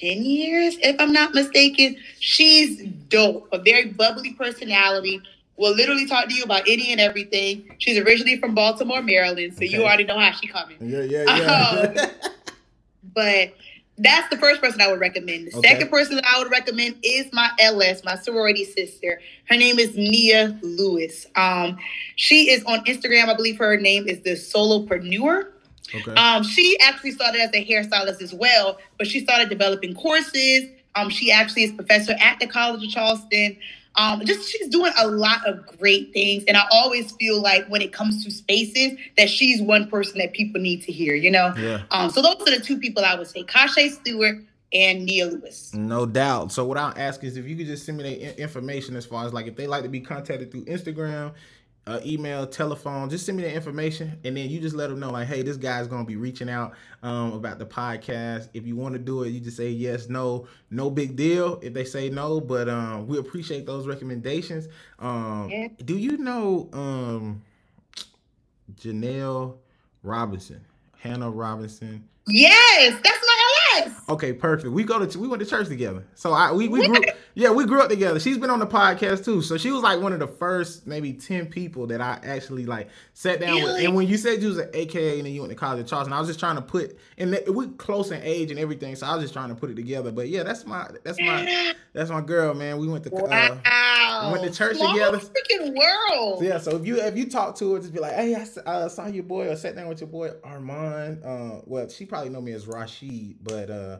10 0.00 0.22
years, 0.22 0.76
if 0.82 1.00
I'm 1.00 1.12
not 1.12 1.34
mistaken. 1.34 1.96
She's 2.18 2.82
dope, 3.08 3.48
a 3.52 3.58
very 3.58 3.86
bubbly 3.86 4.32
personality. 4.32 5.20
Will 5.56 5.74
literally 5.74 6.06
talk 6.06 6.26
to 6.26 6.34
you 6.34 6.42
about 6.42 6.62
any 6.66 6.90
and 6.90 7.00
everything. 7.00 7.76
She's 7.78 7.98
originally 7.98 8.38
from 8.38 8.54
Baltimore, 8.54 9.02
Maryland, 9.02 9.52
so 9.52 9.58
okay. 9.58 9.66
you 9.66 9.84
already 9.84 10.04
know 10.04 10.18
how 10.18 10.32
she 10.32 10.46
coming. 10.46 10.76
Yeah, 10.80 11.02
yeah, 11.02 11.24
yeah. 11.36 12.00
Um, 12.00 12.32
but 13.14 13.52
that's 14.00 14.28
the 14.30 14.38
first 14.38 14.62
person 14.62 14.80
I 14.80 14.90
would 14.90 15.00
recommend. 15.00 15.48
The 15.48 15.58
okay. 15.58 15.68
second 15.68 15.88
person 15.90 16.16
that 16.16 16.24
I 16.26 16.38
would 16.38 16.50
recommend 16.50 16.96
is 17.02 17.30
my 17.32 17.50
LS, 17.58 18.02
my 18.02 18.16
sorority 18.16 18.64
sister. 18.64 19.20
Her 19.48 19.56
name 19.56 19.78
is 19.78 19.94
Nia 19.94 20.58
Lewis. 20.62 21.26
Um, 21.36 21.76
she 22.16 22.50
is 22.50 22.64
on 22.64 22.84
Instagram. 22.86 23.28
I 23.28 23.34
believe 23.34 23.58
her 23.58 23.76
name 23.76 24.08
is 24.08 24.20
the 24.20 24.30
Solopreneur. 24.30 25.48
Okay. 25.94 26.14
Um, 26.14 26.42
she 26.42 26.78
actually 26.80 27.10
started 27.10 27.40
as 27.42 27.50
a 27.52 27.64
hairstylist 27.64 28.22
as 28.22 28.32
well, 28.32 28.78
but 28.96 29.06
she 29.06 29.20
started 29.20 29.50
developing 29.50 29.94
courses. 29.94 30.64
Um, 30.94 31.10
she 31.10 31.30
actually 31.30 31.64
is 31.64 31.72
professor 31.72 32.14
at 32.20 32.40
the 32.40 32.46
College 32.46 32.82
of 32.82 32.90
Charleston. 32.90 33.56
Um, 33.96 34.24
just 34.24 34.48
she's 34.48 34.68
doing 34.68 34.92
a 34.98 35.08
lot 35.08 35.46
of 35.46 35.66
great 35.78 36.12
things, 36.12 36.44
and 36.46 36.56
I 36.56 36.62
always 36.70 37.12
feel 37.12 37.42
like 37.42 37.66
when 37.68 37.82
it 37.82 37.92
comes 37.92 38.24
to 38.24 38.30
spaces, 38.30 38.98
that 39.16 39.28
she's 39.28 39.60
one 39.60 39.88
person 39.88 40.18
that 40.18 40.32
people 40.32 40.60
need 40.60 40.82
to 40.82 40.92
hear. 40.92 41.14
You 41.14 41.30
know. 41.30 41.52
Yeah. 41.58 41.82
Um. 41.90 42.10
So 42.10 42.22
those 42.22 42.36
are 42.40 42.56
the 42.56 42.64
two 42.64 42.78
people 42.78 43.04
I 43.04 43.14
would 43.16 43.26
say: 43.26 43.42
Kashay 43.42 43.90
Stewart 43.90 44.36
and 44.72 45.04
Nia 45.04 45.26
Lewis. 45.26 45.74
No 45.74 46.06
doubt. 46.06 46.52
So 46.52 46.64
what 46.64 46.78
I'll 46.78 46.94
ask 46.96 47.24
is 47.24 47.36
if 47.36 47.46
you 47.46 47.56
could 47.56 47.66
just 47.66 47.84
send 47.84 47.98
me 47.98 48.04
the 48.04 48.40
information 48.40 48.96
as 48.96 49.04
far 49.04 49.26
as 49.26 49.32
like 49.32 49.46
if 49.46 49.56
they 49.56 49.66
like 49.66 49.82
to 49.82 49.88
be 49.88 50.00
contacted 50.00 50.50
through 50.50 50.64
Instagram, 50.66 51.32
uh, 51.90 52.00
email, 52.04 52.46
telephone, 52.46 53.10
just 53.10 53.26
send 53.26 53.36
me 53.36 53.42
the 53.42 53.52
information, 53.52 54.16
and 54.24 54.36
then 54.36 54.48
you 54.48 54.60
just 54.60 54.76
let 54.76 54.90
them 54.90 55.00
know, 55.00 55.10
like, 55.10 55.26
hey, 55.26 55.42
this 55.42 55.56
guy's 55.56 55.88
gonna 55.88 56.04
be 56.04 56.14
reaching 56.14 56.48
out 56.48 56.72
um, 57.02 57.32
about 57.32 57.58
the 57.58 57.66
podcast. 57.66 58.48
If 58.54 58.64
you 58.64 58.76
want 58.76 58.94
to 58.94 59.00
do 59.00 59.24
it, 59.24 59.30
you 59.30 59.40
just 59.40 59.56
say 59.56 59.70
yes, 59.70 60.08
no, 60.08 60.46
no 60.70 60.88
big 60.88 61.16
deal. 61.16 61.58
If 61.62 61.74
they 61.74 61.84
say 61.84 62.08
no, 62.08 62.40
but 62.40 62.68
um, 62.68 63.08
we 63.08 63.18
appreciate 63.18 63.66
those 63.66 63.88
recommendations. 63.88 64.68
Um, 65.00 65.48
yeah. 65.50 65.68
Do 65.84 65.98
you 65.98 66.16
know 66.16 66.68
um, 66.72 67.42
Janelle 68.76 69.56
Robinson, 70.04 70.60
Hannah 70.96 71.30
Robinson? 71.30 72.04
Yes, 72.28 72.92
that's 73.02 73.26
my 73.26 73.39
Yes. 73.72 73.92
Okay, 74.08 74.32
perfect. 74.32 74.72
We 74.72 74.84
go 74.84 75.04
to 75.04 75.18
we 75.18 75.28
went 75.28 75.40
to 75.40 75.48
church 75.48 75.68
together. 75.68 76.04
So 76.14 76.32
I 76.32 76.52
we, 76.52 76.68
we 76.68 76.86
grew 76.86 77.00
yeah, 77.34 77.50
we 77.50 77.64
grew 77.64 77.80
up 77.80 77.88
together. 77.88 78.18
She's 78.18 78.38
been 78.38 78.50
on 78.50 78.58
the 78.58 78.66
podcast 78.66 79.24
too. 79.24 79.42
So 79.42 79.56
she 79.56 79.70
was 79.70 79.82
like 79.82 80.00
one 80.00 80.12
of 80.12 80.18
the 80.18 80.26
first 80.26 80.86
maybe 80.86 81.12
10 81.12 81.46
people 81.46 81.86
that 81.88 82.00
I 82.00 82.18
actually 82.24 82.66
like 82.66 82.88
sat 83.14 83.40
down 83.40 83.56
really? 83.56 83.64
with. 83.64 83.84
And 83.84 83.94
when 83.94 84.08
you 84.08 84.16
said 84.16 84.42
you 84.42 84.48
was 84.48 84.58
an 84.58 84.70
AKA 84.72 85.18
and 85.18 85.26
then 85.26 85.32
you 85.32 85.40
went 85.40 85.52
to 85.52 85.56
college 85.56 85.80
of 85.80 85.86
Charleston, 85.86 86.12
I 86.12 86.18
was 86.18 86.28
just 86.28 86.40
trying 86.40 86.56
to 86.56 86.62
put 86.62 86.98
and 87.18 87.38
we're 87.48 87.68
close 87.68 88.10
in 88.10 88.20
age 88.22 88.50
and 88.50 88.58
everything. 88.58 88.96
So 88.96 89.06
I 89.06 89.14
was 89.14 89.22
just 89.22 89.34
trying 89.34 89.50
to 89.50 89.54
put 89.54 89.70
it 89.70 89.76
together. 89.76 90.10
But 90.12 90.28
yeah, 90.28 90.42
that's 90.42 90.66
my 90.66 90.88
that's 91.04 91.20
my 91.20 91.74
that's 91.92 92.10
my 92.10 92.20
girl, 92.20 92.54
man. 92.54 92.78
We 92.78 92.88
went 92.88 93.04
to 93.04 93.14
uh, 93.14 93.58
wow. 94.24 94.32
went 94.32 94.44
to 94.44 94.50
church 94.56 94.76
Small 94.76 94.92
together. 94.92 95.18
Freaking 95.18 95.76
world. 95.76 96.38
So 96.38 96.44
yeah, 96.44 96.58
so 96.58 96.76
if 96.76 96.86
you 96.86 97.00
if 97.00 97.16
you 97.16 97.28
talk 97.28 97.56
to 97.56 97.74
her, 97.74 97.80
just 97.80 97.92
be 97.92 98.00
like, 98.00 98.14
hey, 98.14 98.34
I 98.34 98.70
uh, 98.70 98.88
saw 98.88 99.06
your 99.06 99.24
boy 99.24 99.48
or 99.48 99.56
sat 99.56 99.76
down 99.76 99.88
with 99.88 100.00
your 100.00 100.08
boy 100.08 100.30
Armand. 100.44 101.24
Uh, 101.24 101.60
well, 101.64 101.88
she 101.88 102.04
probably 102.04 102.30
know 102.30 102.40
me 102.40 102.52
as 102.52 102.66
Rashid, 102.66 103.36
but 103.42 103.70
uh, 103.70 103.98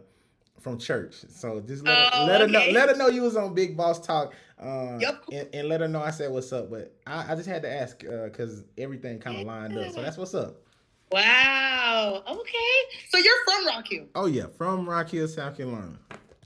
from 0.60 0.78
church. 0.78 1.14
So 1.28 1.60
just 1.60 1.84
let, 1.84 2.10
oh, 2.12 2.20
her, 2.20 2.26
let 2.26 2.42
okay. 2.42 2.52
her 2.52 2.66
know. 2.66 2.72
Let 2.72 2.88
her 2.90 2.96
know 2.96 3.08
you 3.08 3.22
was 3.22 3.36
on 3.36 3.54
Big 3.54 3.76
Boss 3.76 4.04
Talk. 4.04 4.34
Uh, 4.58 4.98
yep. 5.00 5.22
And, 5.32 5.48
and, 5.54 5.68
let 5.68 5.80
her 5.80 5.88
know 5.88 6.02
I 6.02 6.10
said 6.10 6.30
what's 6.30 6.52
up. 6.52 6.70
But 6.70 6.94
I, 7.06 7.32
I 7.32 7.34
just 7.34 7.48
had 7.48 7.62
to 7.62 7.72
ask 7.72 7.98
because 7.98 8.60
uh, 8.60 8.64
everything 8.78 9.18
kind 9.18 9.38
of 9.38 9.46
lined 9.46 9.76
up. 9.76 9.92
So 9.92 10.02
that's 10.02 10.18
what's 10.18 10.34
up. 10.34 10.56
Wow. 11.10 12.22
Okay. 12.28 12.98
So 13.08 13.18
you're 13.18 13.34
from 13.44 13.66
Rock 13.66 13.86
Hill. 13.88 14.06
Oh 14.14 14.26
yeah, 14.26 14.46
from 14.56 14.88
Rock 14.88 15.08
Hill, 15.08 15.26
South 15.26 15.56
Carolina. 15.56 15.98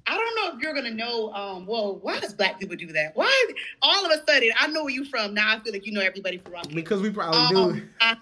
I 0.06 0.16
don't 0.16 0.36
know 0.36 0.56
if 0.56 0.62
you're 0.62 0.74
gonna 0.74 0.90
know. 0.90 1.32
Um, 1.32 1.66
well, 1.66 1.98
why 2.02 2.20
does 2.20 2.34
black 2.34 2.60
people 2.60 2.76
do 2.76 2.88
that? 2.88 3.12
Why 3.14 3.46
all 3.82 4.04
of 4.04 4.12
a 4.12 4.22
sudden 4.30 4.50
I 4.58 4.66
know 4.66 4.84
where 4.84 4.92
you 4.92 5.04
from? 5.04 5.34
Now 5.34 5.54
I 5.54 5.60
feel 5.60 5.72
like 5.72 5.86
you 5.86 5.92
know 5.92 6.02
everybody 6.02 6.38
from 6.38 6.52
Rock 6.52 6.66
Hill. 6.66 6.74
Because 6.74 7.00
we 7.00 7.10
probably 7.10 7.56
um, 7.56 7.74
do. 7.74 7.82
I, 8.00 8.16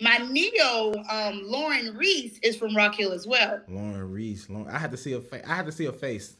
my 0.00 0.18
Neo, 0.30 0.94
um, 1.10 1.42
Lauren 1.44 1.96
Reese 1.96 2.38
is 2.42 2.56
from 2.56 2.76
Rock 2.76 2.94
Hill 2.94 3.12
as 3.12 3.26
well. 3.26 3.60
Lauren 3.68 4.10
Reese. 4.10 4.48
Lauren, 4.48 4.68
I 4.68 4.78
had 4.78 4.90
to 4.92 4.96
see 4.96 5.12
a 5.14 5.20
face. 5.20 5.42
I 5.46 5.54
had 5.54 5.66
to 5.66 5.72
see 5.72 5.86
a 5.86 5.92
face. 5.92 6.36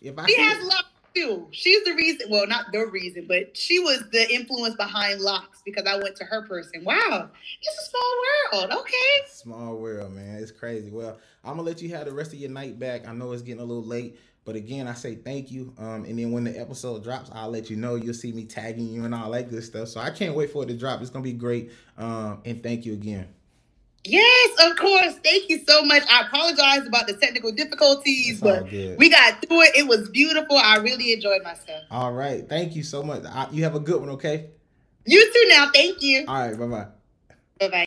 If 0.00 0.18
I 0.18 0.26
she 0.26 0.40
has 0.40 0.64
locks 0.66 0.88
too. 1.14 1.46
She's 1.50 1.84
the 1.84 1.94
reason. 1.94 2.28
Well, 2.30 2.46
not 2.46 2.66
the 2.72 2.86
reason, 2.86 3.26
but 3.28 3.56
she 3.56 3.78
was 3.78 4.02
the 4.12 4.32
influence 4.32 4.76
behind 4.76 5.20
locks 5.20 5.62
because 5.64 5.86
I 5.86 5.96
went 5.96 6.16
to 6.16 6.24
her 6.24 6.42
person. 6.42 6.84
Wow, 6.84 7.28
it's 7.60 7.78
a 7.78 7.90
small 7.90 8.62
world. 8.68 8.80
Okay. 8.80 9.28
Small 9.28 9.76
world, 9.76 10.12
man. 10.12 10.38
It's 10.38 10.50
crazy. 10.50 10.90
Well, 10.90 11.18
I'm 11.44 11.56
gonna 11.56 11.62
let 11.62 11.82
you 11.82 11.90
have 11.90 12.06
the 12.06 12.12
rest 12.12 12.32
of 12.32 12.38
your 12.38 12.50
night 12.50 12.78
back. 12.78 13.06
I 13.06 13.12
know 13.12 13.32
it's 13.32 13.42
getting 13.42 13.60
a 13.60 13.64
little 13.64 13.84
late. 13.84 14.18
But 14.44 14.56
again, 14.56 14.88
I 14.88 14.94
say 14.94 15.14
thank 15.14 15.52
you. 15.52 15.72
Um, 15.78 16.04
and 16.04 16.18
then 16.18 16.32
when 16.32 16.44
the 16.44 16.58
episode 16.58 17.04
drops, 17.04 17.30
I'll 17.32 17.50
let 17.50 17.70
you 17.70 17.76
know. 17.76 17.94
You'll 17.94 18.14
see 18.14 18.32
me 18.32 18.44
tagging 18.44 18.88
you 18.88 19.04
and 19.04 19.14
all 19.14 19.30
that 19.30 19.50
good 19.50 19.62
stuff. 19.62 19.88
So 19.88 20.00
I 20.00 20.10
can't 20.10 20.34
wait 20.34 20.50
for 20.50 20.64
it 20.64 20.66
to 20.66 20.76
drop. 20.76 21.00
It's 21.00 21.10
gonna 21.10 21.22
be 21.22 21.32
great. 21.32 21.70
Um, 21.96 22.40
and 22.44 22.62
thank 22.62 22.84
you 22.84 22.92
again. 22.92 23.28
Yes, 24.04 24.50
of 24.68 24.76
course. 24.76 25.14
Thank 25.22 25.48
you 25.48 25.60
so 25.66 25.84
much. 25.84 26.02
I 26.10 26.22
apologize 26.26 26.86
about 26.88 27.06
the 27.06 27.14
technical 27.14 27.52
difficulties, 27.52 28.40
but 28.40 28.68
we 28.98 29.10
got 29.10 29.40
through 29.46 29.62
it. 29.62 29.76
It 29.76 29.86
was 29.86 30.08
beautiful. 30.08 30.56
I 30.56 30.78
really 30.78 31.12
enjoyed 31.12 31.44
myself. 31.44 31.84
All 31.88 32.12
right. 32.12 32.48
Thank 32.48 32.74
you 32.74 32.82
so 32.82 33.04
much. 33.04 33.22
I, 33.24 33.46
you 33.52 33.62
have 33.62 33.76
a 33.76 33.80
good 33.80 34.00
one, 34.00 34.10
okay? 34.10 34.50
You 35.06 35.32
too 35.32 35.44
now. 35.50 35.70
Thank 35.72 36.02
you. 36.02 36.24
All 36.26 36.48
right. 36.48 36.58
Bye 36.58 36.66
bye. 36.66 36.86
Bye 37.60 37.68
bye. 37.68 37.86